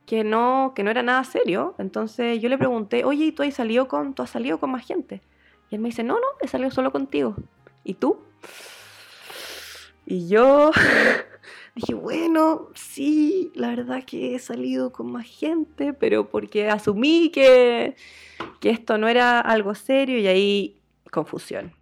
que, 0.06 0.24
no, 0.24 0.74
que 0.76 0.84
no 0.84 0.92
era 0.92 1.02
nada 1.02 1.24
serio. 1.24 1.74
Entonces 1.80 2.40
yo 2.40 2.48
le 2.48 2.60
pregunté, 2.60 3.06
oye, 3.06 3.26
¿y 3.26 3.32
tú 3.32 3.42
has 3.42 3.56
salido 3.56 3.88
con, 3.88 4.14
tú 4.14 4.22
has 4.22 4.30
salido 4.30 4.60
con 4.60 4.70
más 4.72 4.86
gente? 4.86 5.22
Y 5.72 5.76
él 5.76 5.82
me 5.82 5.90
dice, 5.90 6.04
no, 6.04 6.14
no, 6.16 6.28
he 6.42 6.48
salido 6.48 6.70
solo 6.70 6.92
contigo. 6.92 7.36
¿Y 7.84 7.96
tú? 7.96 8.20
Y 10.06 10.28
yo 10.28 10.72
dije, 11.76 11.94
bueno, 11.94 12.70
sí, 12.74 13.52
la 13.56 13.70
verdad 13.70 14.04
que 14.06 14.36
he 14.36 14.40
salido 14.40 14.92
con 14.92 15.12
más 15.12 15.28
gente, 15.28 15.94
pero 15.94 16.30
porque 16.30 16.70
asumí 16.70 17.30
que, 17.30 17.96
que 18.60 18.70
esto 18.70 18.98
no 18.98 19.08
era 19.08 19.40
algo 19.40 19.76
serio 19.76 20.18
y 20.18 20.28
ahí 20.28 20.82
confusión. 21.12 21.74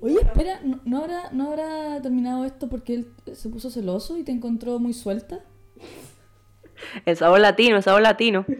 Oye, 0.00 0.18
espera, 0.20 0.60
¿no, 0.62 0.80
no 0.84 0.98
habrá, 0.98 1.30
¿no 1.32 1.50
habrá 1.50 2.00
terminado 2.02 2.44
esto 2.44 2.68
porque 2.68 2.94
él 2.94 3.06
se 3.32 3.48
puso 3.48 3.70
celoso 3.70 4.18
y 4.18 4.24
te 4.24 4.32
encontró 4.32 4.78
muy 4.78 4.92
suelta? 4.92 5.40
El 7.04 7.16
sabor 7.16 7.40
latino, 7.40 7.76
el 7.76 7.82
sabor 7.82 8.02
latino. 8.02 8.44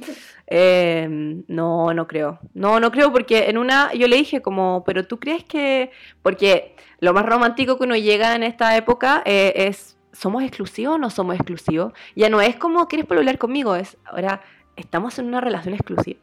Eh, 0.49 1.09
no, 1.49 1.93
no 1.93 2.07
creo. 2.07 2.39
No, 2.55 2.79
no 2.79 2.93
creo 2.93 3.11
porque 3.11 3.51
en 3.51 3.59
una 3.59 3.93
yo 3.95 4.07
le 4.07 4.15
dije 4.15 4.43
como, 4.43 4.85
pero 4.87 5.05
tú 5.05 5.19
crees 5.19 5.43
que... 5.43 5.91
Porque 6.23 6.77
lo 7.01 7.13
más 7.13 7.27
romántico 7.27 7.77
que 7.77 7.83
uno 7.83 7.97
llega 7.97 8.37
en 8.37 8.45
esta 8.45 8.77
época 8.77 9.25
eh, 9.27 9.53
es, 9.57 9.96
¿somos 10.17 10.43
exclusivos 10.43 10.95
o 10.95 10.99
no 10.99 11.11
somos 11.11 11.37
exclusivos? 11.37 11.93
Ya 12.15 12.29
no 12.29 12.41
es 12.41 12.57
como, 12.57 12.87
¿quieres 12.89 13.11
hablar 13.11 13.39
conmigo? 13.39 13.77
Es, 13.77 13.97
ahora, 14.05 14.43
estamos 14.77 15.19
en 15.19 15.27
una 15.27 15.41
relación 15.41 15.75
exclusiva. 15.75 16.21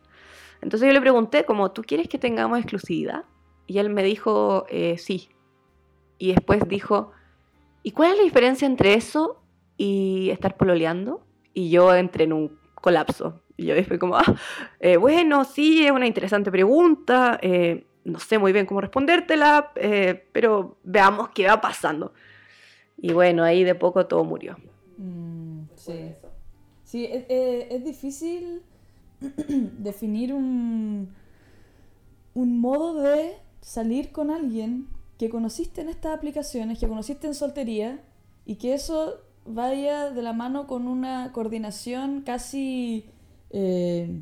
Entonces 0.62 0.88
yo 0.88 0.94
le 0.94 1.02
pregunté 1.02 1.46
como, 1.46 1.72
¿tú 1.72 1.82
quieres 1.84 2.08
que 2.08 2.18
tengamos 2.18 2.60
exclusividad? 2.60 3.26
Y 3.68 3.80
él 3.80 3.90
me 3.90 4.04
dijo, 4.04 4.66
eh, 4.70 4.98
sí. 4.98 5.30
Y 6.18 6.34
después 6.34 6.68
dijo, 6.68 7.12
¿y 7.84 7.92
cuál 7.92 8.12
es 8.12 8.18
la 8.18 8.24
diferencia 8.24 8.66
entre 8.66 8.94
eso 8.94 9.42
y 9.78 10.30
estar 10.30 10.56
pololeando? 10.58 11.26
Y 11.54 11.70
yo 11.70 11.94
entré 11.94 12.24
en 12.24 12.34
un 12.34 12.58
colapso. 12.76 13.42
Y 13.58 13.66
yo 13.66 13.76
dije 13.76 14.00
como, 14.00 14.18
ah, 14.18 14.36
eh, 14.80 14.98
bueno, 14.98 15.44
sí, 15.46 15.86
es 15.86 15.92
una 15.92 16.08
interesante 16.08 16.52
pregunta, 16.52 17.40
eh, 17.42 17.86
no 18.04 18.20
sé 18.20 18.38
muy 18.38 18.52
bien 18.52 18.66
cómo 18.66 18.82
respondértela, 18.82 19.72
eh, 19.76 20.28
pero 20.32 20.78
veamos 20.84 21.30
qué 21.30 21.48
va 21.48 21.62
pasando. 21.62 22.14
Y 22.98 23.14
bueno, 23.14 23.44
ahí 23.44 23.64
de 23.64 23.76
poco 23.76 24.06
todo 24.06 24.24
murió. 24.24 24.58
Mm, 24.98 25.64
sí, 25.76 26.14
sí 26.84 27.06
es, 27.06 27.26
es 27.30 27.84
difícil 27.84 28.62
definir 29.78 30.34
un, 30.34 31.10
un 32.34 32.60
modo 32.60 33.02
de 33.02 33.34
salir 33.62 34.12
con 34.12 34.32
alguien 34.32 34.88
que 35.18 35.30
conociste 35.30 35.82
en 35.82 35.90
estas 35.90 36.16
aplicaciones, 36.16 36.80
que 36.80 36.88
conociste 36.88 37.28
en 37.28 37.34
soltería, 37.34 38.02
y 38.46 38.56
que 38.56 38.74
eso 38.74 39.22
vaya 39.46 40.10
de 40.10 40.22
la 40.22 40.34
mano 40.34 40.68
con 40.68 40.88
una 40.88 41.32
coordinación 41.32 42.22
casi 42.22 43.06
eh, 43.50 44.22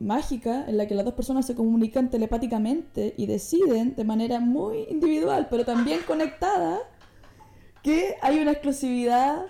mágica 0.00 0.64
en 0.68 0.76
la 0.76 0.86
que 0.86 0.94
las 0.94 1.04
dos 1.04 1.14
personas 1.14 1.46
se 1.46 1.54
comunican 1.54 2.10
telepáticamente 2.10 3.14
y 3.16 3.26
deciden 3.26 3.94
de 3.94 4.04
manera 4.04 4.40
muy 4.40 4.86
individual, 4.90 5.46
pero 5.50 5.64
también 5.64 6.00
conectada, 6.06 6.80
que 7.82 8.16
hay 8.22 8.38
una 8.38 8.52
exclusividad 8.52 9.46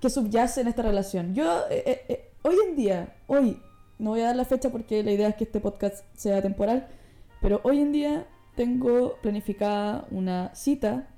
que 0.00 0.10
subyace 0.10 0.60
en 0.60 0.68
esta 0.68 0.82
relación. 0.82 1.34
Yo, 1.34 1.64
eh, 1.70 2.04
eh, 2.08 2.30
hoy 2.42 2.56
en 2.68 2.76
día, 2.76 3.14
hoy, 3.26 3.60
no 3.98 4.10
voy 4.10 4.20
a 4.20 4.26
dar 4.26 4.36
la 4.36 4.44
fecha 4.44 4.70
porque 4.70 5.02
la 5.02 5.12
idea 5.12 5.28
es 5.28 5.36
que 5.36 5.44
este 5.44 5.60
podcast 5.60 6.04
sea 6.14 6.40
temporal, 6.42 6.88
pero 7.40 7.60
hoy 7.64 7.80
en 7.80 7.92
día 7.92 8.26
tengo 8.54 9.16
planificada 9.22 10.06
una 10.10 10.54
cita 10.54 11.08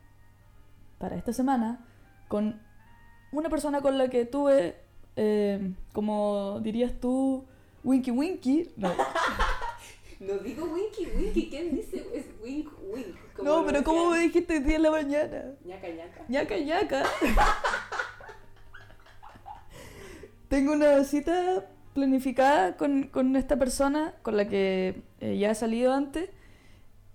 para 0.98 1.16
esta 1.16 1.32
semana 1.32 1.84
con 2.28 2.60
una 3.32 3.48
persona 3.48 3.80
con 3.80 3.98
la 3.98 4.08
que 4.08 4.24
tuve, 4.24 4.76
eh, 5.16 5.74
como 5.92 6.60
dirías 6.60 6.92
tú, 7.00 7.44
Winky 7.84 8.10
Winky. 8.10 8.70
No 10.22 10.38
digo 10.38 10.66
Winky 10.66 11.06
Winky, 11.16 11.50
¿quién 11.50 11.74
dice 11.74 12.06
es 12.14 12.26
Wink 12.42 12.68
Wink? 12.92 13.16
No, 13.42 13.66
pero 13.66 13.82
¿cómo 13.82 14.10
me 14.10 14.20
dijiste 14.20 14.58
el 14.58 14.64
día 14.64 14.76
en 14.76 14.82
la 14.82 14.90
mañana? 14.90 15.44
ñaca 15.64 15.88
ñaca. 15.88 16.24
ñaca 16.28 16.58
ñaca. 16.58 17.02
Tengo 20.48 20.72
una 20.72 21.02
cita 21.02 21.66
planificada 21.92 22.76
con, 22.76 23.08
con, 23.08 23.34
esta 23.36 23.58
persona 23.58 24.14
con 24.22 24.36
la 24.36 24.48
que 24.48 25.02
eh, 25.20 25.38
ya 25.38 25.50
he 25.50 25.54
salido 25.54 25.92
antes. 25.92 26.30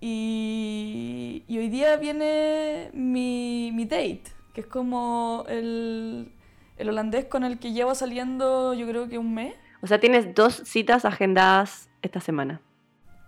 Y, 0.00 1.44
y 1.48 1.58
hoy 1.58 1.68
día 1.70 1.96
viene 1.96 2.90
mi, 2.92 3.72
mi 3.72 3.84
date 3.84 4.24
que 4.52 4.60
es 4.60 4.66
como 4.66 5.44
el, 5.48 6.30
el 6.76 6.88
holandés 6.88 7.24
con 7.24 7.44
el 7.44 7.58
que 7.58 7.72
llevo 7.72 7.94
saliendo 7.94 8.74
yo 8.74 8.86
creo 8.86 9.08
que 9.08 9.16
un 9.16 9.34
mes. 9.34 9.54
O 9.80 9.86
sea, 9.86 9.98
tienes 9.98 10.34
dos 10.34 10.62
citas 10.64 11.04
agendadas 11.04 11.88
esta 12.02 12.20
semana. 12.20 12.60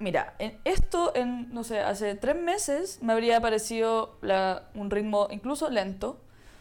Mira, 0.00 0.34
en 0.38 0.58
esto, 0.64 1.12
en, 1.14 1.52
no 1.52 1.62
sé, 1.62 1.80
hace 1.80 2.14
tres 2.14 2.34
meses 2.34 3.02
me 3.02 3.12
habría 3.12 3.38
parecido 3.38 4.16
la, 4.22 4.70
un 4.74 4.90
ritmo 4.90 5.28
incluso 5.30 5.68
lento, 5.68 6.18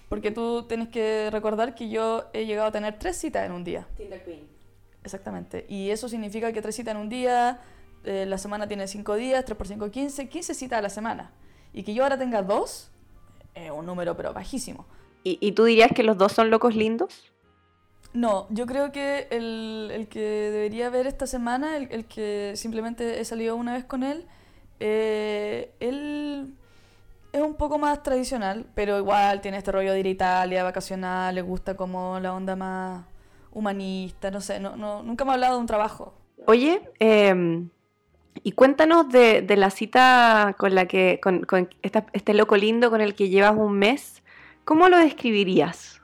porque 0.09 0.31
tú 0.31 0.63
tienes 0.63 0.89
que 0.89 1.29
recordar 1.31 1.73
que 1.73 1.89
yo 1.89 2.25
he 2.33 2.45
llegado 2.45 2.67
a 2.67 2.71
tener 2.73 2.99
tres 2.99 3.15
citas 3.15 3.45
en 3.45 3.53
un 3.53 3.63
día. 3.63 3.87
Tinder 3.95 4.21
Queen. 4.25 4.45
Exactamente. 5.05 5.65
Y 5.69 5.89
eso 5.89 6.09
significa 6.09 6.51
que 6.51 6.61
tres 6.61 6.75
citas 6.75 6.95
en 6.95 6.99
un 6.99 7.07
día, 7.07 7.61
eh, 8.03 8.25
la 8.27 8.37
semana 8.37 8.67
tiene 8.67 8.89
cinco 8.89 9.15
días, 9.15 9.45
tres 9.45 9.57
por 9.57 9.67
cinco, 9.67 9.89
quince, 9.89 10.27
quince 10.27 10.53
citas 10.53 10.79
a 10.79 10.81
la 10.81 10.89
semana. 10.89 11.31
Y 11.71 11.83
que 11.83 11.93
yo 11.93 12.03
ahora 12.03 12.17
tenga 12.17 12.41
dos, 12.41 12.91
es 13.55 13.71
un 13.71 13.85
número 13.85 14.17
pero 14.17 14.33
bajísimo. 14.33 14.85
¿Y, 15.23 15.37
¿Y, 15.39 15.53
tú 15.53 15.63
dirías 15.63 15.91
que 15.95 16.03
los 16.03 16.17
dos 16.17 16.33
son 16.33 16.49
locos 16.49 16.75
lindos? 16.75 17.31
No, 18.13 18.47
yo 18.49 18.65
creo 18.65 18.91
que 18.91 19.27
el, 19.29 19.91
el 19.93 20.07
que 20.07 20.19
debería 20.19 20.89
ver 20.89 21.05
esta 21.05 21.27
semana, 21.27 21.77
el, 21.77 21.87
el, 21.91 22.05
que 22.05 22.53
simplemente 22.55 23.19
he 23.19 23.25
salido 23.25 23.55
una 23.55 23.73
vez 23.73 23.85
con 23.85 24.03
él, 24.03 24.25
eh, 24.79 25.71
él 25.79 26.55
es 27.31 27.41
un 27.41 27.55
poco 27.55 27.77
más 27.77 28.01
tradicional, 28.01 28.65
pero 28.73 28.97
igual 28.97 29.41
tiene 29.41 29.57
este 29.57 29.71
rollo 29.71 29.93
de 29.93 29.99
ir 29.99 30.07
a 30.07 30.09
Italia, 30.09 30.63
vacacional, 30.63 31.35
le 31.35 31.41
gusta 31.43 31.75
como 31.75 32.19
la 32.19 32.33
onda 32.33 32.55
más 32.55 33.05
humanista, 33.51 34.31
no 34.31 34.41
sé, 34.41 34.59
no, 34.59 34.75
no, 34.75 35.03
nunca 35.03 35.23
me 35.23 35.31
ha 35.31 35.33
hablado 35.35 35.55
de 35.55 35.61
un 35.61 35.67
trabajo. 35.67 36.13
Oye, 36.47 36.81
eh, 36.99 37.67
y 38.43 38.51
cuéntanos 38.53 39.09
de, 39.09 39.41
de, 39.41 39.57
la 39.57 39.69
cita 39.69 40.55
con 40.57 40.73
la 40.73 40.87
que, 40.87 41.19
con, 41.21 41.43
con 41.43 41.69
este 41.81 42.33
loco 42.33 42.55
lindo 42.55 42.89
con 42.89 43.01
el 43.01 43.13
que 43.13 43.29
llevas 43.29 43.55
un 43.55 43.77
mes. 43.77 44.23
¿Cómo 44.65 44.87
lo 44.87 44.97
describirías? 44.97 45.98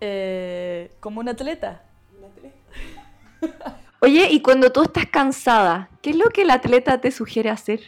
Eh, 0.00 0.92
como 1.00 1.20
un 1.20 1.28
atleta. 1.28 1.82
¿Un 2.16 2.24
atleta? 2.24 3.78
Oye, 4.00 4.28
y 4.30 4.42
cuando 4.42 4.70
tú 4.70 4.82
estás 4.82 5.06
cansada, 5.06 5.90
¿qué 6.02 6.10
es 6.10 6.16
lo 6.16 6.28
que 6.30 6.42
el 6.42 6.50
atleta 6.50 7.00
te 7.00 7.10
sugiere 7.10 7.50
hacer? 7.50 7.80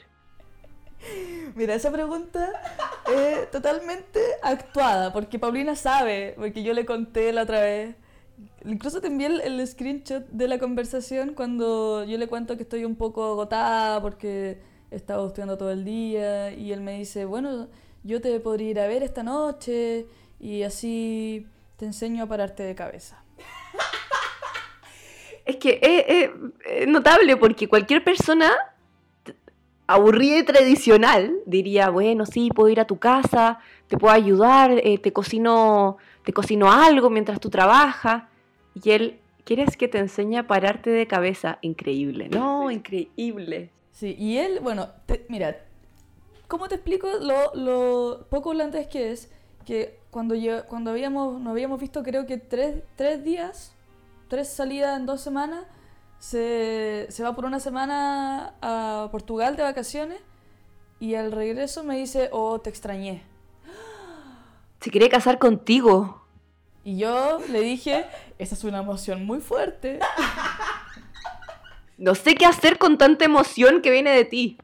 Mira, 1.55 1.75
esa 1.75 1.90
pregunta 1.92 2.51
es 3.12 3.51
totalmente 3.51 4.20
actuada, 4.42 5.12
porque 5.12 5.38
Paulina 5.38 5.77
sabe, 5.77 6.35
porque 6.37 6.62
yo 6.62 6.75
le 6.75 6.85
conté 6.85 7.33
la 7.33 7.42
otra 7.42 7.61
vez 7.61 7.96
Incluso 8.64 9.01
te 9.01 9.09
envié 9.09 9.27
el, 9.27 9.40
el, 9.40 9.66
screenshot 9.66 10.27
de 10.29 10.49
la 10.49 10.59
conversación 10.59 11.35
cuando 11.35 12.05
yo 12.05 12.18
le 12.18 12.27
cuento 12.29 12.57
que 12.57 12.62
estoy 12.62 12.85
un 12.85 12.94
poco 12.96 13.25
agotada 13.25 14.01
porque 14.03 14.61
he 14.90 14.96
estado 14.96 15.27
estudiando 15.27 15.57
todo 15.57 15.70
el 15.70 15.85
día 15.85 16.53
y 16.53 16.73
él 16.73 16.81
me 16.81 16.99
dice, 16.99 17.25
bueno, 17.25 17.68
yo 18.03 18.20
te 18.20 18.38
podría 18.40 18.70
ir 18.70 18.81
a 18.81 18.87
ver 18.87 19.03
esta 19.03 19.23
noche 19.23 20.07
y 20.38 20.62
así 20.62 21.46
te 21.81 21.87
enseño 21.87 22.25
a 22.25 22.27
pararte 22.27 22.62
de 22.62 22.75
cabeza. 22.75 23.25
Es 25.47 25.57
que 25.57 25.81
es, 25.83 26.05
es, 26.07 26.31
es 26.83 26.87
notable 26.87 27.38
porque 27.38 27.69
cualquier 27.69 28.05
persona 28.05 28.51
aburrida 29.87 30.38
y 30.38 30.43
tradicional 30.43 31.38
diría, 31.47 31.88
bueno, 31.88 32.27
sí, 32.27 32.51
puedo 32.55 32.69
ir 32.69 32.81
a 32.81 32.87
tu 32.87 32.99
casa, 32.99 33.61
te 33.88 33.97
puedo 33.97 34.12
ayudar, 34.12 34.73
eh, 34.85 34.99
te 34.99 35.14
cocino 35.14 35.97
te 36.23 36.35
cocino 36.35 36.71
algo 36.71 37.09
mientras 37.09 37.40
tú 37.40 37.49
trabajas. 37.49 38.25
Y 38.75 38.90
él, 38.90 39.19
¿quieres 39.45 39.79
que 39.79 39.88
te 39.88 39.99
enseñe 39.99 40.37
a 40.37 40.47
pararte 40.47 40.90
de 40.90 41.07
cabeza? 41.07 41.59
Increíble, 41.62 42.29
¿no? 42.29 42.71
Increíble. 42.71 43.71
Sí, 43.90 44.14
y 44.19 44.37
él, 44.37 44.61
bueno, 44.61 44.90
te, 45.07 45.25
mira, 45.31 45.64
¿cómo 46.47 46.69
te 46.69 46.75
explico 46.75 47.09
lo, 47.21 47.55
lo 47.55 48.27
poco 48.29 48.51
holandés 48.51 48.87
que 48.87 49.12
es? 49.12 49.33
Que 49.64 50.00
cuando, 50.11 50.35
yo, 50.35 50.66
cuando 50.66 50.90
habíamos, 50.90 51.40
nos 51.40 51.53
habíamos 51.53 51.81
visto 51.81 52.03
creo 52.03 52.27
que 52.27 52.38
tres, 52.38 52.83
tres 52.96 53.23
días, 53.25 53.75
tres 54.29 54.49
salidas 54.49 54.99
en 54.99 55.07
dos 55.07 55.20
semanas, 55.20 55.64
se, 56.18 57.07
se 57.09 57.23
va 57.23 57.35
por 57.35 57.44
una 57.44 57.61
semana 57.61 58.55
a 58.61 59.09
Portugal 59.11 59.57
de 59.57 59.62
vacaciones 59.62 60.20
y 60.99 61.14
al 61.14 61.33
regreso 61.33 61.83
me 61.83 61.96
dice, 61.96 62.29
oh, 62.33 62.61
te 62.61 62.68
extrañé. 62.68 63.23
Se 64.81 64.90
quiere 64.90 65.09
casar 65.09 65.38
contigo. 65.38 66.23
Y 66.85 66.99
yo 66.99 67.40
le 67.51 67.61
dije, 67.61 68.07
esa 68.38 68.55
es 68.55 68.64
una 68.64 68.79
emoción 68.79 69.27
muy 69.27 69.40
fuerte. 69.40 70.01
No 71.99 72.14
sé 72.14 72.35
qué 72.35 72.46
hacer 72.46 72.79
con 72.79 72.96
tanta 72.96 73.27
emoción 73.27 73.83
que 73.83 73.90
viene 73.90 74.11
de 74.11 74.25
ti. 74.25 74.57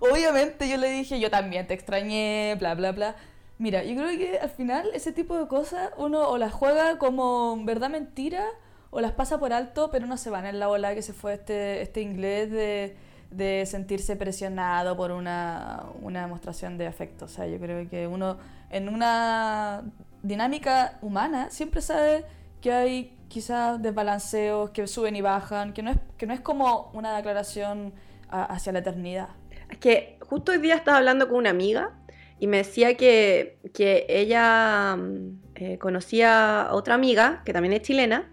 Obviamente 0.00 0.68
yo 0.68 0.76
le 0.76 0.90
dije, 0.90 1.18
yo 1.18 1.30
también 1.30 1.66
te 1.66 1.72
extrañé, 1.72 2.56
bla, 2.58 2.74
bla, 2.74 2.92
bla. 2.92 3.16
Mira, 3.58 3.82
yo 3.82 3.96
creo 3.96 4.16
que 4.16 4.38
al 4.38 4.50
final 4.50 4.88
ese 4.94 5.12
tipo 5.12 5.36
de 5.36 5.48
cosas 5.48 5.90
uno 5.96 6.28
o 6.28 6.38
las 6.38 6.52
juega 6.52 6.96
como 6.98 7.58
verdad 7.64 7.90
mentira 7.90 8.44
o 8.90 9.00
las 9.00 9.12
pasa 9.12 9.38
por 9.38 9.52
alto, 9.52 9.90
pero 9.90 10.06
no 10.06 10.16
se 10.16 10.30
van 10.30 10.46
en 10.46 10.60
la 10.60 10.68
ola 10.68 10.94
que 10.94 11.02
se 11.02 11.12
fue 11.12 11.34
este, 11.34 11.82
este 11.82 12.00
inglés 12.00 12.50
de, 12.50 13.66
sentirse 13.66 14.16
presionado 14.16 14.96
por 14.96 15.10
una, 15.10 15.84
una 16.02 16.22
demostración 16.22 16.78
de 16.78 16.86
afecto. 16.86 17.24
O 17.24 17.28
sea, 17.28 17.46
yo 17.46 17.58
creo 17.58 17.88
que 17.90 18.06
uno 18.06 18.38
en 18.70 18.88
una 18.88 19.82
dinámica 20.22 20.98
humana 21.02 21.50
siempre 21.50 21.82
sabe 21.82 22.24
que 22.62 22.72
hay 22.72 23.16
quizás 23.28 23.82
desbalanceos 23.82 24.70
que 24.70 24.86
suben 24.86 25.16
y 25.16 25.20
bajan, 25.20 25.72
que 25.72 25.82
no 25.82 25.90
es, 25.90 25.98
que 26.16 26.26
no 26.26 26.32
es 26.32 26.40
como 26.40 26.90
una 26.94 27.16
declaración 27.16 27.92
a, 28.30 28.44
hacia 28.44 28.72
la 28.72 28.78
eternidad. 28.78 29.28
Es 29.68 29.78
que 29.78 30.18
justo 30.20 30.52
hoy 30.52 30.58
día 30.58 30.76
estaba 30.76 30.98
hablando 30.98 31.28
con 31.28 31.38
una 31.38 31.50
amiga 31.50 31.92
y 32.40 32.46
me 32.46 32.58
decía 32.58 32.96
que, 32.96 33.58
que 33.74 34.06
ella 34.08 34.96
mm, 34.96 35.40
eh, 35.56 35.78
conocía 35.78 36.62
a 36.62 36.74
otra 36.74 36.94
amiga, 36.94 37.42
que 37.44 37.52
también 37.52 37.72
es 37.72 37.82
chilena, 37.82 38.30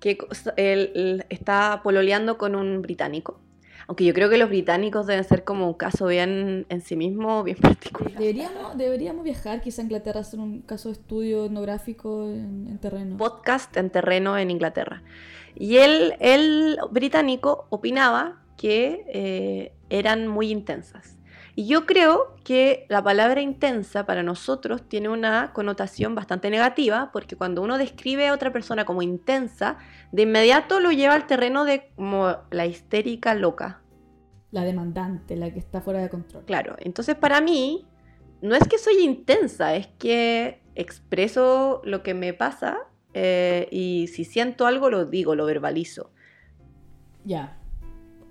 que 0.00 0.18
él- 0.56 0.92
él 0.94 1.24
está 1.30 1.80
pololeando 1.82 2.36
con 2.38 2.54
un 2.54 2.82
británico. 2.82 3.40
Aunque 3.88 4.04
yo 4.04 4.12
creo 4.14 4.28
que 4.28 4.36
los 4.36 4.48
británicos 4.48 5.06
deben 5.06 5.22
ser 5.22 5.44
como 5.44 5.68
un 5.68 5.74
caso 5.74 6.08
bien 6.08 6.66
en 6.68 6.80
sí 6.80 6.96
mismo, 6.96 7.44
bien 7.44 7.56
particular. 7.62 8.12
Deberíamos, 8.18 8.76
deberíamos 8.76 9.22
viajar 9.24 9.60
quizá 9.60 9.82
a 9.82 9.84
Inglaterra 9.84 10.18
a 10.18 10.22
hacer 10.22 10.40
un 10.40 10.62
caso 10.62 10.88
de 10.88 10.94
estudio 10.94 11.44
etnográfico 11.46 12.24
en, 12.28 12.66
en 12.68 12.78
terreno. 12.78 13.16
podcast 13.16 13.76
en 13.76 13.90
terreno 13.90 14.36
en 14.36 14.50
Inglaterra. 14.50 15.02
Y 15.54 15.76
él, 15.78 16.14
el 16.20 16.78
británico, 16.90 17.66
opinaba 17.70 18.42
que 18.58 19.04
eh, 19.08 19.72
eran 19.88 20.26
muy 20.26 20.50
intensas. 20.50 21.15
Y 21.58 21.66
yo 21.66 21.86
creo 21.86 22.36
que 22.44 22.84
la 22.90 23.02
palabra 23.02 23.40
intensa 23.40 24.04
para 24.04 24.22
nosotros 24.22 24.86
tiene 24.86 25.08
una 25.08 25.54
connotación 25.54 26.14
bastante 26.14 26.50
negativa, 26.50 27.08
porque 27.14 27.34
cuando 27.34 27.62
uno 27.62 27.78
describe 27.78 28.28
a 28.28 28.34
otra 28.34 28.52
persona 28.52 28.84
como 28.84 29.00
intensa, 29.00 29.78
de 30.12 30.22
inmediato 30.22 30.80
lo 30.80 30.92
lleva 30.92 31.14
al 31.14 31.26
terreno 31.26 31.64
de 31.64 31.88
como 31.96 32.36
la 32.50 32.66
histérica 32.66 33.34
loca. 33.34 33.80
La 34.50 34.64
demandante, 34.64 35.34
la 35.34 35.50
que 35.50 35.58
está 35.58 35.80
fuera 35.80 36.00
de 36.00 36.10
control. 36.10 36.44
Claro, 36.44 36.76
entonces 36.78 37.14
para 37.14 37.40
mí 37.40 37.86
no 38.42 38.54
es 38.54 38.68
que 38.68 38.76
soy 38.76 39.02
intensa, 39.02 39.76
es 39.76 39.86
que 39.98 40.60
expreso 40.74 41.80
lo 41.84 42.02
que 42.02 42.12
me 42.12 42.34
pasa 42.34 42.80
eh, 43.14 43.66
y 43.70 44.08
si 44.08 44.26
siento 44.26 44.66
algo 44.66 44.90
lo 44.90 45.06
digo, 45.06 45.34
lo 45.34 45.46
verbalizo. 45.46 46.10
Ya. 47.24 47.56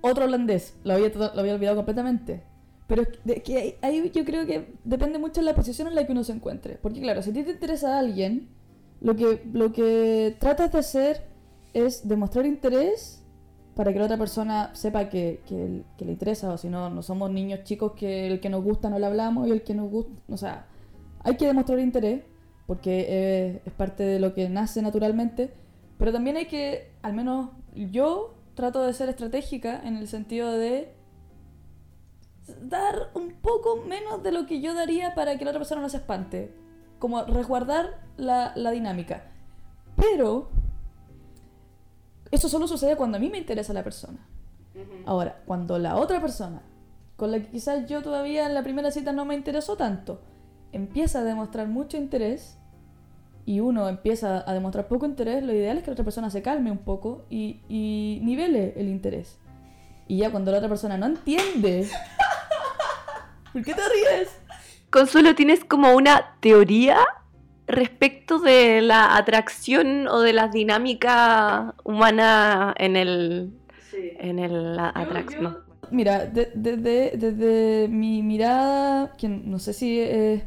Otro 0.02 0.26
holandés, 0.26 0.78
lo 0.84 0.94
había, 0.94 1.10
lo 1.10 1.40
había 1.40 1.56
olvidado 1.56 1.78
completamente. 1.78 2.44
Pero 2.88 3.02
es 3.04 3.42
que 3.44 3.78
ahí 3.82 4.12
yo 4.14 4.24
creo 4.26 4.46
que 4.46 4.74
depende 4.84 5.18
mucho 5.18 5.42
de 5.42 5.46
la 5.46 5.56
posición 5.56 5.88
en 5.88 5.96
la 5.96 6.06
que 6.06 6.12
uno 6.12 6.24
se 6.24 6.34
encuentre. 6.34 6.78
Porque 6.82 7.02
claro, 7.02 7.22
si 7.24 7.32
a 7.32 7.34
ti 7.34 7.44
te 7.44 7.52
interesa 7.52 7.96
a 7.96 8.00
alguien, 8.00 8.50
lo 9.02 9.16
que, 9.16 9.42
lo 9.52 9.72
que 9.72 10.36
tratas 10.40 10.72
de 10.72 10.80
hacer 10.80 11.26
es 11.74 12.08
demostrar 12.08 12.46
interés 12.46 13.24
para 13.76 13.92
que 13.92 14.00
la 14.00 14.06
otra 14.06 14.18
persona 14.18 14.70
sepa 14.74 15.10
que, 15.10 15.42
que- 15.48 15.84
que 15.98 16.06
le 16.06 16.12
interesa. 16.12 16.52
O 16.54 16.58
si 16.58 16.70
no, 16.70 16.90
no 16.90 17.02
somos 17.02 17.32
niños 17.32 17.64
chicos 17.64 17.94
que 17.94 18.28
el 18.28 18.40
que 18.40 18.50
nos 18.50 18.64
gusta 18.64 18.90
no 18.90 19.00
le 19.00 19.06
hablamos 19.08 19.48
y 19.48 19.52
el 19.52 19.64
que 19.64 19.74
nos 19.74 19.90
gusta... 19.90 20.12
O 20.30 20.38
sea, 20.38 20.68
hay 21.24 21.38
que 21.38 21.48
demostrar 21.48 21.80
interés 21.80 22.22
porque 22.68 23.06
eh, 23.10 23.62
es 23.66 23.74
parte 23.74 24.04
de 24.04 24.20
lo 24.20 24.34
que 24.36 24.48
nace 24.48 24.82
naturalmente. 24.84 25.54
Pero 25.98 26.12
también 26.14 26.38
hay 26.38 26.46
que, 26.46 26.92
al 27.02 27.14
menos 27.14 27.50
yo 27.92 28.36
trato 28.54 28.84
de 28.84 28.94
ser 28.94 29.10
estratégica 29.10 29.82
en 29.84 29.98
el 29.98 30.08
sentido 30.08 30.52
de 30.52 30.94
dar 32.62 33.10
un 33.14 33.34
poco 33.34 33.78
menos 33.78 34.24
de 34.24 34.32
lo 34.32 34.46
que 34.46 34.62
yo 34.62 34.74
daría 34.74 35.16
para 35.16 35.38
que 35.38 35.46
la 35.46 35.52
otra 35.52 35.60
persona 35.60 35.82
no 35.82 35.90
se 35.90 35.98
espante. 35.98 36.54
Como 37.00 37.24
resguardar 37.24 38.00
la, 38.18 38.54
la 38.56 38.72
dinámica. 38.72 39.24
Pero 39.96 40.50
eso 42.32 42.50
solo 42.50 42.68
sucede 42.68 42.96
cuando 42.96 43.18
a 43.18 43.20
mí 43.20 43.30
me 43.30 43.38
interesa 43.38 43.74
la 43.74 43.84
persona. 43.84 44.20
Ahora, 45.06 45.42
cuando 45.46 45.80
la 45.80 45.96
otra 45.96 46.20
persona, 46.20 46.62
con 47.16 47.32
la 47.32 47.40
que 47.40 47.48
quizás 47.48 47.88
yo 47.88 48.02
todavía 48.02 48.46
en 48.46 48.54
la 48.54 48.64
primera 48.64 48.92
cita 48.92 49.14
no 49.14 49.24
me 49.24 49.36
interesó 49.36 49.78
tanto, 49.78 50.22
empieza 50.74 51.20
a 51.20 51.24
demostrar 51.24 51.68
mucho 51.68 51.96
interés 51.96 52.58
y 53.46 53.62
uno 53.62 53.88
empieza 53.88 54.44
a 54.50 54.54
demostrar 54.54 54.88
poco 54.88 55.06
interés, 55.06 55.44
lo 55.44 55.54
ideal 55.54 55.78
es 55.78 55.84
que 55.84 55.92
la 55.92 55.94
otra 55.94 56.04
persona 56.04 56.30
se 56.30 56.42
calme 56.42 56.72
un 56.72 56.80
poco 56.80 57.26
y, 57.30 57.62
y 57.70 58.20
nivele 58.24 58.74
el 58.76 58.90
interés. 58.90 59.38
Y 60.08 60.18
ya 60.18 60.32
cuando 60.32 60.52
la 60.52 60.58
otra 60.58 60.70
persona 60.70 60.98
no 60.98 61.06
entiende... 61.06 61.88
¿Por 63.56 63.64
qué 63.64 63.74
te 63.74 63.82
ríes? 63.88 64.28
Consuelo, 64.90 65.34
¿tienes 65.34 65.64
como 65.64 65.96
una 65.96 66.36
teoría 66.42 66.98
respecto 67.68 68.40
de 68.40 68.82
la 68.82 69.16
atracción 69.16 70.10
o 70.10 70.20
de 70.20 70.34
la 70.34 70.50
dinámica 70.50 71.74
humana 71.86 72.76
en 72.78 72.98
el 72.98 73.54
en 74.20 74.40
el 74.40 74.78
atracción? 74.78 75.60
Mira, 75.90 76.26
de- 76.26 76.52
desde, 76.54 77.14
desde 77.16 77.88
mi 77.88 78.22
mirada, 78.24 79.16
que 79.18 79.30
no 79.30 79.58
sé 79.58 79.72
si 79.72 80.02
eh, 80.02 80.44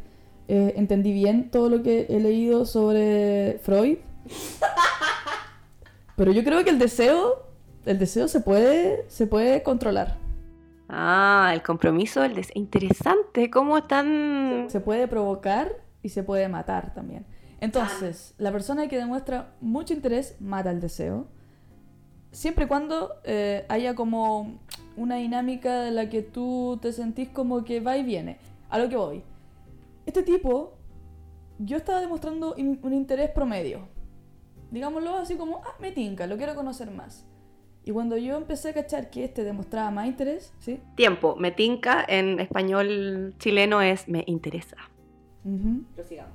eh, 0.48 0.74
entendí 0.76 1.14
bien 1.14 1.50
todo 1.50 1.70
lo 1.70 1.82
que 1.82 2.04
he 2.10 2.20
leído 2.20 2.66
sobre 2.66 3.58
Freud, 3.62 3.96
pero 6.16 6.30
yo 6.32 6.44
creo 6.44 6.62
que 6.62 6.68
el 6.70 6.78
deseo, 6.78 7.46
el 7.86 7.98
deseo 7.98 8.28
se 8.28 8.40
puede, 8.40 9.06
se 9.08 9.26
puede 9.26 9.62
controlar, 9.62 10.18
Ah, 10.88 11.50
el 11.52 11.62
compromiso, 11.62 12.24
el 12.24 12.34
des- 12.34 12.50
interesante, 12.54 13.50
cómo 13.50 13.76
están 13.78 14.66
se 14.68 14.80
puede 14.80 15.06
provocar 15.08 15.76
y 16.02 16.08
se 16.08 16.22
puede 16.22 16.48
matar 16.48 16.94
también. 16.94 17.26
Entonces, 17.60 18.34
la 18.38 18.52
persona 18.52 18.88
que 18.88 18.96
demuestra 18.96 19.52
mucho 19.60 19.92
interés 19.92 20.36
mata 20.40 20.70
el 20.70 20.80
deseo, 20.80 21.26
siempre 22.30 22.64
y 22.64 22.68
cuando 22.68 23.16
eh, 23.24 23.66
haya 23.68 23.94
como 23.94 24.60
una 24.96 25.16
dinámica 25.16 25.80
de 25.80 25.90
la 25.90 26.08
que 26.08 26.22
tú 26.22 26.78
te 26.80 26.92
sentís 26.92 27.28
como 27.28 27.64
que 27.64 27.80
va 27.80 27.96
y 27.96 28.04
viene. 28.04 28.38
A 28.70 28.78
lo 28.78 28.88
que 28.88 28.96
voy. 28.96 29.22
Este 30.06 30.22
tipo, 30.22 30.74
yo 31.58 31.76
estaba 31.76 32.00
demostrando 32.00 32.54
in- 32.56 32.78
un 32.82 32.92
interés 32.94 33.30
promedio. 33.30 33.88
Digámoslo 34.70 35.16
así 35.16 35.36
como, 35.36 35.58
ah, 35.64 35.74
me 35.80 35.92
tinca, 35.92 36.26
lo 36.26 36.36
quiero 36.36 36.54
conocer 36.54 36.90
más. 36.90 37.26
Y 37.84 37.92
cuando 37.92 38.16
yo 38.16 38.36
empecé 38.36 38.70
a 38.70 38.74
cachar 38.74 39.08
que 39.10 39.24
este 39.24 39.44
demostraba 39.44 39.90
más 39.90 40.06
interés, 40.06 40.52
¿sí? 40.60 40.80
tiempo. 40.94 41.36
Me 41.36 41.50
tinca 41.52 42.04
en 42.06 42.38
español 42.38 43.34
chileno 43.38 43.80
es 43.80 44.06
me 44.08 44.24
interesa. 44.26 44.76
Ujú. 45.44 45.84
Prosigamos. 45.94 46.34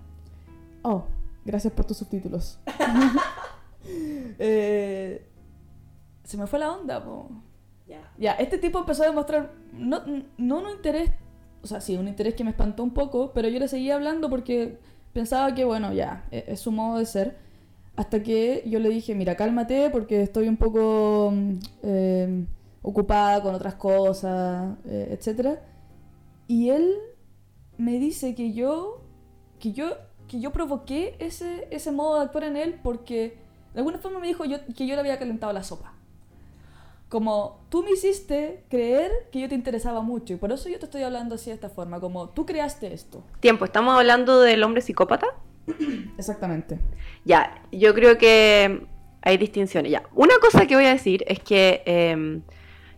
Oh, 0.81 1.05
gracias 1.45 1.73
por 1.73 1.85
tus 1.85 1.97
subtítulos. 1.97 2.59
Eh, 4.39 5.27
se 6.23 6.37
me 6.37 6.47
fue 6.47 6.57
la 6.57 6.71
onda, 6.71 7.03
po. 7.03 7.29
Ya. 7.85 8.11
Ya, 8.17 8.31
este 8.33 8.57
tipo 8.57 8.79
empezó 8.79 9.03
a 9.03 9.07
demostrar 9.07 9.51
no, 9.73 10.01
no 10.37 10.59
un 10.59 10.69
interés, 10.69 11.11
o 11.61 11.67
sea, 11.67 11.81
sí, 11.81 11.97
un 11.97 12.07
interés 12.07 12.33
que 12.35 12.43
me 12.43 12.51
espantó 12.51 12.81
un 12.81 12.93
poco, 12.93 13.33
pero 13.33 13.49
yo 13.49 13.59
le 13.59 13.67
seguía 13.67 13.95
hablando 13.95 14.29
porque 14.29 14.79
pensaba 15.11 15.53
que, 15.53 15.65
bueno, 15.65 15.91
ya, 15.93 16.25
e- 16.31 16.45
es, 16.47 16.61
su 16.61 16.71
modo 16.71 16.99
de 16.99 17.05
ser. 17.05 17.37
Hasta 17.95 18.23
que 18.23 18.63
yo 18.65 18.79
le 18.79 18.89
dije, 18.89 19.13
mira, 19.13 19.35
cálmate 19.35 19.89
porque 19.91 20.21
estoy 20.23 20.47
un 20.47 20.57
poco 20.57 21.31
mm, 21.31 21.53
eh, 21.83 22.45
ocupada 22.81 23.41
con 23.41 23.53
otras 23.53 23.75
cosas, 23.75 24.75
eh, 24.85 25.17
etc. 25.19 25.59
Y 26.47 26.69
él 26.69 26.95
me 27.77 27.99
dice 27.99 28.35
que 28.35 28.53
yo, 28.53 29.01
que 29.59 29.73
yo, 29.73 29.91
que 30.27 30.39
yo 30.39 30.51
provoqué 30.51 31.15
ese, 31.19 31.67
ese 31.71 31.91
modo 31.91 32.17
de 32.17 32.25
actuar 32.25 32.45
en 32.45 32.57
él 32.57 32.79
porque 32.81 33.37
de 33.73 33.79
alguna 33.79 33.99
forma 33.99 34.19
me 34.19 34.27
dijo 34.27 34.45
yo, 34.45 34.57
que 34.75 34.85
yo 34.87 34.95
le 34.95 35.01
había 35.01 35.19
calentado 35.19 35.53
la 35.53 35.63
sopa. 35.63 35.93
Como 37.09 37.59
tú 37.69 37.83
me 37.83 37.91
hiciste 37.91 38.65
creer 38.69 39.11
que 39.31 39.39
yo 39.39 39.47
te 39.49 39.55
interesaba 39.55 40.01
mucho 40.01 40.33
y 40.33 40.37
por 40.37 40.51
eso 40.51 40.67
yo 40.67 40.79
te 40.79 40.85
estoy 40.85 41.03
hablando 41.03 41.35
así 41.35 41.51
de 41.51 41.55
esta 41.55 41.69
forma, 41.69 41.99
como 41.99 42.29
tú 42.29 42.45
creaste 42.45 42.91
esto. 42.91 43.23
Tiempo, 43.39 43.65
¿estamos 43.65 43.95
hablando 43.95 44.39
del 44.39 44.63
hombre 44.63 44.81
psicópata? 44.81 45.27
Exactamente. 46.17 46.79
Ya, 47.25 47.61
yo 47.71 47.93
creo 47.93 48.17
que 48.17 48.85
hay 49.21 49.37
distinciones. 49.37 49.91
Ya, 49.91 50.03
una 50.13 50.35
cosa 50.39 50.65
que 50.65 50.75
voy 50.75 50.85
a 50.85 50.93
decir 50.93 51.23
es 51.27 51.39
que 51.39 51.81
em, 51.85 52.41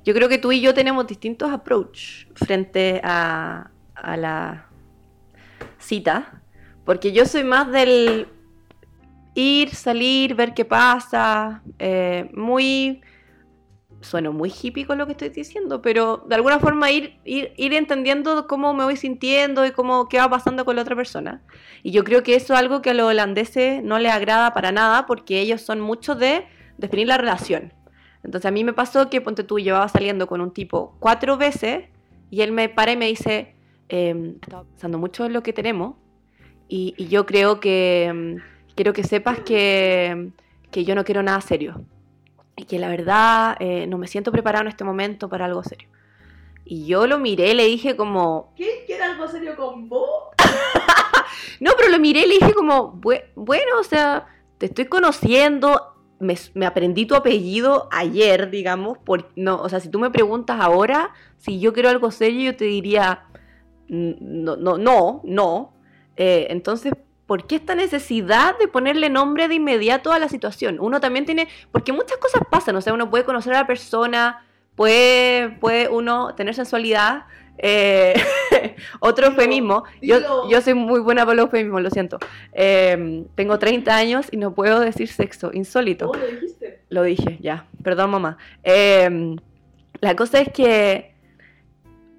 yo 0.04 0.13
creo 0.13 0.30
que 0.30 0.38
tú 0.38 0.51
y 0.51 0.62
yo 0.62 0.73
tenemos 0.73 1.08
distintos 1.08 1.51
approach 1.51 2.28
frente 2.36 3.01
a, 3.04 3.71
la 4.17 4.67
cita, 5.80 6.41
porque 6.84 7.12
yo 7.12 7.25
soy 7.25 7.43
más 7.43 7.71
del 7.71 8.28
ir, 9.34 9.73
salir, 9.73 10.36
ver 10.36 10.54
qué 10.54 10.65
pasa, 10.65 11.63
eh, 11.80 12.30
muy... 12.34 13.01
Sueno 14.06 14.32
muy 14.32 14.52
hippie 14.52 14.86
con 14.86 14.98
lo 14.98 15.06
que 15.06 15.13
estoy 15.13 15.30
diciendo, 15.30 15.82
pero 15.82 16.24
de 16.28 16.36
alguna 16.36 16.60
forma 16.60 16.91
ir, 16.91 17.18
ir, 17.26 17.54
ir 17.58 17.74
entendiendo 17.74 18.46
cómo 18.48 18.74
me 18.74 18.84
voy 18.84 18.96
sintiendo 18.96 19.65
y 19.65 19.72
cómo 19.72 20.08
qué 20.08 20.20
va 20.20 20.30
pasando 20.30 20.63
con 20.63 20.76
la 20.76 20.84
otra 20.84 20.96
persona. 20.96 21.41
Y 21.82 21.91
yo 21.91 22.04
creo 22.04 22.22
que 22.22 22.36
eso 22.36 22.54
es 22.54 22.60
algo 22.60 22.82
que 22.82 22.91
a 22.91 22.94
los 22.94 23.08
holandeses 23.08 23.84
no 23.84 23.98
les 23.98 24.12
agrada 24.12 24.54
para 24.54 24.72
nada 24.72 25.08
porque 25.08 25.39
ellos 25.39 25.62
son 25.62 25.80
muchos 25.80 26.20
de 26.20 26.46
definir 26.78 27.08
la 27.08 27.18
relación. 27.18 27.74
Entonces 28.24 28.48
a 28.48 28.52
mí 28.52 28.63
me 28.63 28.74
pasó 28.74 29.10
que, 29.10 29.22
ponte 29.22 29.44
tú, 29.44 29.60
llevaba 29.60 29.88
saliendo 29.88 30.28
con 30.28 30.39
un 30.39 30.52
tipo 30.52 30.96
cuatro 31.00 31.38
veces 31.38 31.86
y 32.30 32.41
él 32.41 32.52
me 32.52 32.70
para 32.70 32.91
y 32.91 32.98
me 32.98 33.08
dice, 33.08 33.56
eh, 33.89 34.36
estaba 34.41 34.65
pensando 34.65 35.00
mucho 35.00 35.26
en 35.26 35.34
lo 35.34 35.41
que 35.41 35.52
tenemos 35.52 35.96
y, 36.68 36.94
y 36.98 37.08
yo 37.08 37.26
creo 37.26 37.60
que 37.60 38.12
mm, 38.13 38.74
quiero 38.76 38.94
que 38.94 39.04
sepas 39.04 39.39
que, 39.39 40.30
que 40.70 40.86
yo 40.86 40.94
no 40.94 41.04
quiero 41.04 41.24
nada 41.24 41.41
serio 41.41 41.86
y 42.56 42.65
que 42.65 42.80
la 42.80 42.89
verdad 42.89 43.58
eh, 43.60 43.86
no 43.88 43.98
me 43.98 44.08
siento 44.08 44.32
preparado 44.32 44.63
en 44.63 44.70
este 44.70 44.84
momento 44.84 45.30
para 45.30 45.46
algo 45.46 45.63
serio. 45.63 45.89
Y 46.63 46.86
yo 46.88 47.06
lo 47.06 47.20
miré 47.20 47.54
le 47.54 47.65
dije 47.65 47.96
como, 47.96 48.54
¿Qué? 48.56 48.84
¿Quiere 48.86 49.04
algo 49.04 49.28
serio 49.28 49.56
con 49.56 49.88
vos? 49.89 50.10
no, 51.60 51.72
pero 51.78 51.89
lo 51.89 52.00
miré 52.00 52.22
y 52.22 52.28
le 52.28 52.34
dije 52.36 52.54
como, 52.54 52.94
"Bue- 52.94 53.26
bueno, 53.36 53.80
o 53.80 53.84
sea, 53.84 54.28
te 54.58 54.68
estoy 54.68 54.86
conociendo, 54.86 55.94
me, 56.20 56.36
me 56.54 56.65
aprendí 56.65 57.06
tu 57.06 57.15
apellido 57.15 57.88
ayer, 57.91 58.50
digamos, 58.50 58.98
por, 58.98 59.30
no, 59.36 59.62
o 59.62 59.70
sea, 59.70 59.80
si 59.80 59.89
tú 59.89 60.00
me 60.00 60.10
preguntas 60.10 60.60
ahora 60.60 61.12
si 61.38 61.60
yo 61.60 61.74
quiero 61.74 61.89
algo 61.89 62.10
serio, 62.12 62.52
yo 62.52 62.58
te 62.58 62.65
diría, 62.65 63.26
No, 63.88 64.56
no, 64.56 64.78
no, 64.78 65.22
no. 65.24 65.74
Eh, 66.18 66.48
entonces, 66.50 66.94
¿por 67.28 67.48
qué 67.48 67.56
esta 67.56 67.76
necesidad 67.76 68.58
de 68.58 68.68
ponerle 68.68 69.10
nombre 69.10 69.48
de 69.48 69.56
inmediato 69.56 70.12
a 70.12 70.20
la 70.20 70.30
situación? 70.30 70.78
Uno 70.80 71.00
también 71.00 71.26
tiene, 71.26 71.48
porque 71.72 71.94
muchas 71.94 72.18
cosas 72.18 72.42
pasan, 72.50 72.76
o 72.76 72.82
sea, 72.82 72.94
uno 72.94 73.10
puede 73.10 73.24
conocer 73.26 73.54
a 73.54 73.62
la 73.62 73.68
persona, 73.68 74.46
puede, 74.76 75.50
puede 75.60 75.90
uno 75.90 76.36
tener 76.36 76.54
sensualidad. 76.54 77.26
eh, 77.58 78.14
otro 79.00 79.30
Dilo, 79.30 79.42
eufemismo. 79.42 79.84
Yo, 80.02 80.20
dilo. 80.20 80.50
yo 80.50 80.62
soy 80.62 80.74
muy 80.74 81.00
buena 81.00 81.26
para 81.26 81.36
los 81.36 81.46
eufemismos, 81.46 81.82
lo 81.82 81.90
siento. 81.90 82.20
Eh, 82.54 83.26
tengo 83.36 83.58
30 83.58 83.96
años 83.96 84.28
y 84.32 84.38
no 84.38 84.54
puedo 84.54 84.80
decir 84.80 85.08
sexo, 85.08 85.52
insólito. 85.54 86.08
¿Cómo 86.08 86.20
lo 86.20 86.28
dijiste? 86.28 86.82
Lo 86.90 87.04
dije, 87.04 87.38
ya. 87.42 87.66
Perdón, 87.84 88.12
mamá. 88.12 88.38
Eh, 88.64 89.36
la 90.02 90.16
cosa 90.16 90.40
es 90.42 90.52
que 90.52 91.14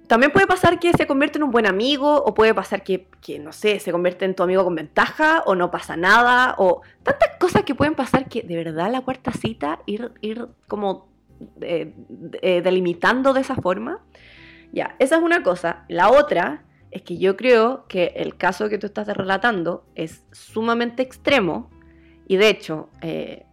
también 0.07 0.31
puede 0.31 0.47
pasar 0.47 0.79
que 0.79 0.93
se 0.93 1.05
convierte 1.05 1.37
en 1.37 1.43
un 1.43 1.51
buen 1.51 1.67
amigo, 1.67 2.23
o 2.23 2.33
puede 2.33 2.53
pasar 2.53 2.83
que, 2.83 3.07
que, 3.21 3.39
no 3.39 3.51
sé, 3.51 3.79
se 3.79 3.91
convierte 3.91 4.25
en 4.25 4.35
tu 4.35 4.43
amigo 4.43 4.63
con 4.63 4.75
ventaja, 4.75 5.43
o 5.45 5.53
no 5.55 5.69
pasa 5.69 5.97
nada, 5.97 6.55
o 6.57 6.81
tantas 7.03 7.31
cosas 7.39 7.63
que 7.63 7.75
pueden 7.75 7.93
pasar 7.93 8.29
que 8.29 8.41
de 8.41 8.55
verdad 8.55 8.89
la 8.89 9.01
cuarta 9.01 9.31
cita, 9.31 9.79
ir, 9.85 10.13
ir 10.21 10.47
como 10.67 11.09
eh, 11.61 11.93
eh, 12.41 12.61
delimitando 12.61 13.33
de 13.33 13.41
esa 13.41 13.55
forma. 13.55 13.99
Ya, 14.71 14.95
esa 14.99 15.17
es 15.17 15.21
una 15.21 15.43
cosa. 15.43 15.85
La 15.89 16.09
otra 16.09 16.63
es 16.91 17.01
que 17.01 17.17
yo 17.17 17.35
creo 17.35 17.85
que 17.87 18.13
el 18.15 18.37
caso 18.37 18.69
que 18.69 18.77
tú 18.77 18.87
estás 18.87 19.07
relatando 19.07 19.85
es 19.95 20.23
sumamente 20.31 21.03
extremo, 21.03 21.69
y 22.27 22.37
de 22.37 22.49
hecho, 22.49 22.89
eh, 23.01 23.45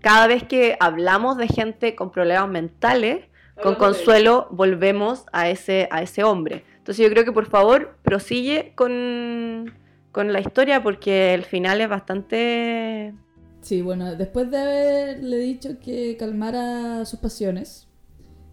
cada 0.00 0.26
vez 0.26 0.44
que 0.44 0.76
hablamos 0.80 1.36
de 1.36 1.48
gente 1.48 1.94
con 1.94 2.10
problemas 2.10 2.48
mentales, 2.48 3.26
con 3.62 3.76
consuelo 3.76 4.48
volvemos 4.50 5.24
a 5.32 5.48
ese, 5.48 5.88
a 5.90 6.02
ese 6.02 6.24
hombre. 6.24 6.64
Entonces 6.78 7.04
yo 7.04 7.10
creo 7.10 7.24
que 7.24 7.32
por 7.32 7.46
favor 7.46 7.96
prosigue 8.02 8.72
con, 8.74 9.72
con 10.12 10.32
la 10.32 10.40
historia 10.40 10.82
porque 10.82 11.34
el 11.34 11.44
final 11.44 11.80
es 11.80 11.88
bastante... 11.88 13.14
Sí, 13.62 13.80
bueno, 13.80 14.14
después 14.16 14.50
de 14.50 14.58
haberle 14.58 15.38
dicho 15.38 15.78
que 15.82 16.16
calmara 16.18 17.04
sus 17.06 17.18
pasiones, 17.20 17.88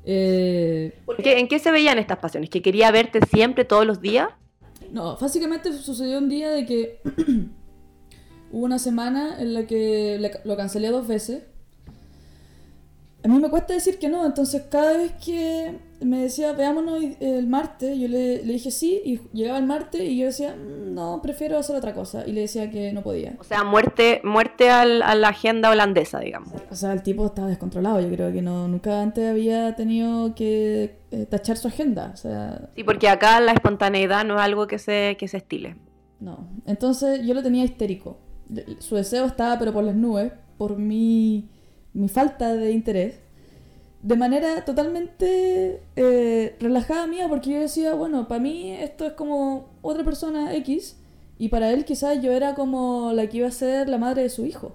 eh, 0.06 0.98
¿En 1.18 1.24
qué, 1.24 1.40
en 1.40 1.48
qué 1.48 1.60
se 1.60 1.70
veían 1.72 2.00
estas 2.00 2.18
pasiones? 2.20 2.50
¿Que 2.50 2.62
quería 2.62 2.90
verte 2.92 3.20
siempre, 3.26 3.66
todos 3.66 3.86
los 3.86 4.00
días? 4.02 4.30
no, 4.92 5.16
básicamente 5.18 5.72
sucedió 5.74 6.18
un 6.18 6.28
día 6.28 6.50
de 6.50 6.66
que 6.66 7.00
hubo 8.52 8.66
una 8.66 8.80
semana 8.80 9.40
en 9.40 9.54
la 9.54 9.66
que 9.68 10.18
le- 10.20 10.42
lo 10.44 10.58
cancelé 10.58 10.90
dos 10.90 11.08
veces. 11.08 11.44
A 13.24 13.28
mí 13.28 13.38
me 13.38 13.50
cuesta 13.52 13.74
decir 13.76 14.00
que 14.00 14.10
no, 14.10 14.26
entonces 14.26 14.64
cada 14.70 14.98
vez 14.98 15.12
que 15.24 15.78
me 16.00 16.24
decía 16.24 16.54
veámonos 16.54 17.04
el 17.20 17.46
martes, 17.46 17.96
yo 18.00 18.08
le, 18.08 18.44
le 18.44 18.54
dije 18.54 18.72
sí, 18.72 19.00
y 19.06 19.20
llegaba 19.32 19.60
el 19.60 19.68
martes 19.68 20.02
y 20.02 20.18
yo 20.18 20.26
decía 20.26 20.56
"Mm, 20.56 20.96
no, 20.96 21.22
prefiero 21.22 21.60
hacer 21.60 21.76
otra 21.76 21.94
cosa, 21.94 22.24
y 22.26 22.32
le 22.32 22.42
decía 22.42 22.72
que 22.72 22.92
no 22.94 23.04
podía. 23.04 23.36
O 23.40 23.44
sea, 23.44 23.64
muerte, 23.64 24.22
muerte 24.24 24.72
al- 24.72 25.04
a 25.04 25.14
la 25.14 25.28
agenda 25.28 25.70
holandesa, 25.70 26.20
digamos. 26.20 26.50
O 26.72 26.76
sea, 26.76 26.94
el 26.94 27.04
tipo 27.04 27.24
estaba 27.28 27.48
descontrolado. 27.48 28.02
Yo 28.02 28.10
creo 28.10 28.34
que 28.34 28.42
no, 28.42 28.68
nunca 28.68 29.04
antes 29.04 29.30
había 29.30 29.76
tenido 29.76 30.34
que 30.34 30.98
eh, 31.12 31.28
tachar 31.30 31.58
su 31.58 31.68
agenda. 31.68 32.10
O 32.16 32.18
sea, 32.18 32.70
Sí, 32.76 32.84
porque 32.84 33.08
acá 33.08 33.40
la 33.40 33.52
espontaneidad 33.52 34.26
no 34.26 34.38
es 34.38 34.42
algo 34.42 34.66
que 34.66 34.80
se, 34.80 35.16
que 35.20 35.28
se 35.28 35.38
estile. 35.38 35.76
no. 36.20 36.48
Entonces 36.66 37.24
yo 37.24 37.36
lo 37.36 37.44
tenía 37.44 37.64
histérico. 37.64 38.18
Su 38.80 38.96
deseo 38.96 39.26
estaba, 39.26 39.60
pero 39.60 39.72
por 39.74 39.84
las 39.84 39.96
nubes, 39.96 40.32
por 40.58 40.78
mi, 40.78 41.48
mi 41.94 42.10
falta 42.10 42.54
de 42.56 42.72
interés. 42.72 43.16
De 44.02 44.16
manera 44.16 44.66
totalmente 44.66 45.82
eh, 45.96 46.56
relajada 46.60 47.06
mía, 47.06 47.28
porque 47.30 47.52
yo 47.52 47.60
decía, 47.60 47.94
bueno, 47.94 48.28
para 48.28 48.42
mí 48.42 48.72
esto 48.72 49.06
es 49.06 49.14
como 49.14 49.70
otra 49.82 50.04
persona 50.04 50.56
X, 50.56 50.98
y 51.38 51.50
para 51.50 51.72
él 51.72 51.86
quizás 51.86 52.22
yo 52.22 52.32
era 52.32 52.56
como 52.56 53.14
la 53.14 53.28
que 53.28 53.38
iba 53.38 53.48
a 53.48 53.52
ser 53.52 53.90
la 53.90 53.98
madre 53.98 54.24
de 54.24 54.30
su 54.30 54.46
hijo. 54.46 54.74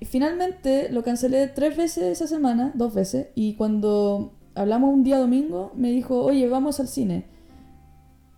Y 0.00 0.04
finalmente 0.04 0.90
lo 0.90 1.02
cancelé 1.02 1.48
tres 1.48 1.76
veces 1.76 2.04
esa 2.04 2.26
semana, 2.26 2.72
dos 2.74 2.94
veces, 2.94 3.28
y 3.34 3.54
cuando 3.54 4.32
hablamos 4.54 4.92
un 4.92 5.04
día 5.04 5.18
domingo 5.18 5.72
me 5.74 5.90
dijo, 5.90 6.22
oye, 6.22 6.48
vamos 6.48 6.80
al 6.80 6.88
cine. 6.88 7.26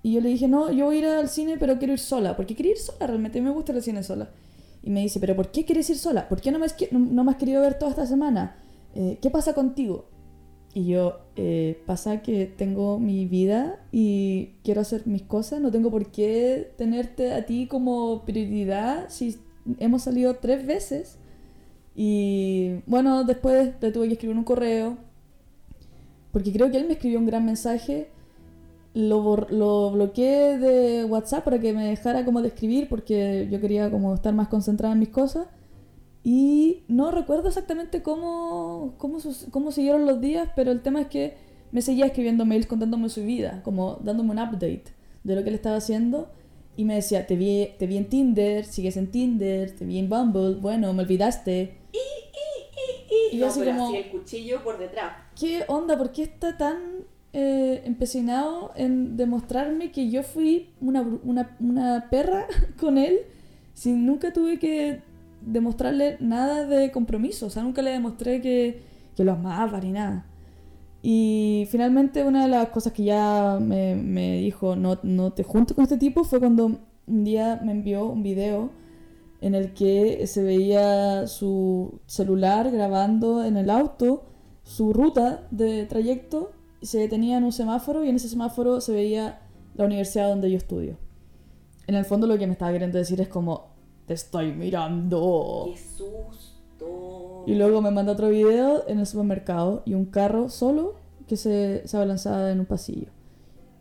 Y 0.02 0.14
yo 0.14 0.20
le 0.20 0.30
dije, 0.30 0.48
no, 0.48 0.72
yo 0.72 0.86
voy 0.86 0.96
a 0.96 0.98
ir 0.98 1.06
al 1.06 1.28
cine, 1.28 1.56
pero 1.58 1.78
quiero 1.78 1.92
ir 1.92 2.00
sola, 2.00 2.36
porque 2.36 2.56
quería 2.56 2.72
ir 2.72 2.78
sola, 2.78 3.06
realmente 3.06 3.40
me 3.40 3.50
gusta 3.50 3.72
al 3.72 3.82
cine 3.82 4.02
sola. 4.02 4.30
Y 4.82 4.90
me 4.90 5.00
dice, 5.00 5.20
pero 5.20 5.36
¿por 5.36 5.50
qué 5.50 5.64
quieres 5.64 5.88
ir 5.90 5.98
sola? 5.98 6.28
¿Por 6.28 6.40
qué 6.40 6.50
no 6.50 6.58
me 6.58 6.66
has, 6.66 6.76
no 6.90 7.24
me 7.24 7.30
has 7.30 7.36
querido 7.36 7.60
ver 7.60 7.78
toda 7.78 7.90
esta 7.90 8.06
semana? 8.06 8.56
Eh, 8.94 9.18
¿Qué 9.22 9.30
pasa 9.30 9.54
contigo? 9.54 10.06
Y 10.74 10.86
yo, 10.86 11.20
eh, 11.36 11.82
pasa 11.86 12.22
que 12.22 12.46
tengo 12.46 12.98
mi 12.98 13.26
vida 13.26 13.84
y 13.92 14.54
quiero 14.64 14.80
hacer 14.80 15.06
mis 15.06 15.22
cosas, 15.22 15.60
no 15.60 15.70
tengo 15.70 15.90
por 15.90 16.10
qué 16.10 16.72
tenerte 16.78 17.32
a 17.34 17.44
ti 17.44 17.66
como 17.66 18.24
prioridad 18.24 19.06
si 19.08 19.36
hemos 19.78 20.02
salido 20.02 20.36
tres 20.36 20.66
veces. 20.66 21.18
Y 21.94 22.80
bueno, 22.86 23.24
después 23.24 23.74
le 23.80 23.92
tuve 23.92 24.06
que 24.06 24.14
escribir 24.14 24.36
un 24.36 24.44
correo, 24.44 24.96
porque 26.32 26.52
creo 26.52 26.70
que 26.70 26.78
él 26.78 26.86
me 26.86 26.94
escribió 26.94 27.18
un 27.18 27.26
gran 27.26 27.44
mensaje. 27.44 28.08
Lo, 28.94 29.36
lo 29.48 29.90
bloqueé 29.90 30.58
de 30.58 31.04
WhatsApp 31.04 31.44
para 31.44 31.58
que 31.58 31.72
me 31.72 31.86
dejara 31.88 32.24
como 32.24 32.42
de 32.42 32.48
escribir, 32.48 32.88
porque 32.88 33.48
yo 33.50 33.60
quería 33.60 33.90
como 33.90 34.14
estar 34.14 34.34
más 34.34 34.48
concentrada 34.48 34.92
en 34.92 35.00
mis 35.00 35.08
cosas. 35.08 35.46
Y 36.24 36.84
no 36.88 37.10
recuerdo 37.10 37.48
exactamente 37.48 38.02
cómo, 38.02 38.94
cómo, 38.98 39.18
cómo 39.50 39.72
siguieron 39.72 40.06
los 40.06 40.20
días, 40.20 40.50
pero 40.54 40.70
el 40.70 40.80
tema 40.80 41.00
es 41.00 41.06
que 41.08 41.36
me 41.72 41.82
seguía 41.82 42.06
escribiendo 42.06 42.44
mails 42.44 42.66
contándome 42.66 43.08
su 43.08 43.22
vida, 43.22 43.62
como 43.64 43.98
dándome 44.02 44.30
un 44.30 44.38
update 44.38 44.84
de 45.24 45.34
lo 45.34 45.42
que 45.42 45.48
él 45.48 45.54
estaba 45.54 45.76
haciendo. 45.76 46.30
Y 46.76 46.84
me 46.84 46.94
decía, 46.94 47.26
te 47.26 47.36
vi, 47.36 47.70
te 47.78 47.86
vi 47.86 47.96
en 47.96 48.08
Tinder, 48.08 48.64
sigues 48.64 48.96
en 48.96 49.10
Tinder, 49.10 49.74
te 49.74 49.84
vi 49.84 49.98
en 49.98 50.08
Bumble, 50.08 50.54
bueno, 50.54 50.92
me 50.92 51.02
olvidaste. 51.02 51.76
Y 53.32 53.36
yo 53.36 53.46
No, 53.46 53.52
así 53.52 53.64
como, 53.64 53.88
así 53.88 53.96
el 53.96 54.10
cuchillo 54.10 54.62
por 54.62 54.78
detrás. 54.78 55.12
¿qué 55.38 55.64
onda? 55.68 55.98
¿Por 55.98 56.12
qué 56.12 56.22
está 56.22 56.56
tan 56.56 57.04
eh, 57.32 57.82
empecinado 57.84 58.72
en 58.76 59.16
demostrarme 59.16 59.90
que 59.90 60.10
yo 60.10 60.22
fui 60.22 60.70
una, 60.80 62.08
perra 62.10 62.46
con 62.80 62.98
él 62.98 63.20
si 63.74 63.92
nunca 63.92 64.32
tuve 64.32 64.58
que 64.58 65.00
demostrarle 65.40 66.16
nada 66.20 66.66
de 66.66 66.90
compromiso? 66.90 67.46
O 67.46 67.50
sea, 67.50 67.62
nunca 67.62 67.82
le 67.82 67.90
demostré 67.90 68.40
que, 68.40 68.82
que 69.16 69.24
lo 69.24 69.32
amaba 69.32 69.80
ni 69.80 69.92
nada. 69.92 70.26
Y 71.02 71.66
finalmente 71.68 72.22
una 72.22 72.42
de 72.42 72.48
las 72.48 72.68
cosas 72.68 72.92
que 72.92 73.04
ya 73.04 73.58
me, 73.60 74.36
dijo, 74.40 74.76
no, 74.76 74.98
no 75.02 75.32
te 75.32 75.42
juntes 75.42 75.74
con 75.74 75.82
este 75.82 75.98
tipo, 75.98 76.22
fue 76.22 76.38
cuando 76.38 76.78
un 77.06 77.24
día 77.24 77.60
me 77.64 77.72
envió 77.72 78.06
un 78.06 78.22
video 78.22 78.70
en 79.40 79.56
el 79.56 79.74
que 79.74 80.26
se 80.28 80.42
veía 80.44 81.26
su 81.26 82.00
celular 82.06 82.70
grabando 82.70 83.44
en 83.44 83.56
el 83.56 83.70
auto 83.70 84.22
su 84.62 84.92
ruta 84.92 85.48
de 85.50 85.84
trayecto, 85.86 86.52
se 86.82 86.98
detenía 86.98 87.38
en 87.38 87.44
un 87.44 87.52
semáforo 87.52 88.04
y 88.04 88.08
en 88.08 88.16
ese 88.16 88.28
semáforo 88.28 88.80
se 88.80 88.92
veía 88.92 89.40
la 89.74 89.84
universidad 89.84 90.28
donde 90.28 90.50
yo 90.50 90.56
estudio. 90.56 90.96
En 91.86 91.94
el 91.94 92.04
fondo 92.04 92.26
lo 92.26 92.38
que 92.38 92.46
me 92.46 92.52
estaba 92.52 92.72
queriendo 92.72 92.98
decir 92.98 93.20
es 93.20 93.28
como, 93.28 93.68
te 94.06 94.14
estoy 94.14 94.52
mirando. 94.52 95.70
¡Qué 95.72 95.78
susto! 95.78 97.44
Y 97.46 97.54
luego 97.54 97.80
me 97.82 97.90
manda 97.90 98.12
otro 98.12 98.28
video 98.28 98.84
en 98.88 98.98
el 98.98 99.06
supermercado 99.06 99.82
y 99.84 99.94
un 99.94 100.04
carro 100.06 100.48
solo 100.48 100.94
que 101.26 101.36
se, 101.36 101.86
se 101.86 101.96
abalanzaba 101.96 102.50
en 102.50 102.60
un 102.60 102.66
pasillo. 102.66 103.08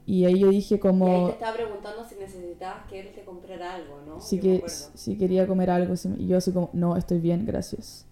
Y 0.05 0.25
ahí 0.25 0.39
yo 0.39 0.49
dije 0.49 0.75
Y 0.75 0.77
ahí 0.77 0.79
como 0.81 1.25
te 1.27 1.31
estaba 1.33 1.53
preguntando 1.55 2.03
si 2.07 2.15
necesitabas 2.15 2.87
que 2.89 2.99
él 3.01 3.11
te 3.13 3.23
comprara 3.23 3.75
algo, 3.75 4.01
¿no? 4.05 4.19
si, 4.19 4.39
que, 4.39 4.63
si 4.95 5.17
quería 5.17 5.47
comer 5.47 5.69
algo. 5.69 5.95
si- 5.95 6.09
Y 6.17 6.27
yo 6.27 6.37
así 6.37 6.51
como, 6.51 6.69
no, 6.73 6.97
estoy 6.97 7.19
bien, 7.19 7.45
gracias. 7.45 8.07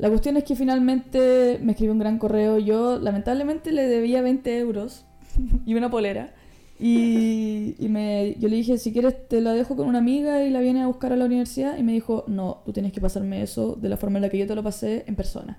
La 0.00 0.08
cuestión 0.08 0.38
es 0.38 0.44
que 0.44 0.56
finalmente 0.56 1.60
me 1.62 1.72
escribió 1.72 1.92
un 1.92 1.98
gran 1.98 2.18
correo. 2.18 2.58
Yo 2.58 2.98
lamentablemente 2.98 3.70
le 3.70 3.86
debía 3.86 4.22
20 4.22 4.58
euros 4.58 5.04
y 5.66 5.74
una 5.74 5.90
polera. 5.90 6.32
Y, 6.78 7.76
me, 7.80 8.34
yo 8.38 8.48
le 8.48 8.56
dije, 8.56 8.78
si 8.78 8.94
quieres 8.94 9.28
te 9.28 9.42
la 9.42 9.52
dejo 9.52 9.76
con 9.76 9.86
una 9.86 9.98
amiga 9.98 10.42
y 10.42 10.48
la 10.48 10.60
viene 10.60 10.80
a 10.80 10.86
buscar 10.86 11.12
a 11.12 11.16
la 11.16 11.26
universidad. 11.26 11.76
Y 11.76 11.82
me 11.82 11.92
dijo, 11.92 12.24
no, 12.28 12.62
tú 12.64 12.72
tienes 12.72 12.92
que 12.92 13.00
pasarme 13.02 13.42
eso 13.42 13.76
de 13.78 13.90
la 13.90 13.98
forma 13.98 14.16
en 14.16 14.22
la 14.22 14.30
que 14.30 14.38
yo 14.38 14.46
te 14.46 14.54
lo 14.54 14.62
pasé 14.62 15.04
en 15.06 15.16
persona. 15.16 15.58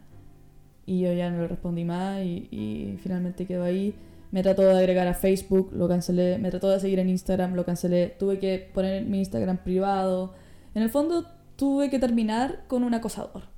Y 0.88 1.01
yo 1.01 1.13
ya 1.13 1.30
no 1.30 1.41
le 1.41 1.47
respondí 1.47 1.86
más 1.86 2.24
y, 2.24 2.47
y 2.49 2.97
finalmente 3.03 3.45
quedó 3.45 3.63
ahí. 3.63 3.93
Me 4.32 4.41
trató 4.41 4.63
de 4.63 4.72
agregar 4.72 5.07
a 5.07 5.13
Facebook, 5.13 5.70
lo 5.72 5.88
cancelé. 5.88 6.39
Me 6.39 6.49
trató 6.49 6.68
de 6.72 6.80
seguir 6.80 6.97
en 6.97 7.09
Instagram, 7.09 7.53
lo 7.53 7.63
cancelé. 7.63 8.16
Tuve 8.18 8.39
que 8.39 8.72
poner 8.74 9.05
mi 9.05 9.20
Instagram 9.20 9.57
privado. 9.57 10.34
En 10.74 10.82
el 10.82 10.89
fondo 10.89 11.28
tuve 11.57 11.91
que 11.91 11.99
terminar 11.99 12.63
con 12.68 12.84
un 12.84 12.95
acosador. 12.95 13.51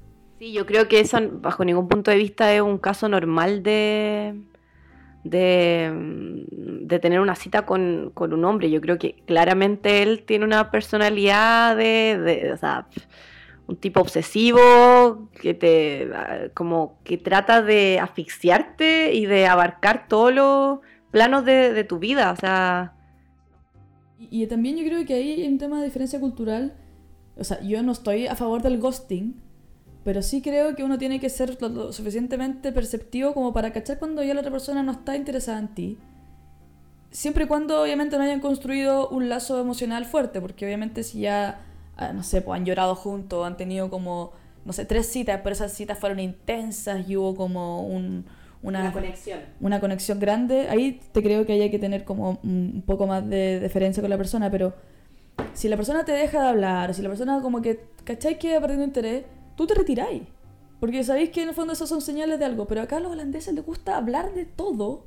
Sí, 0.43 0.51
yo 0.51 0.65
creo 0.65 0.89
que 0.89 0.99
eso, 0.99 1.19
bajo 1.39 1.63
ningún 1.63 1.87
punto 1.87 2.11
de 2.11 2.17
vista, 2.17 2.53
es 2.53 2.61
un 2.61 2.77
caso 2.77 3.07
normal 3.07 3.63
de, 3.63 4.43
de, 5.23 6.99
tener 7.01 7.21
una 7.21 7.35
cita 7.35 7.65
con, 7.65 8.11
con 8.13 8.33
un 8.33 8.43
hombre. 8.43 8.69
Yo 8.69 8.81
creo 8.81 8.97
que 8.97 9.23
claramente 9.25 10.03
él 10.03 10.23
tiene 10.25 10.43
una 10.43 10.69
personalidad 10.69 11.77
de, 11.77 12.19
de- 12.19 12.51
o 12.51 12.57
sea, 12.57 12.89
un 13.67 13.77
tipo 13.77 14.01
obsesivo 14.01 15.29
que 15.41 15.53
te, 15.53 16.09
como 16.53 16.97
que 17.05 17.17
trata 17.17 17.61
de 17.61 18.01
asfixiarte 18.01 19.13
y 19.13 19.25
de 19.25 19.47
abarcar 19.47 20.09
todo 20.09 20.29
lo, 20.29 20.81
planos 21.11 21.45
de, 21.45 21.71
de 21.71 21.85
tu 21.85 21.99
vida, 21.99 22.33
o 22.33 22.35
sea... 22.35 22.91
Y, 24.19 24.43
y 24.43 24.47
también 24.47 24.75
yo 24.75 24.83
creo 24.83 25.05
que 25.05 25.13
ahí 25.13 25.31
hay 25.41 25.47
un 25.47 25.57
tema 25.57 25.79
de 25.79 25.85
diferencia 25.85 26.19
cultural. 26.19 26.73
O 27.37 27.45
sea, 27.45 27.61
yo 27.61 27.81
no 27.81 27.93
estoy 27.93 28.27
a 28.27 28.35
favor 28.35 28.61
del 28.61 28.77
ghosting, 28.79 29.42
pero 30.03 30.21
sí 30.21 30.41
creo 30.41 30.75
que 30.75 30.83
uno 30.83 30.97
tiene 30.97 31.19
que 31.19 31.29
ser 31.29 31.57
lo, 31.61 31.69
lo 31.69 31.93
suficientemente 31.93 32.71
perceptivo 32.71 33.33
como 33.33 33.53
para 33.53 33.71
cachar 33.71 33.99
cuando 33.99 34.21
ya 34.23 34.33
la 34.33 34.41
otra 34.41 34.51
persona 34.51 34.83
no 34.83 34.91
está 34.91 35.15
interesada 35.15 35.59
en 35.59 35.67
ti. 35.69 35.97
Siempre 37.11 37.45
y 37.45 37.47
cuando 37.47 37.81
obviamente 37.81 38.17
no 38.17 38.23
hayan 38.23 38.39
construido 38.39 39.07
un 39.09 39.29
lazo 39.29 39.61
emocional 39.61 40.05
fuerte, 40.05 40.41
porque 40.41 40.65
obviamente 40.65 41.03
si 41.03 41.21
ya, 41.21 41.61
ah, 41.95 42.11
no 42.11 42.23
sé, 42.23 42.41
pues 42.41 42.59
han 42.59 42.65
llorado 42.65 42.95
juntos, 42.95 43.45
han 43.45 43.55
tenido 43.55 43.89
como, 43.89 44.33
no 44.65 44.73
sé, 44.73 44.85
tres 44.85 45.07
citas, 45.07 45.39
pero 45.43 45.53
esas 45.53 45.71
citas 45.71 45.99
fueron 45.99 46.19
intensas 46.19 47.07
y 47.07 47.15
hubo 47.15 47.35
como 47.35 47.85
un, 47.85 48.25
una, 48.63 48.91
conexión. 48.91 49.39
una 49.61 49.79
conexión 49.79 50.19
grande, 50.19 50.67
ahí 50.69 50.99
te 51.11 51.21
creo 51.21 51.45
que 51.45 51.53
haya 51.53 51.69
que 51.69 51.77
tener 51.77 52.03
como 52.03 52.39
un 52.43 52.83
poco 52.85 53.05
más 53.05 53.29
de 53.29 53.59
deferencia 53.59 54.01
con 54.01 54.09
la 54.09 54.17
persona, 54.17 54.49
pero 54.49 54.73
si 55.53 55.67
la 55.67 55.75
persona 55.75 56.03
te 56.05 56.13
deja 56.13 56.41
de 56.41 56.47
hablar, 56.49 56.93
si 56.95 57.03
la 57.03 57.09
persona 57.09 57.41
como 57.41 57.61
que, 57.61 57.85
¿cachai 58.05 58.39
que 58.39 58.55
va 58.55 58.61
perdiendo 58.61 58.85
interés? 58.85 59.23
Tú 59.55 59.67
te 59.67 59.73
retiráis. 59.75 60.23
Porque 60.79 61.03
sabéis 61.03 61.29
que 61.29 61.43
en 61.43 61.49
el 61.49 61.55
fondo 61.55 61.73
esas 61.73 61.87
son 61.87 62.01
señales 62.01 62.39
de 62.39 62.45
algo, 62.45 62.65
pero 62.67 62.81
acá 62.81 62.97
a 62.97 62.99
los 62.99 63.11
holandeses 63.11 63.53
les 63.53 63.65
gusta 63.65 63.95
hablar 63.95 64.33
de 64.33 64.45
todo, 64.45 65.05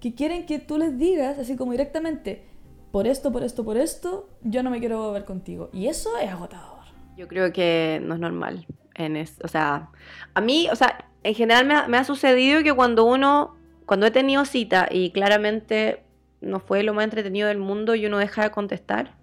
que 0.00 0.14
quieren 0.14 0.44
que 0.44 0.58
tú 0.58 0.76
les 0.78 0.98
digas, 0.98 1.38
así 1.38 1.56
como 1.56 1.72
directamente, 1.72 2.44
por 2.92 3.06
esto, 3.06 3.32
por 3.32 3.42
esto, 3.42 3.64
por 3.64 3.76
esto, 3.78 4.28
yo 4.42 4.62
no 4.62 4.70
me 4.70 4.80
quiero 4.80 5.10
ver 5.12 5.24
contigo. 5.24 5.70
Y 5.72 5.86
eso 5.86 6.18
es 6.18 6.28
agotador. 6.30 6.78
Yo 7.16 7.26
creo 7.26 7.52
que 7.52 8.00
no 8.04 8.14
es 8.14 8.20
normal. 8.20 8.66
En 8.94 9.16
es- 9.16 9.38
o 9.42 9.48
sea, 9.48 9.88
a 10.34 10.40
mí, 10.40 10.68
o 10.70 10.76
sea, 10.76 11.06
en 11.22 11.34
general 11.34 11.66
me 11.66 11.74
ha, 11.74 11.88
me 11.88 11.96
ha 11.96 12.04
sucedido 12.04 12.62
que 12.62 12.72
cuando 12.74 13.04
uno, 13.04 13.56
cuando 13.86 14.06
he 14.06 14.10
tenido 14.10 14.44
cita 14.44 14.88
y 14.90 15.10
claramente 15.10 16.02
no 16.40 16.60
fue 16.60 16.82
lo 16.82 16.94
más 16.94 17.04
entretenido 17.04 17.48
del 17.48 17.58
mundo 17.58 17.94
y 17.94 18.06
uno 18.06 18.18
deja 18.18 18.42
de 18.42 18.50
contestar, 18.50 19.14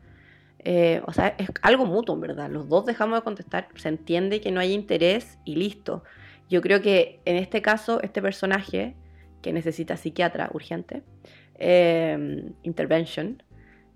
eh, 0.67 1.01
o 1.05 1.13
sea, 1.13 1.35
es 1.37 1.47
algo 1.61 1.85
mutuo, 1.85 2.15
en 2.15 2.21
verdad. 2.21 2.49
Los 2.49 2.67
dos 2.67 2.85
dejamos 2.85 3.19
de 3.19 3.23
contestar, 3.23 3.67
se 3.75 3.87
entiende 3.87 4.41
que 4.41 4.51
no 4.51 4.59
hay 4.59 4.73
interés 4.73 5.37
y 5.45 5.55
listo. 5.55 6.03
Yo 6.49 6.61
creo 6.61 6.81
que 6.81 7.21
en 7.25 7.35
este 7.35 7.61
caso, 7.61 8.01
este 8.01 8.21
personaje 8.21 8.95
que 9.43 9.53
necesita 9.53 9.95
psiquiatra 9.95 10.49
urgente, 10.53 11.03
eh, 11.59 12.51
intervention, 12.63 13.43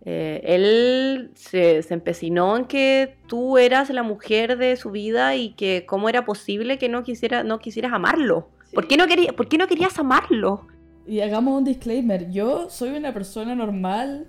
eh, 0.05 0.41
él 0.43 1.31
se, 1.33 1.81
se 1.81 1.93
empecinó 1.93 2.55
en 2.55 2.65
que 2.65 3.17
tú 3.27 3.57
eras 3.57 3.89
la 3.89 4.03
mujer 4.03 4.57
de 4.57 4.75
su 4.75 4.91
vida 4.91 5.35
y 5.35 5.53
que 5.53 5.85
cómo 5.87 6.07
era 6.07 6.23
posible 6.23 6.77
que 6.77 6.87
no, 6.87 7.03
quisiera, 7.03 7.43
no 7.43 7.57
quisieras 7.57 7.93
amarlo. 7.93 8.49
¿Por, 8.73 8.87
qué 8.87 8.95
no 8.95 9.07
quería, 9.07 9.33
¿Por 9.33 9.47
qué 9.47 9.57
no 9.57 9.67
querías 9.67 9.97
amarlo? 9.97 10.67
Y 11.07 11.21
hagamos 11.21 11.57
un 11.57 11.63
disclaimer. 11.63 12.29
Yo 12.29 12.69
soy 12.69 12.89
una 12.89 13.11
persona 13.11 13.55
normal. 13.55 14.27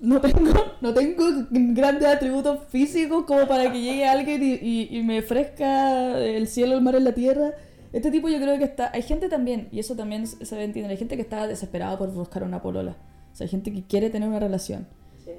No 0.00 0.18
tengo, 0.20 0.52
no 0.80 0.94
tengo 0.94 1.24
grandes 1.50 2.08
atributos 2.08 2.60
físicos 2.70 3.24
como 3.26 3.46
para 3.46 3.70
que 3.70 3.80
llegue 3.82 4.06
alguien 4.08 4.42
y, 4.42 4.54
y- 4.54 4.88
y 4.98 5.02
me 5.02 5.18
ofrezca 5.18 6.18
el 6.18 6.46
cielo, 6.48 6.74
el 6.76 6.80
mar 6.80 6.94
y 6.98 7.00
la 7.02 7.12
tierra. 7.12 7.50
Este 7.92 8.10
tipo 8.10 8.28
yo 8.28 8.38
creo 8.38 8.56
que 8.56 8.64
está... 8.64 8.90
Hay 8.94 9.02
gente 9.02 9.28
también, 9.28 9.68
y 9.72 9.78
eso 9.80 9.96
también 9.96 10.26
se 10.26 10.44
se 10.46 10.62
entiende, 10.62 10.90
hay 10.92 10.96
gente 10.96 11.16
que 11.16 11.22
está 11.22 11.46
desesperada 11.46 11.98
por 11.98 12.10
buscar 12.12 12.42
una 12.44 12.62
polola. 12.62 12.96
O 13.32 13.34
sea, 13.36 13.44
hay 13.44 13.50
gente 13.50 13.72
que 13.72 13.82
quiere 13.82 14.08
tener 14.10 14.28
una 14.28 14.38
relación. 14.40 14.86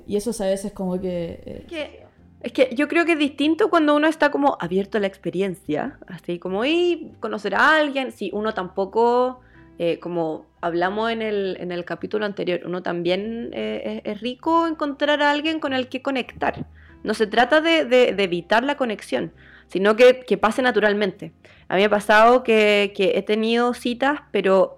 Y 0.06 0.16
eso 0.16 0.32
a 0.44 0.48
veces 0.48 0.72
como 0.74 1.00
que... 1.00 1.42
eh, 1.46 1.64
Es 1.66 1.72
que, 1.72 2.06
es 2.42 2.52
que 2.52 2.76
yo 2.76 2.88
creo 2.88 3.06
que 3.06 3.14
es 3.14 3.20
distinto 3.20 3.70
cuando 3.70 3.96
uno 3.96 4.08
está 4.08 4.30
como 4.32 4.58
abierto 4.60 4.98
a 4.98 5.02
la 5.02 5.08
experiencia, 5.08 5.98
así 6.08 6.38
como 6.40 6.66
y 6.66 7.14
conocer 7.20 7.56
a 7.56 7.78
alguien, 7.78 8.12
si 8.12 8.30
uno 8.34 8.54
tampoco, 8.54 9.40
eh, 9.80 10.00
como 10.00 10.46
hablamos 10.62 11.12
en 11.12 11.22
el, 11.22 11.58
en 11.60 11.72
el 11.72 11.84
capítulo 11.86 12.26
anterior, 12.26 12.62
uno 12.66 12.82
también 12.84 13.50
eh, 13.54 14.02
es, 14.06 14.14
es 14.16 14.22
rico 14.22 14.68
encontrar 14.68 15.22
a 15.22 15.32
alguien 15.32 15.60
con 15.60 15.74
el 15.74 15.88
que 15.90 16.02
conectar. 16.02 16.66
No 17.04 17.14
se 17.14 17.28
trata 17.28 17.62
de, 17.62 17.86
de- 17.86 18.14
de 18.14 18.24
evitar 18.24 18.64
la 18.64 18.78
conexión, 18.78 19.34
sino 19.68 19.96
que, 19.96 20.20
que 20.20 20.38
pase 20.38 20.62
naturalmente. 20.62 21.32
A 21.68 21.76
mí 21.76 21.82
me 21.82 21.86
ha 21.86 21.90
pasado 21.90 22.44
que, 22.44 22.94
que 22.96 23.18
he 23.18 23.24
tenido 23.24 23.74
citas, 23.74 24.20
pero 24.32 24.78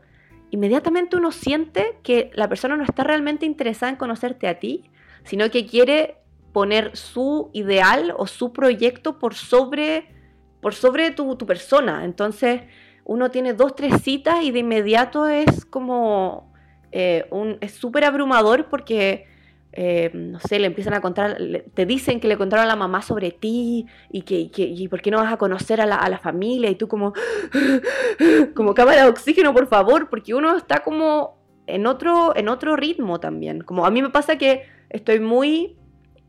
inmediatamente 0.51 1.17
uno 1.17 1.31
siente 1.31 1.97
que 2.03 2.29
la 2.33 2.47
persona 2.47 2.77
no 2.77 2.83
está 2.83 3.03
realmente 3.03 3.45
interesada 3.45 3.89
en 3.91 3.97
conocerte 3.97 4.47
a 4.47 4.59
ti, 4.59 4.85
sino 5.25 5.49
que 5.49 5.65
quiere 5.65 6.15
poner 6.53 6.95
su 6.95 7.49
ideal 7.53 8.13
o 8.15 8.27
su 8.27 8.53
proyecto 8.53 9.17
por 9.19 9.33
sobre, 9.33 10.13
por 10.61 10.75
sobre 10.75 11.11
tu, 11.11 11.35
tu 11.35 11.45
persona. 11.47 12.05
Entonces 12.05 12.61
uno 13.05 13.31
tiene 13.31 13.53
dos, 13.53 13.75
tres 13.75 14.01
citas 14.01 14.43
y 14.43 14.51
de 14.51 14.59
inmediato 14.59 15.27
es 15.27 15.65
como, 15.65 16.51
eh, 16.91 17.25
un, 17.31 17.57
es 17.61 17.73
súper 17.73 18.05
abrumador 18.05 18.69
porque, 18.69 19.27
eh, 19.73 20.11
no 20.13 20.39
sé, 20.39 20.59
le 20.59 20.67
empiezan 20.67 20.93
a 20.93 21.01
contar, 21.01 21.37
te 21.73 21.85
dicen 21.85 22.19
que 22.19 22.27
le 22.27 22.37
contaron 22.37 22.65
a 22.65 22.67
la 22.67 22.75
mamá 22.75 23.01
sobre 23.01 23.31
ti 23.31 23.87
y 24.11 24.21
que, 24.21 24.39
y 24.39 24.49
que 24.49 24.89
por 24.89 25.01
qué 25.01 25.11
no 25.11 25.17
vas 25.17 25.33
a 25.33 25.37
conocer 25.37 25.81
a 25.81 25.85
la, 25.85 25.95
a 25.95 26.09
la 26.09 26.19
familia 26.19 26.69
y 26.69 26.75
tú 26.75 26.87
como, 26.87 27.13
como 28.55 28.73
cámara 28.73 29.03
de 29.03 29.09
oxígeno, 29.09 29.53
por 29.53 29.67
favor, 29.67 30.09
porque 30.09 30.33
uno 30.33 30.55
está 30.55 30.79
como 30.83 31.37
en 31.67 31.87
otro, 31.87 32.35
en 32.35 32.47
otro 32.47 32.75
ritmo 32.75 33.19
también. 33.19 33.61
Como 33.61 33.85
a 33.85 33.91
mí 33.91 34.01
me 34.01 34.09
pasa 34.09 34.37
que 34.37 34.63
estoy 34.89 35.19
muy 35.19 35.75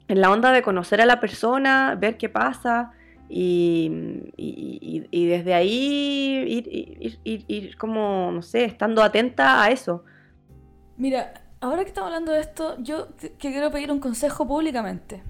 en 0.09 0.21
la 0.21 0.31
onda 0.31 0.53
de 0.53 0.63
conocer 0.63 1.01
a 1.01 1.07
la 1.07 1.21
persona, 1.21 1.97
ver 1.99 2.17
qué 2.17 2.29
pasa 2.29 2.93
y, 3.29 3.91
y- 4.37 4.79
y- 4.81 5.09
y 5.11 5.27
desde 5.27 5.55
ahí 5.55 6.45
ir, 6.47 6.69
ir- 6.69 7.19
ir- 7.25 7.45
ir 7.49 7.77
como, 7.77 8.31
no 8.33 8.43
sé, 8.43 8.65
estando 8.65 9.03
atenta 9.03 9.63
a 9.63 9.71
eso. 9.71 10.05
Mira, 10.97 11.33
ahora 11.61 11.83
que 11.83 11.89
estamos 11.89 12.09
hablando 12.09 12.33
de 12.33 12.41
esto, 12.41 12.77
yo 12.81 13.07
te- 13.07 13.33
que 13.33 13.51
quiero 13.51 13.71
pedir 13.71 13.91
un 13.91 13.99
consejo 14.01 14.47
públicamente. 14.47 15.23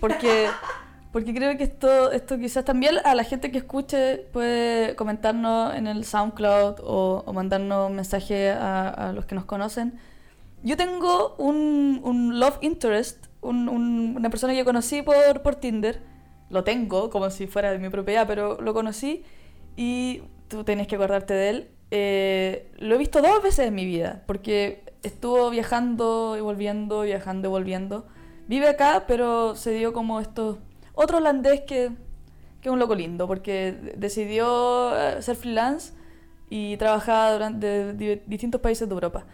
Porque, 0.00 0.46
porque 1.12 1.34
creo 1.34 1.56
que 1.56 1.64
esto, 1.64 2.12
esto 2.12 2.38
quizás 2.38 2.64
también 2.64 2.96
a 3.04 3.14
la 3.14 3.24
gente 3.24 3.50
que 3.50 3.58
escuche 3.58 4.18
puede 4.32 4.94
comentarnos 4.96 5.74
en 5.74 5.86
el 5.86 6.04
SoundCloud 6.04 6.80
o, 6.84 7.24
o 7.26 7.32
mandarnos 7.32 7.90
un 7.90 7.96
mensaje 7.96 8.50
a, 8.50 8.88
a 8.88 9.12
los 9.12 9.24
que 9.24 9.34
nos 9.34 9.44
conocen. 9.46 9.98
Yo 10.62 10.76
tengo 10.76 11.34
un, 11.38 12.00
un 12.04 12.38
love 12.38 12.58
interest, 12.60 13.26
un- 13.40 13.68
un- 13.68 14.14
una 14.16 14.28
persona 14.30 14.52
que 14.52 14.64
conocí 14.64 15.02
por, 15.02 15.40
por 15.42 15.56
Tinder. 15.56 16.00
Lo 16.50 16.64
tengo 16.64 17.10
como 17.10 17.30
si 17.30 17.46
fuera 17.46 17.72
de 17.72 17.78
mi 17.78 17.88
propiedad, 17.88 18.26
pero 18.26 18.60
lo 18.60 18.74
conocí 18.74 19.24
y 19.76 20.22
tú 20.48 20.64
tenés 20.64 20.86
que 20.86 20.96
acordarte 20.96 21.32
de 21.34 21.48
él. 21.48 21.68
Eh, 21.92 22.70
lo 22.78 22.94
he 22.94 22.98
visto 22.98 23.22
dos 23.22 23.42
veces 23.42 23.68
en 23.68 23.74
mi 23.74 23.84
vida, 23.84 24.22
porque 24.26 24.84
estuvo 25.02 25.50
viajando 25.50 26.36
y 26.36 26.40
volviendo, 26.40 27.02
viajando 27.02 27.48
y 27.48 27.50
volviendo. 27.50 28.06
Vive 28.48 28.68
acá, 28.68 29.04
pero 29.06 29.56
se 29.56 29.72
dio 29.72 29.92
como 29.92 30.20
estos... 30.20 30.58
Otro 30.94 31.18
holandés 31.18 31.62
que, 31.62 31.92
es 32.62 32.70
un 32.70 32.78
loco 32.78 32.94
lindo, 32.94 33.26
porque 33.26 33.94
decidió 33.96 34.96
eh, 34.96 35.22
ser 35.22 35.36
freelance 35.36 35.94
y 36.50 36.76
trabajaba 36.76 37.32
durante 37.32 37.94
distintos 38.26 38.60
países 38.60 38.88
de 38.88 38.94
Europa. 38.94 39.24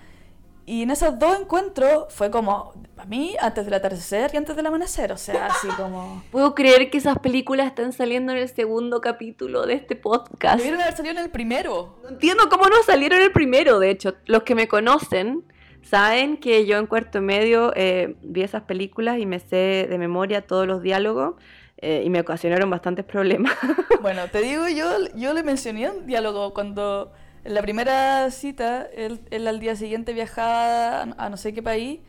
Y 0.68 0.82
en 0.82 0.90
esos 0.90 1.16
dos 1.16 1.38
encuentros 1.40 2.12
fue 2.12 2.28
como, 2.32 2.74
para 2.96 3.08
mí, 3.08 3.36
antes 3.40 3.64
del 3.64 3.74
atardecer 3.74 4.32
y 4.34 4.36
antes 4.36 4.56
del 4.56 4.66
amanecer, 4.66 5.12
o 5.12 5.16
sea, 5.16 5.46
así 5.46 5.68
como... 5.68 6.24
Puedo 6.32 6.56
creer 6.56 6.90
que 6.90 6.98
esas 6.98 7.20
películas 7.20 7.68
están 7.68 7.92
saliendo 7.92 8.32
en 8.32 8.38
el 8.38 8.48
segundo 8.48 9.00
capítulo 9.00 9.64
de 9.64 9.74
este 9.74 9.94
podcast. 9.94 10.56
Debieron 10.56 10.80
haber 10.80 10.96
salido 10.96 11.14
en 11.16 11.22
el 11.22 11.30
primero. 11.30 12.00
No 12.02 12.08
entiendo 12.08 12.48
cómo 12.50 12.66
no 12.66 12.82
salieron 12.84 13.20
el 13.20 13.30
primero, 13.30 13.78
de 13.78 13.90
hecho. 13.90 14.14
Los 14.24 14.42
que 14.42 14.56
me 14.56 14.66
conocen 14.66 15.44
saben 15.82 16.36
que 16.36 16.66
yo 16.66 16.78
en 16.78 16.86
cuarto 16.86 17.22
medio 17.22 17.72
eh, 17.76 18.16
vi 18.22 18.42
esas 18.42 18.62
películas 18.62 19.20
y 19.20 19.26
me 19.26 19.38
sé 19.38 19.86
de 19.88 19.98
memoria 19.98 20.48
todos 20.48 20.66
los 20.66 20.82
diálogos 20.82 21.36
eh, 21.78 22.02
y 22.04 22.10
me 22.10 22.20
ocasionaron 22.20 22.68
bastantes 22.70 23.04
problemas. 23.04 23.52
Bueno, 24.02 24.28
te 24.30 24.40
digo, 24.40 24.68
yo, 24.68 24.88
yo 25.16 25.32
le 25.32 25.42
mencioné 25.42 25.90
un 25.90 26.06
diálogo 26.06 26.54
cuando 26.54 27.12
en 27.46 27.54
la 27.54 27.62
primera 27.62 28.30
cita 28.32 28.88
él, 28.92 29.20
él 29.30 29.46
al 29.46 29.60
día 29.60 29.76
siguiente 29.76 30.12
viajaba 30.12 31.02
a, 31.02 31.30
no 31.30 31.36
sé 31.36 31.54
qué 31.54 31.62
país. 31.62 32.00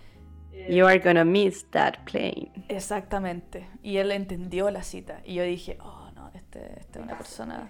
You 0.67 0.87
are 0.87 0.97
gonna 0.99 1.23
miss 1.23 1.69
that 1.69 2.03
plane. 2.05 2.51
Exactamente. 2.67 3.69
Y 3.83 3.97
él 3.97 4.11
entendió 4.11 4.71
la 4.71 4.81
cita. 4.81 5.21
Y 5.23 5.35
yo 5.35 5.43
dije, 5.43 5.77
oh 5.79 6.09
no, 6.15 6.31
este, 6.33 6.79
este 6.79 6.99
es 6.99 7.05
una 7.05 7.15
persona. 7.17 7.69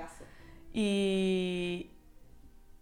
Y, 0.74 1.92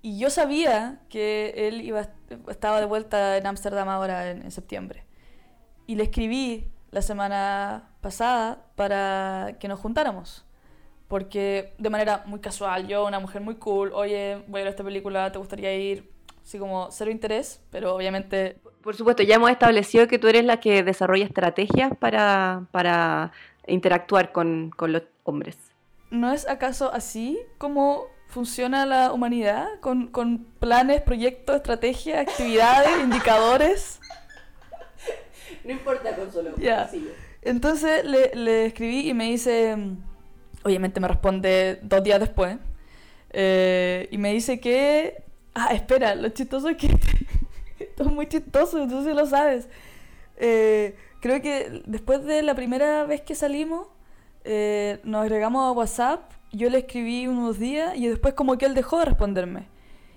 y 0.03 0.19
yo 0.19 0.29
sabía 0.29 1.01
que 1.09 1.67
él 1.67 1.81
iba, 1.81 2.07
estaba 2.47 2.79
de 2.79 2.85
vuelta 2.85 3.37
en 3.37 3.47
Ámsterdam 3.47 3.89
ahora 3.89 4.29
en, 4.29 4.43
en 4.43 4.51
septiembre. 4.51 5.05
Y 5.87 5.95
le 5.95 6.03
escribí 6.03 6.71
la 6.91 7.01
semana 7.01 7.89
pasada 8.01 8.67
para 8.75 9.57
que 9.59 9.67
nos 9.67 9.79
juntáramos. 9.79 10.45
Porque 11.07 11.73
de 11.77 11.89
manera 11.89 12.23
muy 12.25 12.39
casual, 12.39 12.87
yo, 12.87 13.05
una 13.05 13.19
mujer 13.19 13.41
muy 13.41 13.55
cool, 13.55 13.91
oye, 13.93 14.43
voy 14.47 14.61
a 14.61 14.63
ver 14.63 14.71
esta 14.71 14.83
película, 14.83 15.31
¿te 15.31 15.37
gustaría 15.37 15.75
ir? 15.75 16.11
Así 16.43 16.57
como 16.57 16.89
cero 16.91 17.11
interés, 17.11 17.61
pero 17.71 17.95
obviamente 17.95 18.57
Por 18.81 18.95
supuesto, 18.95 19.23
ya 19.23 19.35
hemos 19.35 19.49
establecido 19.49 20.07
que 20.07 20.19
tú 20.19 20.27
eres 20.27 20.45
la 20.45 20.59
que 20.59 20.83
desarrolla 20.83 21.25
estrategias 21.25 21.91
para, 21.97 22.67
para 22.71 23.31
interactuar 23.65 24.31
con, 24.31 24.71
con 24.75 24.91
los 24.91 25.03
hombres. 25.23 25.57
¿no 26.15 26.31
es 26.31 26.47
acaso 26.47 26.91
así 26.91 27.39
como 27.57 28.07
funciona 28.27 28.85
la 28.85 29.13
humanidad, 29.13 29.67
con, 29.81 30.07
con 30.07 30.45
planes, 30.59 31.01
proyectos, 31.01 31.57
estrategias, 31.57 32.27
actividades, 32.27 32.89
indicadores. 33.03 33.99
No 35.63 35.71
importa, 35.71 36.15
Consuelo. 36.15 36.55
Sigue. 36.55 37.13
Entonces 37.41 38.03
le, 38.03 38.35
le 38.35 38.65
escribí 38.65 39.09
y 39.09 39.13
me 39.13 39.25
dice, 39.25 39.77
obviamente 40.65 40.99
me 40.99 41.07
responde 41.07 41.79
dos 41.83 42.03
días 42.03 42.19
después, 42.19 42.57
eh, 43.29 44.07
y 44.11 44.17
me 44.17 44.33
dice 44.33 44.59
que, 44.59 45.23
ah, 45.53 45.73
espera, 45.73 46.15
lo 46.15 46.29
chistoso 46.29 46.69
es 46.69 46.77
que, 46.77 46.87
esto 47.79 48.03
es 48.03 48.11
muy 48.11 48.27
chistoso, 48.27 48.87
tú 48.87 49.03
sí 49.03 49.13
lo 49.13 49.27
sabes. 49.27 49.67
Eh, 50.37 50.95
creo 51.19 51.41
que 51.41 51.83
después 51.85 52.25
de 52.25 52.41
la 52.41 52.55
primera 52.55 53.05
vez 53.05 53.21
que 53.21 53.35
salimos, 53.35 53.87
eh, 54.43 54.99
nos 55.03 55.21
agregamos 55.21 55.67
a 55.67 55.71
WhatsApp, 55.71 56.31
yo 56.51 56.69
le 56.69 56.79
escribí 56.79 57.27
unos 57.27 57.59
días 57.59 57.95
y 57.95 58.07
después 58.07 58.33
como 58.33 58.57
que 58.57 58.65
él 58.65 58.73
dejó 58.73 58.99
de 58.99 59.05
responderme. 59.05 59.67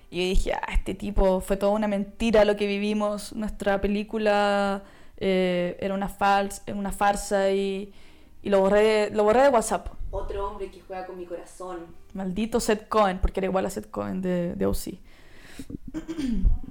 Y 0.09 0.17
yo 0.17 0.29
dije, 0.29 0.53
ah, 0.53 0.73
este 0.73 0.95
tipo 0.95 1.41
fue 1.41 1.57
toda 1.57 1.73
una 1.73 1.87
mentira 1.87 2.43
lo 2.43 2.55
que 2.55 2.65
vivimos, 2.65 3.33
nuestra 3.33 3.81
película 3.81 4.83
era 5.17 5.93
una, 5.93 6.07
fals 6.07 6.63
una 6.73 6.93
farsa 6.93 7.51
y, 7.51 7.93
y 8.41 8.49
lo, 8.49 8.61
borré, 8.61 9.11
lo 9.11 9.25
borré 9.25 9.43
de 9.43 9.49
WhatsApp. 9.49 9.98
Otro 10.11 10.47
hombre 10.49 10.71
que 10.71 10.81
juega 10.81 11.05
con 11.05 11.17
mi 11.17 11.25
corazón. 11.25 11.85
Maldito 12.13 12.59
Seth 12.59 12.87
Cohen, 12.87 13.19
porque 13.19 13.39
era 13.39 13.47
igual 13.47 13.65
a 13.65 13.69
Seth 13.69 13.89
Cohen 13.91 14.21
de, 14.21 14.55
de 14.55 14.65
OC. 14.65 14.95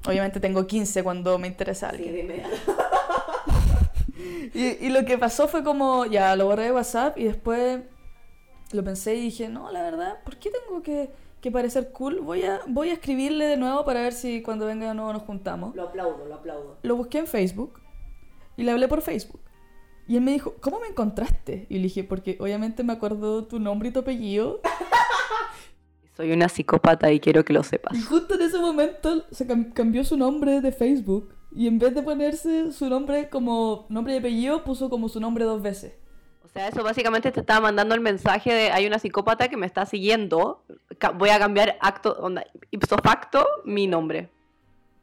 Obviamente 0.07 0.41
tengo 0.41 0.67
15 0.67 1.03
cuando 1.03 1.39
me 1.39 1.47
interesa 1.49 1.91
Sí, 1.91 1.97
alguien. 1.97 2.13
de 2.15 2.21
inmediato. 2.21 2.57
Y, 4.55 4.87
y 4.87 4.89
lo 4.91 5.05
que 5.05 5.17
pasó 5.19 5.47
fue 5.47 5.63
como, 5.63 6.05
ya, 6.07 6.35
lo 6.35 6.47
borré 6.47 6.65
de 6.65 6.73
WhatsApp 6.73 7.17
y 7.19 7.25
después 7.25 7.81
lo 8.73 8.83
pensé 8.83 9.15
y 9.15 9.21
dije, 9.21 9.49
no, 9.49 9.71
la 9.71 9.83
verdad, 9.83 10.19
¿por 10.25 10.37
qué 10.39 10.51
tengo 10.51 10.83
que, 10.83 11.11
que 11.41 11.51
parecer 11.53 11.93
cool? 11.93 12.21
Voy 12.21 12.43
a, 12.43 12.61
voy 12.67 12.91
a 12.91 12.95
escribirle 12.95 13.47
de 13.47 13.57
nuevo 13.57 13.85
para 13.85 14.01
ver 14.01 14.13
si 14.13 14.43
cuando 14.43 14.67
venga 14.67 14.89
de 14.89 14.95
nuevo 14.95 15.13
nos 15.13 15.23
juntamos. 15.23 15.77
Lo 15.77 15.85
aplaudo, 15.85 16.25
lo 16.27 16.35
aplaudo. 16.35 16.77
Lo 16.83 16.97
busqué 16.97 17.19
en 17.19 17.27
Facebook 17.29 17.81
y 18.57 18.65
le 18.65 18.73
hablé 18.73 18.89
por 18.89 19.03
Facebook. 19.03 19.41
Y 20.09 20.17
él 20.17 20.23
me 20.23 20.33
dijo, 20.33 20.55
¿cómo 20.61 20.81
me 20.81 20.87
encontraste? 20.89 21.67
Y 21.69 21.77
le 21.77 21.83
dije, 21.83 22.03
porque 22.03 22.37
obviamente 22.41 22.83
me 22.83 22.95
acuerdo 22.95 23.45
tu 23.45 23.61
nombre 23.61 23.91
y 23.91 23.93
tu 23.93 24.01
apellido. 24.01 24.61
Soy 26.17 26.33
una 26.33 26.49
psicópata 26.49 27.13
y 27.13 27.21
quiero 27.21 27.45
que 27.45 27.53
lo 27.53 27.63
sepas. 27.63 27.97
Y 27.97 28.03
justo 28.03 28.35
en 28.35 28.43
ese 28.43 28.59
momento 28.59 29.25
se 29.31 29.47
cam- 29.47 29.73
cambió 29.73 30.03
su 30.05 30.17
nombre 30.17 30.61
de 30.61 30.73
Facebook. 30.73 31.35
Y 31.55 31.67
en 31.67 31.79
vez 31.79 31.95
de 31.95 32.03
ponerse 32.03 32.73
su 32.73 32.89
nombre 32.89 33.29
como 33.31 33.87
nombre 33.89 34.15
y 34.15 34.19
apellido, 34.19 34.65
puso 34.65 34.91
como 34.91 35.09
su 35.09 35.21
nombre 35.21 35.45
dos 35.45 35.63
veces. 35.63 35.95
O 36.45 36.49
sea, 36.49 36.69
eso 36.69 36.83
básicamente 36.83 37.31
te 37.31 37.41
estaba 37.41 37.61
mandando 37.61 37.95
el 37.95 38.01
mensaje 38.01 38.53
de 38.53 38.71
hay 38.73 38.87
una 38.87 38.99
psicópata 38.99 39.49
que 39.49 39.57
me 39.57 39.67
está 39.67 39.87
siguiendo. 39.87 40.65
Voy 41.17 41.29
a 41.29 41.39
cambiar 41.39 41.77
acto, 41.81 42.17
onda, 42.21 42.45
ipso 42.71 42.97
facto 42.99 43.47
mi 43.65 43.87
nombre. 43.87 44.29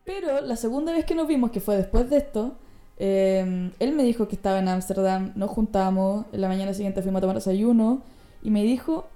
Pero 0.04 0.42
la 0.42 0.56
segunda 0.56 0.92
vez 0.92 1.06
que 1.06 1.16
nos 1.16 1.28
vimos, 1.28 1.52
que 1.52 1.62
fue 1.62 1.78
después 1.78 2.10
de 2.10 2.18
esto, 2.18 2.58
eh, 2.98 3.72
él 3.80 3.94
me 3.94 4.04
dijo 4.04 4.28
que 4.28 4.36
estaba 4.36 4.60
en 4.60 4.68
Ámsterdam, 4.68 5.34
nos 5.36 5.50
juntamos, 5.50 6.26
en 6.32 6.42
la 6.42 6.48
mañana 6.48 6.74
siguiente 6.74 7.02
fuimos 7.02 7.20
a 7.20 7.22
tomar 7.22 7.36
desayuno, 7.36 8.02
y 8.42 8.52
me 8.52 8.64
dijo, 8.64 9.08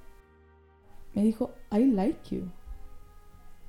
me 1.14 1.24
dijo, 1.24 1.52
I 1.72 1.86
like 1.86 2.36
you. 2.36 2.44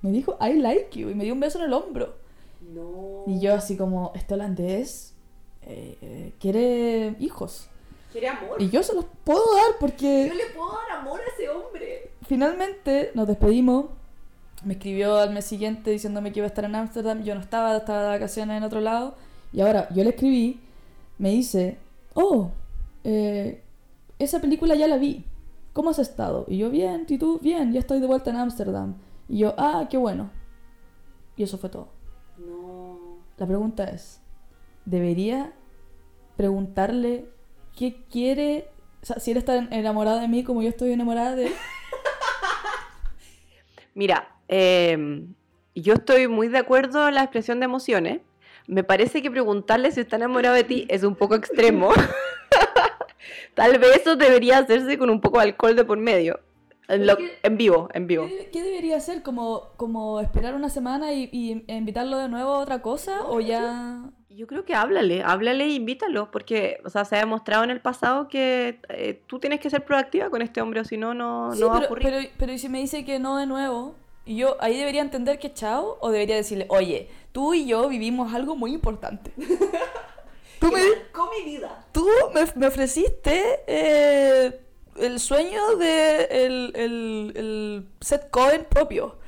Me 0.02 0.11
dijo, 0.11 0.38
I 0.40 0.54
like 0.54 0.98
you, 0.98 1.11
y 1.11 1.14
me 1.14 1.24
dio 1.24 1.34
un 1.34 1.40
beso 1.40 1.58
en 1.58 1.64
el 1.66 1.72
hombro. 1.72 2.14
No. 2.61 3.24
Y 3.26 3.40
yo 3.40 3.54
así 3.54 3.76
como, 3.76 4.12
este 4.14 4.34
holandés 4.34 5.14
eh, 5.62 5.98
eh, 6.00 6.32
quiere 6.40 7.16
hijos. 7.20 7.68
¿Quiere 8.12 8.28
amor? 8.28 8.61
Y 8.61 8.70
yo 8.70 8.82
se 8.82 8.94
los 8.94 9.04
puedo 9.24 9.40
dar 9.54 9.72
Yo 9.72 9.78
porque 9.78 10.32
le 10.34 10.46
puedo 10.54 10.72
dar 10.72 10.98
amor 10.98 11.20
a 11.20 11.32
ese 11.32 11.48
hombre. 11.48 12.11
finalmente 12.26 13.12
nos 13.14 13.28
despedimos. 13.28 13.86
Me 14.64 14.74
escribió 14.74 15.16
al 15.16 15.32
mes 15.32 15.46
siguiente 15.46 15.90
diciéndome 15.90 16.32
que 16.32 16.40
iba 16.40 16.46
a 16.46 16.48
estar 16.48 16.64
en 16.64 16.74
Ámsterdam. 16.74 17.22
Yo 17.22 17.34
no 17.34 17.40
estaba, 17.40 17.76
estaba 17.76 18.02
de 18.02 18.08
vacaciones 18.08 18.56
en 18.58 18.64
otro 18.64 18.80
lado. 18.80 19.14
Y 19.53 19.61
ahora 19.61 19.88
yo 19.90 20.05
le 20.05 20.11
escribí, 20.11 20.61
me 21.18 21.30
dice, 21.30 21.78
oh, 22.14 22.51
eh, 23.05 23.62
esa 24.18 24.40
película 24.40 24.74
ya 24.74 24.86
la 24.86 24.96
vi. 24.96 25.24
¿Cómo 25.72 25.90
has 25.90 25.98
estado? 25.98 26.44
Y 26.48 26.59
yo, 26.59 26.70
bien, 26.70 27.07
¿y 27.09 27.18
tú? 27.18 27.38
Bien, 27.40 27.72
ya 27.72 27.80
estoy 27.80 28.01
de 28.01 28.07
vuelta 28.07 28.30
en 28.30 28.36
Ámsterdam. 28.36 28.96
Y 29.28 29.38
yo, 29.38 29.55
ah, 29.57 29.86
qué 29.88 29.96
bueno. 29.96 30.30
Y 31.36 31.44
eso 31.44 31.59
fue 31.59 31.70
todo. 31.70 31.88
No. 32.36 33.18
La 33.38 33.46
pregunta 33.46 33.84
es, 33.84 34.20
¿debería 34.84 35.53
preguntarle 36.36 37.28
qué 37.76 38.05
quiere? 38.11 38.68
O 39.03 39.07
sea, 39.07 39.20
si 39.20 39.30
él 39.30 39.36
está 39.36 39.57
enamorado 39.57 40.20
de 40.20 40.28
mí 40.28 40.44
como 40.44 40.62
yo 40.62 40.68
estoy 40.68 40.92
enamorada 40.92 41.36
de 41.36 41.46
él. 41.46 41.53
Mira, 43.94 44.36
eh, 44.48 45.26
yo 45.74 45.94
estoy 45.94 46.28
muy 46.28 46.48
de 46.48 46.59
acuerdo 46.59 47.09
en 47.09 47.14
la 47.14 47.22
expresión 47.22 47.61
de 47.61 47.64
emociones. 47.64 48.20
Me 48.70 48.84
parece 48.84 49.20
que 49.20 49.30
preguntarle 49.30 49.90
si 49.90 50.00
está 50.00 50.14
enamorado 50.16 50.54
de 50.54 50.62
ti 50.64 50.86
es 50.88 51.02
un 51.02 51.16
poco 51.16 51.34
extremo. 51.34 51.90
Tal 53.54 53.78
vez 53.78 53.96
eso 53.98 54.16
debería 54.16 54.58
hacerse 54.58 54.96
con 54.98 55.10
un 55.10 55.20
poco 55.20 55.38
de 55.38 55.44
alcohol 55.44 55.76
de 55.76 55.84
por 55.84 55.98
medio. 55.98 56.40
En, 56.88 57.06
lo- 57.06 57.16
¿Por 57.16 57.24
qué? 57.26 57.38
en 57.42 57.56
vivo, 57.56 57.88
en 57.94 58.06
vivo. 58.06 58.26
¿Qué, 58.26 58.50
qué 58.52 58.62
debería 58.62 58.96
hacer? 58.96 59.22
¿Como, 59.22 59.70
como 59.76 60.20
esperar 60.20 60.54
una 60.54 60.68
semana 60.70 61.12
y, 61.12 61.28
y 61.32 61.64
invitarlo 61.72 62.18
de 62.18 62.28
nuevo 62.28 62.52
a 62.54 62.58
otra 62.58 62.82
cosa? 62.82 63.22
¿O 63.26 63.40
ya...? 63.40 64.02
Yo 64.32 64.46
creo 64.46 64.64
que 64.64 64.74
háblale, 64.74 65.22
háblale 65.24 65.64
e 65.64 65.68
invítalo, 65.70 66.30
porque, 66.30 66.78
o 66.84 66.88
sea, 66.88 67.04
se 67.04 67.16
ha 67.16 67.18
demostrado 67.18 67.64
en 67.64 67.70
el 67.70 67.80
pasado 67.80 68.28
que 68.28 68.80
eh, 68.88 69.20
tú 69.26 69.38
tienes 69.40 69.58
que 69.60 69.68
ser 69.68 69.84
proactiva 69.84 70.30
con 70.30 70.40
este 70.40 70.62
hombre, 70.62 70.80
o 70.80 70.84
si 70.84 70.96
no, 70.96 71.12
no, 71.14 71.52
Sí, 71.52 71.60
no 71.60 71.66
va 71.66 71.72
a 71.72 71.80
pero, 71.80 71.86
ocurrir. 71.86 72.04
pero, 72.08 72.28
pero 72.38 72.52
¿y 72.52 72.58
si 72.58 72.68
me 72.68 72.78
dice 72.78 73.04
que 73.04 73.18
no 73.18 73.36
de 73.36 73.46
nuevo? 73.46 73.96
¿Y 74.24 74.36
yo 74.36 74.56
ahí 74.60 74.78
debería 74.78 75.02
entender 75.02 75.38
que 75.40 75.52
chao? 75.52 75.98
¿O 76.00 76.10
debería 76.10 76.36
decirle, 76.36 76.66
oye, 76.70 77.10
tú 77.32 77.54
y 77.54 77.66
yo 77.66 77.88
vivimos 77.88 78.34
algo 78.34 78.56
muy 78.56 78.72
importante? 78.72 79.32
tú 80.60 80.70
me, 80.72 80.80
Con 81.12 81.28
mi 81.30 81.44
vida. 81.44 81.86
tú 81.92 82.06
me, 82.34 82.44
me 82.56 82.66
ofreciste 82.66 83.60
eh, 83.66 84.60
el 84.96 85.20
sueño 85.20 85.76
de 85.76 86.24
el, 86.24 86.72
el, 86.74 87.32
el 87.36 87.88
set 88.00 88.30
Cohen 88.30 88.66
propio. 88.68 89.18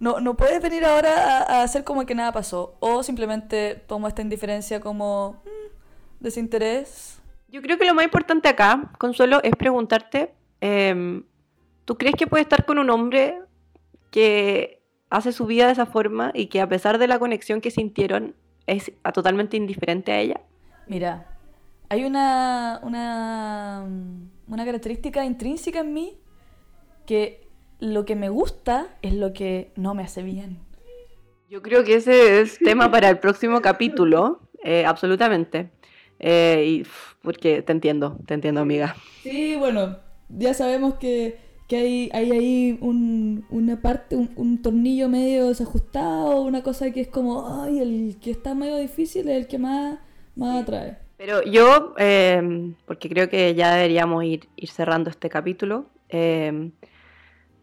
No, 0.00 0.18
no 0.20 0.36
puedes 0.36 0.60
venir 0.60 0.84
ahora 0.84 1.38
a, 1.38 1.60
a 1.60 1.62
hacer 1.62 1.84
como 1.84 2.04
que 2.04 2.14
nada 2.14 2.32
pasó. 2.32 2.76
O 2.80 3.02
simplemente 3.04 3.76
tomo 3.86 4.08
esta 4.08 4.20
indiferencia 4.20 4.80
como 4.80 5.42
mm, 5.44 6.18
desinterés. 6.20 7.20
Yo 7.48 7.62
creo 7.62 7.78
que 7.78 7.84
lo 7.84 7.94
más 7.94 8.04
importante 8.04 8.48
acá, 8.48 8.90
Consuelo, 8.98 9.40
es 9.44 9.54
preguntarte, 9.56 10.34
em, 10.60 11.22
¿tú 11.84 11.96
crees 11.96 12.16
que 12.16 12.26
puede 12.26 12.42
estar 12.42 12.64
con 12.64 12.78
un 12.78 12.90
hombre 12.90 13.40
que 14.10 14.81
hace 15.12 15.32
su 15.32 15.46
vida 15.46 15.66
de 15.66 15.72
esa 15.72 15.86
forma 15.86 16.32
y 16.34 16.46
que 16.46 16.60
a 16.60 16.68
pesar 16.68 16.98
de 16.98 17.06
la 17.06 17.18
conexión 17.18 17.60
que 17.60 17.70
sintieron 17.70 18.34
es 18.66 18.92
a- 19.04 19.12
totalmente 19.12 19.56
indiferente 19.56 20.10
a 20.12 20.20
ella? 20.20 20.40
Mira, 20.86 21.26
hay 21.88 22.04
una, 22.04 22.80
una, 22.82 23.84
mm, 23.86 24.52
una 24.52 24.64
característica 24.64 25.24
intrínseca 25.24 25.80
en 25.80 25.92
mí 25.92 26.18
que 27.06 27.46
lo 27.78 28.04
que 28.04 28.16
me 28.16 28.28
gusta 28.30 28.86
es 29.02 29.12
lo 29.14 29.32
que 29.32 29.72
no 29.76 29.94
me 29.94 30.02
hace 30.02 30.22
bien. 30.22 30.58
Yo 31.48 31.60
creo 31.60 31.84
que 31.84 31.96
ese 31.96 32.40
es 32.40 32.58
tema 32.58 32.90
para 32.90 33.10
el 33.10 33.18
próximo 33.18 33.60
capítulo, 33.60 34.40
eh, 34.64 34.86
absolutamente. 34.86 35.70
Eh, 36.18 36.64
y, 36.66 36.86
porque 37.20 37.60
te 37.62 37.72
entiendo, 37.72 38.16
te 38.26 38.34
entiendo, 38.34 38.60
amiga. 38.62 38.96
Sí, 39.22 39.56
bueno, 39.56 39.98
ya 40.30 40.54
sabemos 40.54 40.94
que, 40.94 41.36
que 41.68 41.76
hay, 41.76 42.10
hay 42.12 42.30
ahí 42.32 42.78
un- 42.80 43.44
una 43.50 43.80
parte, 43.80 44.16
un, 44.16 44.30
un 44.36 44.60
tornillo 44.62 45.08
medio 45.08 45.48
desajustado, 45.48 46.42
una 46.42 46.62
cosa 46.62 46.90
que 46.90 47.00
es 47.02 47.08
como, 47.08 47.62
ay, 47.62 47.78
el 47.78 48.16
que 48.20 48.30
está 48.30 48.54
medio 48.54 48.76
difícil 48.76 49.28
es 49.28 49.36
el 49.36 49.46
que 49.46 49.58
más, 49.58 49.98
más 50.36 50.62
atrae. 50.62 50.98
Pero 51.16 51.42
yo, 51.44 51.94
eh, 51.98 52.72
porque 52.84 53.08
creo 53.08 53.28
que 53.28 53.54
ya 53.54 53.74
deberíamos 53.74 54.24
ir, 54.24 54.48
ir 54.56 54.68
cerrando 54.70 55.08
este 55.08 55.28
capítulo, 55.28 55.86
eh, 56.08 56.70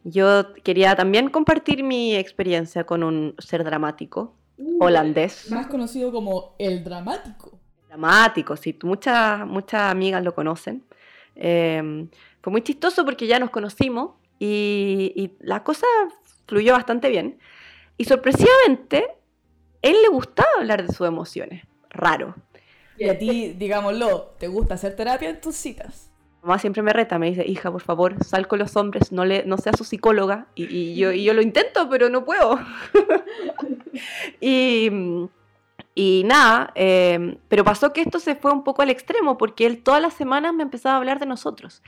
yo 0.04 0.54
quería 0.64 0.96
también 0.96 1.30
compartir 1.30 1.84
mi 1.84 2.16
experiencia 2.16 2.86
con 2.86 3.04
un 3.04 3.36
ser 3.38 3.64
dramático, 3.64 4.34
holandés. 4.80 5.52
Más 5.52 5.68
conocido 5.68 6.12
como 6.12 6.56
el 6.58 6.84
dramático. 6.84 7.60
Dramático, 7.88 8.56
sí, 8.56 8.78
muchas, 8.84 9.46
muchas 9.46 9.92
amigas 9.92 10.24
lo 10.24 10.34
conocen. 10.34 10.84
Eh, 11.40 12.08
fue 12.42 12.52
muy 12.52 12.62
chistoso 12.62 13.04
porque 13.06 13.26
ya 13.28 13.40
nos 13.40 13.50
conocimos 13.50 14.12
y, 14.38 15.12
y 15.16 15.32
la 15.40 15.64
cosa 15.64 15.88
fluyó 16.48 16.74
bastante 16.74 17.10
bien. 17.10 17.40
Y 17.98 18.06
sorpresivamente, 18.06 19.08
él 19.82 19.96
le 20.02 20.10
gustaba 20.10 20.50
hablar 20.60 20.86
de 20.86 20.94
sus 20.94 21.08
emociones. 21.08 21.66
Raro. 21.90 22.36
Y 22.98 23.08
a 23.08 23.18
ti, 23.18 23.54
digámoslo, 23.58 24.36
¿te 24.38 24.48
gusta 24.48 24.76
hacer 24.76 24.96
terapia 24.96 25.30
en 25.30 25.40
tus 25.40 25.56
citas? 25.56 26.12
Mamá 26.42 26.60
siempre 26.60 26.82
me 26.82 26.94
reta, 26.94 27.20
me 27.20 27.30
dice, 27.30 27.46
hija, 27.46 27.72
por 27.72 27.82
favor, 27.82 28.24
sal 28.24 28.48
con 28.48 28.60
los 28.60 28.76
hombres, 28.78 29.12
no, 29.12 29.26
le, 29.26 29.44
no 29.46 29.58
seas 29.58 29.78
su 29.78 29.84
psicóloga. 29.84 30.48
Y, 30.56 30.66
y 30.66 30.96
yo, 30.96 31.12
y 31.12 31.24
yo 31.24 31.34
lo 31.34 31.42
intento, 31.42 31.90
pero 31.90 32.10
no 32.10 32.24
puedo. 32.24 32.60
y, 34.42 34.90
y 36.00 36.24
nada, 36.24 36.72
eh, 36.76 37.38
pero 37.50 37.64
pasó 37.66 37.92
que 37.92 38.02
esto 38.02 38.20
se 38.20 38.36
fue 38.36 38.52
un 38.54 38.64
poco 38.64 38.82
al 38.82 38.90
extremo, 38.90 39.38
porque 39.38 39.66
él 39.66 39.84
todas 39.84 40.02
las 40.02 40.14
semanas 40.14 40.54
me 40.54 40.64
empezaba 40.64 40.96
a 40.96 40.98
hablar 40.98 41.20
de 41.20 41.26
nosotros. 41.26 41.82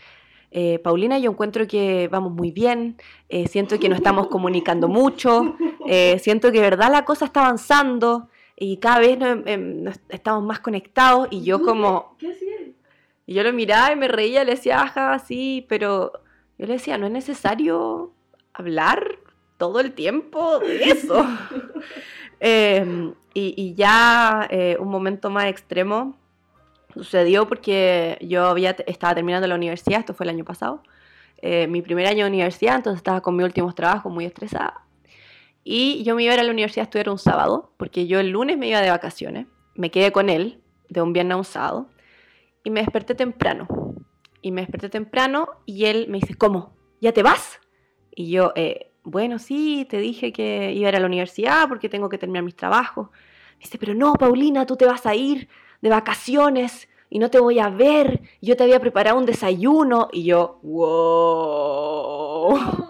eh, 0.53 0.79
Paulina, 0.79 1.17
yo 1.17 1.31
encuentro 1.31 1.65
que 1.65 2.09
vamos 2.11 2.33
muy 2.33 2.51
bien, 2.51 2.97
eh, 3.29 3.47
siento 3.47 3.79
que 3.79 3.87
nos 3.87 3.99
estamos 3.99 4.27
comunicando 4.27 4.89
mucho, 4.89 5.55
eh, 5.87 6.19
siento 6.19 6.51
que 6.51 6.57
de 6.59 6.69
verdad 6.71 6.91
la 6.91 7.05
cosa 7.05 7.23
está 7.25 7.39
avanzando 7.45 8.27
y 8.57 8.77
cada 8.77 8.99
vez 8.99 9.17
nos- 9.17 9.45
em, 9.45 9.81
nos 9.83 9.95
estamos 10.09 10.43
más 10.43 10.59
conectados 10.59 11.29
y 11.31 11.43
yo 11.43 11.61
como... 11.61 12.17
¿Qué? 12.19 12.73
Y 13.27 13.33
yo 13.35 13.43
lo 13.43 13.53
miraba 13.53 13.93
y 13.93 13.95
me 13.95 14.09
reía, 14.09 14.43
le 14.43 14.51
decía, 14.55 14.81
ajá, 14.81 15.17
sí, 15.19 15.65
pero 15.69 16.11
yo 16.57 16.65
le 16.65 16.73
decía, 16.73 16.97
no 16.97 17.05
es 17.05 17.13
necesario 17.13 18.11
hablar 18.53 19.19
todo 19.61 19.79
el 19.79 19.93
tiempo 19.93 20.57
de 20.57 20.83
eso. 20.85 21.23
Eh, 22.43 23.13
y, 23.35 23.53
y 23.55 23.75
ya 23.75 24.47
eh, 24.49 24.75
un 24.79 24.87
momento 24.87 25.29
más 25.29 25.45
extremo 25.45 26.17
sucedió 26.91 27.47
porque 27.47 28.17
yo 28.19 28.47
había, 28.47 28.71
estaba 28.87 29.13
terminando 29.13 29.45
la 29.45 29.53
universidad, 29.53 29.99
esto 29.99 30.15
fue 30.15 30.23
el 30.23 30.31
año 30.31 30.43
pasado, 30.43 30.81
eh, 31.43 31.67
mi 31.67 31.83
primer 31.83 32.07
año 32.07 32.25
de 32.25 32.31
universidad, 32.31 32.77
entonces 32.77 32.97
estaba 32.97 33.21
con 33.21 33.35
mis 33.35 33.45
últimos 33.45 33.75
trabajos 33.75 34.11
muy 34.11 34.25
estresada. 34.25 34.87
Y 35.63 36.01
yo 36.03 36.15
me 36.15 36.23
iba 36.23 36.31
a 36.31 36.33
ir 36.37 36.39
a 36.39 36.43
la 36.43 36.51
universidad 36.51 36.81
a 36.81 36.85
estudiar 36.85 37.09
un 37.09 37.19
sábado, 37.19 37.71
porque 37.77 38.07
yo 38.07 38.19
el 38.19 38.29
lunes 38.29 38.57
me 38.57 38.69
iba 38.69 38.81
de 38.81 38.89
vacaciones, 38.89 39.45
me 39.75 39.91
quedé 39.91 40.11
con 40.11 40.27
él 40.27 40.63
de 40.89 41.03
un 41.03 41.13
viernes 41.13 41.35
a 41.35 41.37
un 41.37 41.45
sábado, 41.45 41.89
y 42.63 42.71
me 42.71 42.79
desperté 42.79 43.13
temprano. 43.13 43.67
Y 44.41 44.49
me 44.49 44.61
desperté 44.61 44.89
temprano 44.89 45.47
y 45.67 45.85
él 45.85 46.07
me 46.09 46.17
dice, 46.17 46.33
¿cómo? 46.33 46.75
¿Ya 47.01 47.11
te 47.11 47.21
vas? 47.21 47.59
Y 48.15 48.31
yo, 48.31 48.51
eh, 48.55 48.90
bueno, 49.03 49.39
sí, 49.39 49.85
te 49.89 49.97
dije 49.97 50.31
que 50.31 50.71
iba 50.73 50.87
a 50.87 50.89
ir 50.89 50.95
a 50.95 50.99
la 50.99 51.07
universidad 51.07 51.67
porque 51.67 51.89
tengo 51.89 52.09
que 52.09 52.17
terminar 52.17 52.43
mis 52.43 52.55
trabajos. 52.55 53.09
Me 53.09 53.63
dice, 53.65 53.77
pero 53.77 53.93
no, 53.93 54.13
Paulina, 54.13 54.65
tú 54.65 54.75
te 54.75 54.85
vas 54.85 55.05
a 55.05 55.15
ir 55.15 55.47
de 55.81 55.89
vacaciones 55.89 56.87
y 57.09 57.19
no 57.19 57.29
te 57.29 57.39
voy 57.39 57.59
a 57.59 57.69
ver. 57.69 58.21
Yo 58.41 58.55
te 58.55 58.63
había 58.63 58.79
preparado 58.79 59.17
un 59.17 59.25
desayuno. 59.25 60.09
Y 60.11 60.23
yo, 60.23 60.59
wow. 60.63 62.57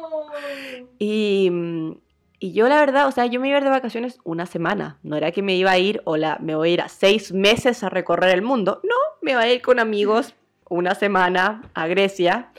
Y, 1.04 1.50
mm, 1.52 1.94
y 2.40 2.54
yo 2.54 2.68
la 2.68 2.80
verdad, 2.80 3.08
o 3.08 3.12
sea, 3.12 3.26
yo 3.26 3.40
me 3.40 3.48
iba 3.48 3.58
a 3.58 3.60
ir 3.60 3.64
de 3.64 3.72
vacaciones 3.72 4.20
una 4.24 4.46
semana. 4.46 5.00
No 5.02 5.16
era 5.16 5.32
que 5.32 5.42
me 5.42 5.56
iba 5.56 5.72
a 5.72 5.80
ir, 5.80 6.02
hola, 6.06 6.38
me 6.42 6.56
voy 6.56 6.70
a 6.70 6.74
ir 6.74 6.82
a 6.82 6.90
seis 6.90 7.32
meses 7.32 7.84
a 7.84 7.90
recorrer 7.90 8.36
el 8.36 8.44
mundo. 8.44 8.82
No, 8.84 8.96
me 9.22 9.32
iba 9.32 9.42
a 9.42 9.52
ir 9.52 9.62
con 9.62 9.80
amigos 9.80 10.36
una 10.70 10.94
semana 10.94 11.64
a 11.74 11.88
Grecia. 11.88 12.52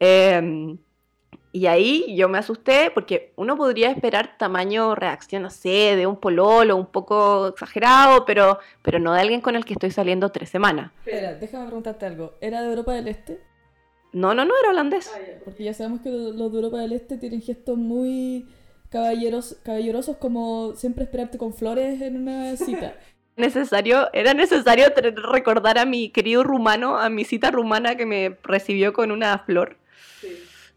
Em, 0.00 0.78
y 1.54 1.66
ahí 1.68 2.14
yo 2.16 2.28
me 2.28 2.36
asusté 2.38 2.90
porque 2.92 3.32
uno 3.36 3.56
podría 3.56 3.88
esperar 3.90 4.36
tamaño 4.36 4.94
reacción, 4.96 5.42
no 5.44 5.50
sé, 5.50 5.94
de 5.96 6.04
un 6.06 6.16
pololo 6.18 6.76
un 6.76 6.86
poco 6.86 7.46
exagerado, 7.48 8.24
pero, 8.26 8.58
pero 8.82 8.98
no 8.98 9.12
de 9.14 9.20
alguien 9.20 9.40
con 9.40 9.54
el 9.54 9.64
que 9.64 9.74
estoy 9.74 9.92
saliendo 9.92 10.30
tres 10.30 10.50
semanas. 10.50 10.90
Espera, 11.06 11.34
déjame 11.34 11.66
preguntarte 11.66 12.06
algo. 12.06 12.34
¿Era 12.40 12.60
de 12.60 12.68
Europa 12.68 12.92
del 12.92 13.06
Este? 13.06 13.40
No, 14.12 14.34
no, 14.34 14.44
no 14.44 14.52
era 14.60 14.70
holandés. 14.70 15.10
Porque 15.44 15.62
ya 15.64 15.72
sabemos 15.74 16.00
que 16.00 16.10
lo- 16.10 16.32
los 16.32 16.50
de 16.52 16.58
Europa 16.58 16.78
del 16.78 16.92
Este 16.92 17.18
tienen 17.18 17.40
gestos 17.40 17.78
muy 17.78 18.46
caballeros, 18.90 19.56
caballerosos 19.62 20.16
como 20.16 20.74
siempre 20.74 21.04
esperarte 21.04 21.38
con 21.38 21.54
flores 21.54 22.00
en 22.02 22.16
una 22.16 22.56
cita. 22.56 22.94
necesario, 23.36 24.08
era 24.12 24.34
necesario 24.34 24.86
recordar 25.32 25.78
a 25.78 25.84
mi 25.84 26.10
querido 26.10 26.42
rumano, 26.44 26.98
a 26.98 27.08
mi 27.10 27.24
cita 27.24 27.50
rumana 27.50 27.96
que 27.96 28.06
me 28.06 28.36
recibió 28.42 28.92
con 28.92 29.10
una 29.12 29.38
flor. 29.38 29.76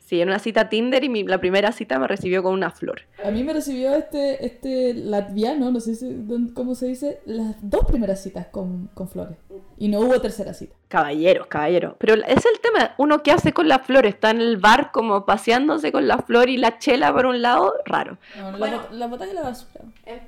Sí, 0.07 0.21
en 0.21 0.29
una 0.29 0.39
cita 0.39 0.69
Tinder 0.69 1.03
y 1.03 1.09
mi- 1.09 1.23
la 1.25 1.37
primera 1.41 1.73
cita 1.73 1.99
me 1.99 2.07
recibió 2.07 2.41
con 2.41 2.53
una 2.53 2.71
flor. 2.71 3.01
A 3.25 3.29
mí 3.29 3.43
me 3.43 3.51
recibió 3.51 3.93
este, 3.93 4.45
este 4.45 4.93
latviano, 4.93 5.69
no 5.69 5.81
sé 5.81 5.95
si- 5.95 6.25
cómo 6.53 6.75
se 6.75 6.85
dice, 6.85 7.19
las 7.25 7.57
dos 7.61 7.83
primeras 7.85 8.23
citas 8.23 8.47
con, 8.47 8.89
con 8.93 9.09
flores. 9.09 9.35
Y 9.77 9.89
no 9.89 9.99
hubo 9.99 10.21
tercera 10.21 10.53
cita. 10.53 10.73
Caballeros, 10.87 11.47
caballeros. 11.47 11.95
Pero 11.97 12.13
es 12.13 12.45
el 12.45 12.59
tema, 12.61 12.95
uno 12.97 13.21
que 13.21 13.33
hace 13.33 13.51
con 13.51 13.67
la 13.67 13.79
flor, 13.79 14.05
está 14.05 14.29
en 14.29 14.39
el 14.39 14.55
bar 14.55 14.91
como 14.93 15.25
paseándose 15.25 15.91
con 15.91 16.07
la 16.07 16.19
flor 16.19 16.47
y 16.47 16.55
la 16.55 16.79
chela 16.79 17.13
por 17.13 17.25
un 17.25 17.41
lado, 17.41 17.73
raro. 17.83 18.17
No, 18.37 18.51
la, 18.51 18.57
Bueno. 18.57 18.81
la 18.91 19.07
botáis 19.07 19.31
a 19.31 19.33
la 19.33 19.41
basura. 19.41 19.81
Eh. 20.05 20.21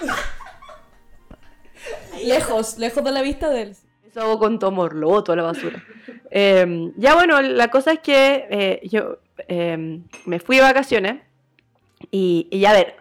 Lejos, 2.24 2.78
lejos 2.78 3.04
de 3.04 3.12
la 3.12 3.22
vista 3.22 3.48
de 3.50 3.62
él. 3.62 3.76
Eso 4.10 4.22
hago 4.22 4.40
con 4.40 4.58
tu 4.58 4.66
amor, 4.66 4.96
lo 4.96 5.08
boto 5.08 5.32
a 5.32 5.36
la 5.36 5.44
basura. 5.44 5.84
Eh, 6.32 6.92
ya 6.96 7.14
bueno, 7.14 7.40
la 7.40 7.68
cosa 7.68 7.92
es 7.92 8.00
que 8.00 8.46
eh, 8.50 8.80
yo 8.88 9.18
eh, 9.46 10.00
me 10.26 10.40
fui 10.40 10.56
de 10.56 10.62
vacaciones 10.62 11.22
y, 12.10 12.48
y 12.50 12.64
a 12.64 12.72
ver, 12.72 12.96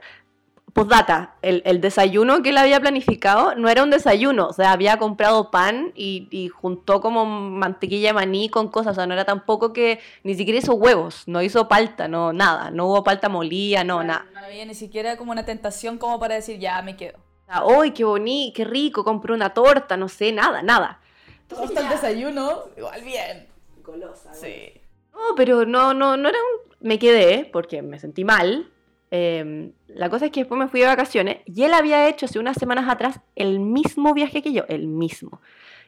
postdata, 0.71 1.33
el, 1.41 1.63
el 1.65 1.81
desayuno 1.81 2.43
que 2.43 2.49
él 2.49 2.57
había 2.57 2.79
planificado 2.79 3.55
no 3.55 3.69
era 3.69 3.81
un 3.81 3.89
desayuno, 3.89 4.47
o 4.47 4.53
sea, 4.53 4.71
había 4.71 4.97
comprado 4.97 5.49
pan 5.49 5.91
y, 5.95 6.27
y 6.29 6.49
juntó 6.49 7.01
como 7.01 7.25
mantequilla 7.25 8.09
de 8.09 8.13
maní 8.13 8.49
con 8.49 8.67
cosas, 8.67 8.91
o 8.91 8.95
sea, 8.95 9.07
no 9.07 9.15
era 9.15 9.25
tampoco 9.25 9.73
que 9.73 9.99
ni 10.23 10.35
siquiera 10.35 10.59
hizo 10.59 10.75
huevos, 10.75 11.23
no 11.25 11.41
hizo 11.41 11.67
palta, 11.67 12.07
no, 12.07 12.33
nada, 12.33 12.69
no 12.69 12.85
hubo 12.85 13.03
palta 13.03 13.29
molida, 13.29 13.83
no, 13.83 14.03
nada. 14.03 14.27
No 14.31 14.39
había 14.41 14.65
ni 14.65 14.75
siquiera 14.75 15.17
como 15.17 15.31
una 15.31 15.43
tentación 15.43 15.97
como 15.97 16.19
para 16.19 16.35
decir, 16.35 16.59
ya 16.59 16.79
me 16.83 16.95
quedo. 16.95 17.17
¡Ay, 17.47 17.91
qué 17.91 18.03
bonito, 18.03 18.57
qué 18.57 18.63
rico! 18.63 19.03
Compré 19.03 19.33
una 19.33 19.49
torta, 19.55 19.97
no 19.97 20.07
sé, 20.07 20.31
nada, 20.31 20.61
nada. 20.61 20.98
Hasta 21.57 21.81
el 21.81 21.89
desayuno, 21.89 22.65
igual 22.77 23.03
bien. 23.03 23.47
Golosa. 23.83 24.33
Sí. 24.33 24.73
No, 25.13 25.35
pero 25.35 25.65
no, 25.65 25.93
no, 25.93 26.17
no 26.17 26.29
era 26.29 26.37
un... 26.37 26.69
Me 26.87 26.99
quedé 26.99 27.49
porque 27.51 27.81
me 27.81 27.99
sentí 27.99 28.23
mal. 28.23 28.71
Eh, 29.11 29.71
la 29.87 30.09
cosa 30.09 30.25
es 30.25 30.31
que 30.31 30.41
después 30.41 30.59
me 30.59 30.67
fui 30.67 30.81
de 30.81 30.85
vacaciones 30.85 31.37
y 31.45 31.63
él 31.63 31.73
había 31.73 32.07
hecho 32.07 32.25
hace 32.25 32.39
unas 32.39 32.57
semanas 32.57 32.87
atrás 32.87 33.19
el 33.35 33.59
mismo 33.59 34.13
viaje 34.13 34.41
que 34.41 34.53
yo, 34.53 34.63
el 34.67 34.87
mismo. 34.87 35.41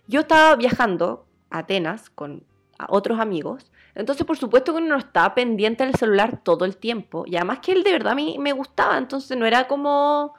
Yo 0.08 0.22
estaba 0.22 0.56
viajando 0.56 1.26
a 1.50 1.60
Atenas 1.60 2.10
con 2.10 2.44
a 2.80 2.88
otros 2.90 3.20
amigos, 3.20 3.72
entonces 3.94 4.26
por 4.26 4.40
supuesto 4.40 4.74
que 4.74 4.80
uno 4.80 4.96
no 4.96 4.98
estaba 4.98 5.36
pendiente 5.36 5.86
del 5.86 5.94
celular 5.94 6.42
todo 6.44 6.66
el 6.66 6.78
tiempo 6.78 7.26
y 7.28 7.36
además 7.36 7.60
que 7.60 7.74
él 7.74 7.84
de 7.84 7.92
verdad 7.92 8.14
a 8.14 8.16
mí 8.16 8.38
me 8.40 8.54
gustaba, 8.54 8.98
entonces 8.98 9.38
no 9.38 9.46
era 9.46 9.68
como... 9.68 10.34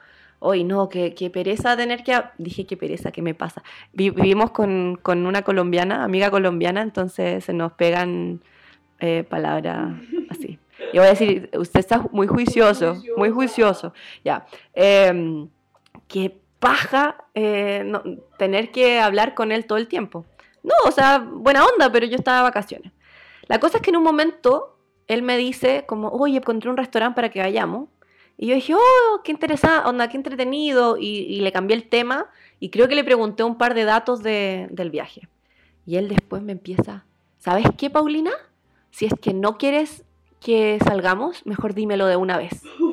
Hoy 0.45 0.63
no, 0.65 0.89
qué, 0.89 1.13
qué 1.15 1.29
pereza 1.29 1.77
tener 1.77 2.03
que... 2.03 2.13
a-". 2.13 2.33
Dije, 2.37 2.65
qué 2.65 2.75
pereza, 2.75 3.11
¿qué 3.11 3.21
me 3.21 3.33
pasa? 3.33 3.63
Vi- 3.93 4.09
vivimos 4.09 4.51
con, 4.51 4.99
con 5.01 5.25
una 5.25 5.41
colombiana, 5.43 6.03
amiga 6.03 6.29
colombiana, 6.31 6.81
entonces 6.81 7.45
se 7.45 7.53
nos 7.53 7.71
pegan 7.73 8.41
eh, 8.99 9.23
palabras 9.23 9.93
así. 10.29 10.59
Yo 10.93 11.01
voy 11.01 11.07
a 11.07 11.11
decir, 11.11 11.49
usted 11.57 11.79
está 11.79 12.03
muy 12.11 12.27
juicioso, 12.27 13.01
muy 13.17 13.29
juicioso. 13.29 13.93
Ya. 14.23 14.45
Eh, 14.73 15.47
qué 16.07 16.39
paja 16.59 17.17
eh, 17.33 17.83
no- 17.85 18.03
tener 18.37 18.71
que 18.71 18.99
hablar 18.99 19.33
con 19.35 19.51
él 19.51 19.65
todo 19.65 19.77
el 19.77 19.87
tiempo. 19.87 20.25
No, 20.61 20.73
o 20.85 20.91
sea, 20.91 21.19
buena 21.19 21.65
onda, 21.65 21.91
pero 21.91 22.05
yo 22.05 22.15
estaba 22.15 22.37
de 22.37 22.43
vacaciones. 22.43 22.91
La 23.47 23.59
cosa 23.59 23.77
es 23.77 23.81
que 23.83 23.89
en 23.91 23.97
un 23.97 24.03
momento 24.03 24.77
él 25.07 25.21
me 25.21 25.37
dice 25.37 25.83
como, 25.87 26.07
oye, 26.09 26.37
encontré 26.37 26.69
un 26.69 26.77
restaurante 26.77 27.15
para 27.15 27.29
que 27.29 27.39
vayamos. 27.39 27.89
Y 28.37 28.47
yo 28.47 28.55
dije, 28.55 28.73
oh, 28.75 29.21
qué 29.23 29.31
interesante, 29.31 29.87
onda, 29.87 30.09
qué 30.09 30.17
entretenido. 30.17 30.97
Y, 30.97 31.05
y 31.19 31.39
le 31.41 31.51
cambié 31.51 31.75
el 31.77 31.87
tema 31.87 32.27
y 32.59 32.69
creo 32.69 32.87
que 32.87 32.95
le 32.95 33.03
pregunté 33.03 33.43
un 33.43 33.57
par 33.57 33.73
de 33.73 33.83
datos 33.85 34.23
de- 34.23 34.67
del 34.71 34.89
viaje. 34.89 35.27
Y 35.85 35.97
él 35.97 36.07
después 36.09 36.41
me 36.41 36.51
empieza, 36.53 37.05
¿sabes 37.37 37.65
qué, 37.77 37.89
Paulina? 37.89 38.31
Si 38.91 39.05
es 39.05 39.13
que 39.21 39.33
no 39.33 39.57
quieres 39.57 40.03
que 40.39 40.77
salgamos, 40.85 41.45
mejor 41.45 41.73
dímelo 41.73 42.05
de 42.07 42.15
una 42.15 42.37
vez. 42.37 42.61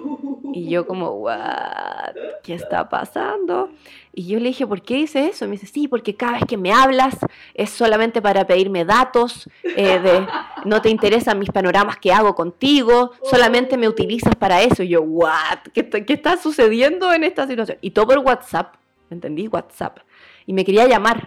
Y 0.60 0.68
yo 0.68 0.86
como, 0.86 1.12
what? 1.12 2.14
¿Qué 2.42 2.52
está 2.52 2.86
pasando? 2.86 3.70
Y 4.12 4.26
yo 4.26 4.38
le 4.38 4.48
dije, 4.48 4.66
¿por 4.66 4.82
qué 4.82 4.96
dice 4.96 5.26
eso? 5.26 5.46
Y 5.46 5.48
me 5.48 5.52
dice, 5.52 5.66
sí, 5.66 5.88
porque 5.88 6.14
cada 6.16 6.32
vez 6.32 6.44
que 6.46 6.58
me 6.58 6.70
hablas 6.70 7.16
es 7.54 7.70
solamente 7.70 8.20
para 8.20 8.46
pedirme 8.46 8.84
datos, 8.84 9.48
eh, 9.64 9.98
de, 9.98 10.26
no 10.66 10.82
te 10.82 10.90
interesan 10.90 11.38
mis 11.38 11.50
panoramas 11.50 11.96
que 11.96 12.12
hago 12.12 12.34
contigo, 12.34 13.12
solamente 13.22 13.78
me 13.78 13.88
utilizas 13.88 14.34
para 14.36 14.60
eso. 14.60 14.82
Y 14.82 14.88
yo, 14.88 15.00
what? 15.00 15.60
¿Qué, 15.72 15.88
qué 15.88 16.12
está 16.12 16.36
sucediendo 16.36 17.10
en 17.10 17.24
esta 17.24 17.46
situación? 17.46 17.78
Y 17.80 17.92
todo 17.92 18.08
por 18.08 18.18
WhatsApp, 18.18 18.74
¿me 19.08 19.14
entendí? 19.14 19.48
WhatsApp. 19.48 20.00
Y 20.44 20.52
me 20.52 20.66
quería 20.66 20.86
llamar. 20.86 21.26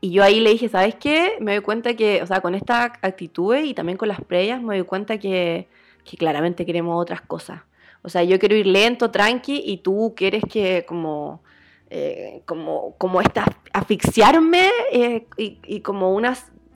Y 0.00 0.12
yo 0.12 0.22
ahí 0.22 0.38
le 0.38 0.50
dije, 0.50 0.68
¿sabes 0.68 0.94
qué? 0.94 1.32
Me 1.40 1.54
doy 1.54 1.62
cuenta 1.62 1.94
que, 1.94 2.22
o 2.22 2.26
sea, 2.26 2.40
con 2.40 2.54
esta 2.54 2.84
actitud 2.84 3.56
y 3.56 3.74
también 3.74 3.98
con 3.98 4.06
las 4.06 4.20
previas, 4.20 4.62
me 4.62 4.76
doy 4.76 4.86
cuenta 4.86 5.18
que, 5.18 5.66
que 6.04 6.16
claramente 6.16 6.64
queremos 6.64 7.02
otras 7.02 7.20
cosas. 7.20 7.62
O 8.08 8.10
sea, 8.10 8.24
yo 8.24 8.38
quiero 8.38 8.56
ir 8.56 8.66
lento, 8.66 9.10
tranqui, 9.10 9.62
y 9.66 9.76
tú 9.78 10.14
quieres 10.16 10.42
que 10.50 10.84
como, 10.88 11.42
eh, 11.90 12.40
como, 12.46 12.94
como 12.96 13.20
esta, 13.20 13.44
asfixiarme 13.74 14.68
eh, 14.92 15.26
y, 15.36 15.58
y 15.66 15.80
como 15.80 16.14
una 16.14 16.34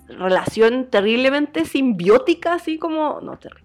relación 0.08 0.88
terriblemente 0.90 1.64
simbiótica, 1.64 2.52
así 2.52 2.78
como, 2.78 3.20
no, 3.22 3.38
terrible. 3.38 3.64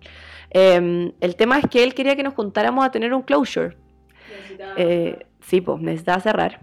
Em, 0.50 1.12
el 1.20 1.36
tema 1.36 1.60
es 1.60 1.68
que 1.68 1.84
él 1.84 1.94
quería 1.94 2.16
que 2.16 2.24
nos 2.24 2.34
juntáramos 2.36 2.86
a 2.86 2.90
tener 2.92 3.14
un 3.14 3.22
closure. 3.24 3.76
Eh, 4.78 5.26
sí, 5.42 5.60
pues 5.60 5.82
necesitaba 5.82 6.22
cerrar. 6.22 6.60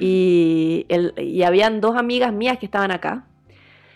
Y, 0.00 0.86
el- 0.88 1.12
y 1.18 1.42
habían 1.42 1.80
dos 1.80 1.96
amigas 1.96 2.32
mías 2.32 2.56
que 2.58 2.66
estaban 2.66 2.92
acá. 2.92 3.26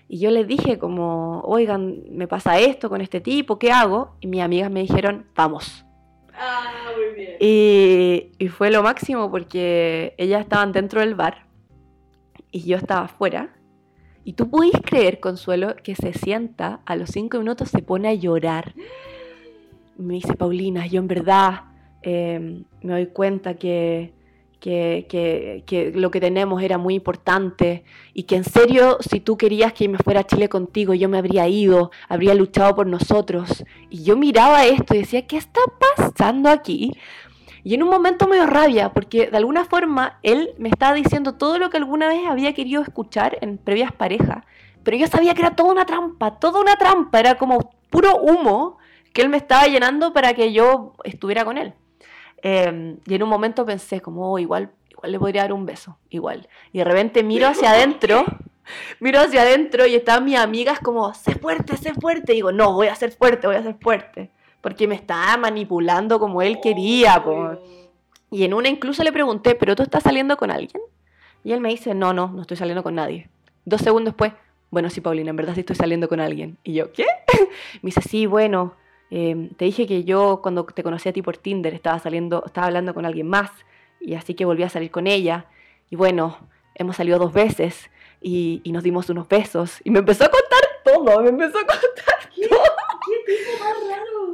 Y 0.08 0.18
yo 0.20 0.30
les 0.30 0.48
dije 0.48 0.78
como, 0.78 1.42
oigan, 1.42 2.02
me 2.10 2.26
pasa 2.26 2.58
esto 2.58 2.88
con 2.88 3.02
este 3.02 3.20
tipo, 3.20 3.58
¿qué 3.58 3.70
hago? 3.70 4.16
Y 4.20 4.26
mis 4.26 4.40
amigas 4.40 4.70
me 4.70 4.80
dijeron, 4.80 5.26
vamos. 5.36 5.84
Ah, 6.38 6.92
muy 6.96 7.14
bien. 7.14 7.36
Y, 7.40 8.48
fue 8.48 8.70
lo 8.70 8.82
máximo 8.82 9.30
porque 9.30 10.14
ellas 10.18 10.40
estaban 10.40 10.72
dentro 10.72 11.00
del 11.00 11.14
bar 11.14 11.46
y 12.50 12.62
yo 12.62 12.76
estaba 12.76 13.06
afuera. 13.06 13.54
Y 14.24 14.34
tú 14.34 14.48
podís 14.50 14.74
creer, 14.84 15.20
Consuelo, 15.20 15.74
que 15.82 15.94
se 15.94 16.12
sienta, 16.12 16.80
a 16.84 16.96
los 16.96 17.10
cinco 17.10 17.38
minutos 17.38 17.70
se 17.70 17.82
pone 17.82 18.08
a 18.08 18.14
llorar. 18.14 18.74
Me 19.96 20.14
dice, 20.14 20.34
Paulina, 20.34 20.86
yo 20.86 21.00
en 21.00 21.08
verdad 21.08 21.64
eh, 22.02 22.62
me 22.82 22.92
doy 22.92 23.06
cuenta 23.06 23.54
que, 23.54 24.12
que, 24.60 25.92
lo 25.94 26.10
que 26.10 26.20
tenemos 26.20 26.62
era 26.62 26.78
muy 26.78 26.94
importante 26.94 27.84
y 28.12 28.24
que 28.24 28.36
en 28.36 28.44
serio, 28.44 28.98
si 29.00 29.20
tú 29.20 29.36
querías 29.36 29.72
que 29.72 29.88
me 29.88 29.98
fuera 29.98 30.20
a 30.20 30.26
Chile 30.26 30.48
contigo, 30.48 30.94
yo 30.94 31.08
me 31.08 31.18
habría 31.18 31.48
ido, 31.48 31.90
habría 32.08 32.34
luchado 32.34 32.74
por 32.74 32.86
nosotros. 32.86 33.64
Y 33.90 34.02
yo 34.02 34.16
miraba 34.16 34.64
esto 34.66 34.94
y 34.94 34.98
decía, 34.98 35.26
¿qué 35.26 35.36
está 35.36 35.60
pasando 35.96 36.48
aquí? 36.48 36.92
Y 37.64 37.74
en 37.74 37.82
un 37.82 37.90
momento 37.90 38.26
me 38.26 38.36
dio 38.36 38.46
rabia, 38.46 38.92
porque 38.92 39.28
de 39.28 39.36
alguna 39.36 39.64
forma 39.64 40.18
él 40.22 40.54
me 40.58 40.68
estaba 40.68 40.94
diciendo 40.94 41.34
todo 41.34 41.58
lo 41.58 41.70
que 41.70 41.76
alguna 41.76 42.08
vez 42.08 42.26
había 42.26 42.54
querido 42.54 42.82
escuchar 42.82 43.38
en 43.40 43.58
previas 43.58 43.92
parejas, 43.92 44.44
pero 44.84 44.96
yo 44.96 45.06
sabía 45.06 45.34
que 45.34 45.42
era 45.42 45.56
toda 45.56 45.72
una 45.72 45.84
trampa, 45.84 46.38
toda 46.38 46.60
una 46.60 46.76
trampa, 46.76 47.20
era 47.20 47.34
como 47.36 47.70
puro 47.90 48.16
humo 48.16 48.78
que 49.12 49.22
él 49.22 49.28
me 49.28 49.36
estaba 49.36 49.66
llenando 49.66 50.12
para 50.12 50.34
que 50.34 50.52
yo 50.52 50.94
estuviera 51.04 51.44
con 51.44 51.58
él. 51.58 51.74
Eh, 52.42 52.96
y 53.06 53.14
en 53.14 53.22
un 53.22 53.28
momento 53.28 53.64
pensé 53.66 54.00
como, 54.00 54.32
"Oh, 54.32 54.38
igual, 54.38 54.70
igual 54.90 55.12
le 55.12 55.18
podría 55.18 55.42
dar 55.42 55.52
un 55.52 55.66
beso, 55.66 55.98
igual. 56.10 56.48
Y 56.72 56.78
de 56.78 56.84
repente 56.84 57.22
miro 57.22 57.46
hacia 57.48 57.70
adentro, 57.70 58.24
miro 59.00 59.20
hacia 59.20 59.42
adentro 59.42 59.86
y 59.86 59.94
estaban 59.94 60.24
mis 60.24 60.36
amigas 60.38 60.80
como, 60.80 61.14
sé 61.14 61.34
fuerte, 61.34 61.76
sé 61.76 61.94
fuerte. 61.94 62.32
Y 62.32 62.36
digo, 62.36 62.52
no, 62.52 62.72
voy 62.72 62.88
a 62.88 62.94
ser 62.94 63.12
fuerte, 63.12 63.46
voy 63.46 63.56
a 63.56 63.62
ser 63.62 63.76
fuerte. 63.80 64.30
Porque 64.60 64.88
me 64.88 64.96
estaba 64.96 65.36
manipulando 65.36 66.18
como 66.18 66.42
él 66.42 66.58
quería. 66.60 67.22
po. 67.22 67.58
Y 68.30 68.44
en 68.44 68.54
una 68.54 68.68
incluso 68.68 69.02
le 69.02 69.12
pregunté, 69.12 69.54
¿pero 69.54 69.74
tú 69.76 69.82
estás 69.82 70.02
saliendo 70.02 70.36
con 70.36 70.50
alguien? 70.50 70.82
Y 71.44 71.52
él 71.52 71.60
me 71.60 71.68
dice, 71.70 71.94
no, 71.94 72.12
no, 72.12 72.28
no 72.28 72.42
estoy 72.42 72.56
saliendo 72.56 72.82
con 72.82 72.94
nadie. 72.96 73.30
Dos 73.64 73.80
segundos 73.80 74.12
después, 74.14 74.32
bueno, 74.70 74.90
sí, 74.90 75.00
Paulina, 75.00 75.30
en 75.30 75.36
verdad 75.36 75.54
sí 75.54 75.60
estoy 75.60 75.76
saliendo 75.76 76.08
con 76.08 76.20
alguien. 76.20 76.58
Y 76.64 76.74
yo, 76.74 76.92
¿qué? 76.92 77.06
me 77.82 77.88
dice, 77.88 78.02
sí, 78.02 78.26
bueno, 78.26 78.74
eh, 79.10 79.50
te 79.56 79.64
dije 79.64 79.86
que 79.86 80.04
yo 80.04 80.40
cuando 80.42 80.64
te 80.64 80.82
conocí 80.82 81.08
a 81.08 81.12
ti 81.12 81.22
por 81.22 81.36
Tinder 81.36 81.74
estaba 81.74 81.98
saliendo, 81.98 82.42
estaba 82.44 82.66
hablando 82.66 82.94
con 82.94 83.06
alguien 83.06 83.28
más. 83.28 83.50
Y 84.00 84.14
así 84.14 84.34
que 84.34 84.44
volví 84.44 84.62
a 84.62 84.68
salir 84.68 84.90
con 84.90 85.06
ella. 85.06 85.46
Y 85.90 85.96
bueno, 85.96 86.36
hemos 86.74 86.96
salido 86.96 87.18
dos 87.18 87.32
veces 87.32 87.90
y, 88.20 88.60
y 88.64 88.72
nos 88.72 88.82
dimos 88.82 89.08
unos 89.10 89.28
besos. 89.28 89.80
Y 89.84 89.90
me 89.90 90.00
empezó 90.00 90.24
a 90.24 90.30
contar 90.30 90.60
todo, 90.84 91.22
me 91.22 91.30
empezó 91.30 91.58
a 91.58 91.66
contar 91.66 92.30
todo. 92.34 92.60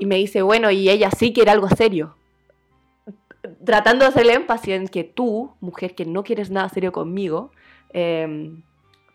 Y 0.00 0.06
me 0.06 0.16
dice, 0.16 0.42
bueno, 0.42 0.70
y 0.70 0.90
ella 0.90 1.10
sí 1.10 1.32
que 1.32 1.42
era 1.42 1.52
algo 1.52 1.68
serio. 1.68 2.16
Tratando 3.64 4.04
de 4.04 4.10
hacerle 4.10 4.34
énfasis 4.34 4.74
en 4.74 4.88
que 4.88 5.04
tú, 5.04 5.54
mujer 5.60 5.94
que 5.94 6.04
no 6.04 6.24
quieres 6.24 6.50
nada 6.50 6.68
serio 6.68 6.92
conmigo, 6.92 7.52
eh, 7.92 8.50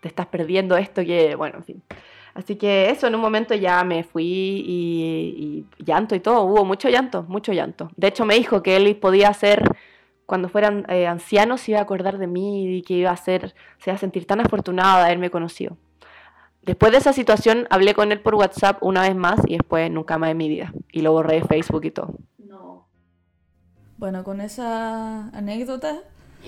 te 0.01 0.07
estás 0.07 0.27
perdiendo 0.27 0.77
esto 0.77 1.03
que, 1.03 1.35
bueno, 1.35 1.57
en 1.57 1.63
fin. 1.63 1.83
Así 2.33 2.55
que 2.55 2.89
eso, 2.89 3.07
en 3.07 3.15
un 3.15 3.21
momento 3.21 3.55
ya 3.55 3.83
me 3.83 4.03
fui 4.03 4.23
y, 4.25 5.65
y 5.77 5.83
llanto 5.83 6.15
y 6.15 6.19
todo, 6.19 6.43
hubo 6.43 6.65
mucho 6.65 6.89
llanto, 6.89 7.23
mucho 7.23 7.53
llanto. 7.53 7.89
De 7.95 8.07
hecho 8.07 8.25
me 8.25 8.35
dijo 8.35 8.63
que 8.63 8.77
él 8.77 8.95
podía 8.97 9.29
hacer, 9.29 9.63
cuando 10.25 10.47
fueran 10.47 10.85
eh, 10.89 11.07
ancianos, 11.07 11.67
iba 11.67 11.79
a 11.79 11.83
acordar 11.83 12.17
de 12.17 12.27
mí 12.27 12.77
y 12.77 12.81
que 12.83 12.93
iba 12.93 13.11
a 13.11 13.17
ser, 13.17 13.55
se 13.79 13.89
iba 13.89 13.95
a 13.95 13.99
sentir 13.99 14.25
tan 14.25 14.39
afortunado 14.39 14.99
de 14.99 15.05
haberme 15.05 15.29
conocido. 15.29 15.77
Después 16.61 16.91
de 16.91 16.99
esa 16.99 17.13
situación 17.13 17.67
hablé 17.69 17.93
con 17.93 18.11
él 18.11 18.21
por 18.21 18.35
WhatsApp 18.35 18.77
una 18.81 19.01
vez 19.01 19.15
más 19.15 19.39
y 19.47 19.57
después 19.57 19.89
nunca 19.89 20.17
más 20.17 20.31
en 20.31 20.37
mi 20.37 20.49
vida. 20.49 20.73
Y 20.91 21.01
lo 21.01 21.13
borré 21.13 21.35
de 21.35 21.47
Facebook 21.47 21.85
y 21.85 21.91
todo. 21.91 22.13
No. 22.37 22.87
Bueno, 23.97 24.23
con 24.23 24.39
esa 24.39 25.29
anécdota 25.29 26.01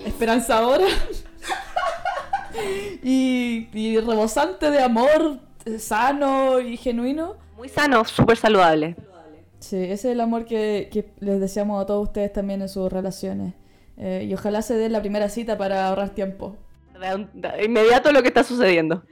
esperanzadora 0.05 0.85
y, 3.03 3.67
y 3.73 3.99
rebosante 3.99 4.69
de 4.69 4.83
amor 4.83 5.39
sano 5.77 6.59
y 6.59 6.77
genuino. 6.77 7.35
Muy 7.57 7.69
sano, 7.69 8.03
súper 8.05 8.37
saludable. 8.37 8.95
Sí, 9.59 9.77
ese 9.77 9.93
es 9.93 10.05
el 10.05 10.21
amor 10.21 10.45
que, 10.45 10.89
que 10.91 11.13
les 11.19 11.39
deseamos 11.39 11.81
a 11.81 11.85
todos 11.85 12.07
ustedes 12.07 12.33
también 12.33 12.61
en 12.61 12.69
sus 12.69 12.91
relaciones. 12.91 13.53
Eh, 13.97 14.25
y 14.27 14.33
ojalá 14.33 14.63
se 14.63 14.75
den 14.75 14.91
la 14.91 15.01
primera 15.01 15.29
cita 15.29 15.57
para 15.57 15.87
ahorrar 15.87 16.09
tiempo. 16.09 16.57
Inmediato 17.63 18.11
lo 18.11 18.21
que 18.21 18.29
está 18.29 18.43
sucediendo. 18.43 19.03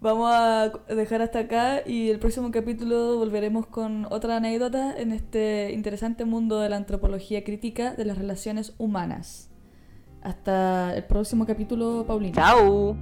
Vamos 0.00 0.30
a 0.32 0.70
dejar 0.88 1.22
hasta 1.22 1.40
acá 1.40 1.82
y 1.84 2.10
el 2.10 2.20
próximo 2.20 2.52
capítulo 2.52 3.18
volveremos 3.18 3.66
con 3.66 4.06
otra 4.10 4.36
anécdota 4.36 4.96
en 4.96 5.10
este 5.10 5.72
interesante 5.72 6.24
mundo 6.24 6.60
de 6.60 6.68
la 6.68 6.76
antropología 6.76 7.42
crítica 7.42 7.94
de 7.94 8.04
las 8.04 8.16
relaciones 8.16 8.74
humanas. 8.78 9.50
Hasta 10.22 10.96
el 10.96 11.04
próximo 11.04 11.46
capítulo, 11.46 12.04
Paulina. 12.06 12.34
Chao. 12.34 12.96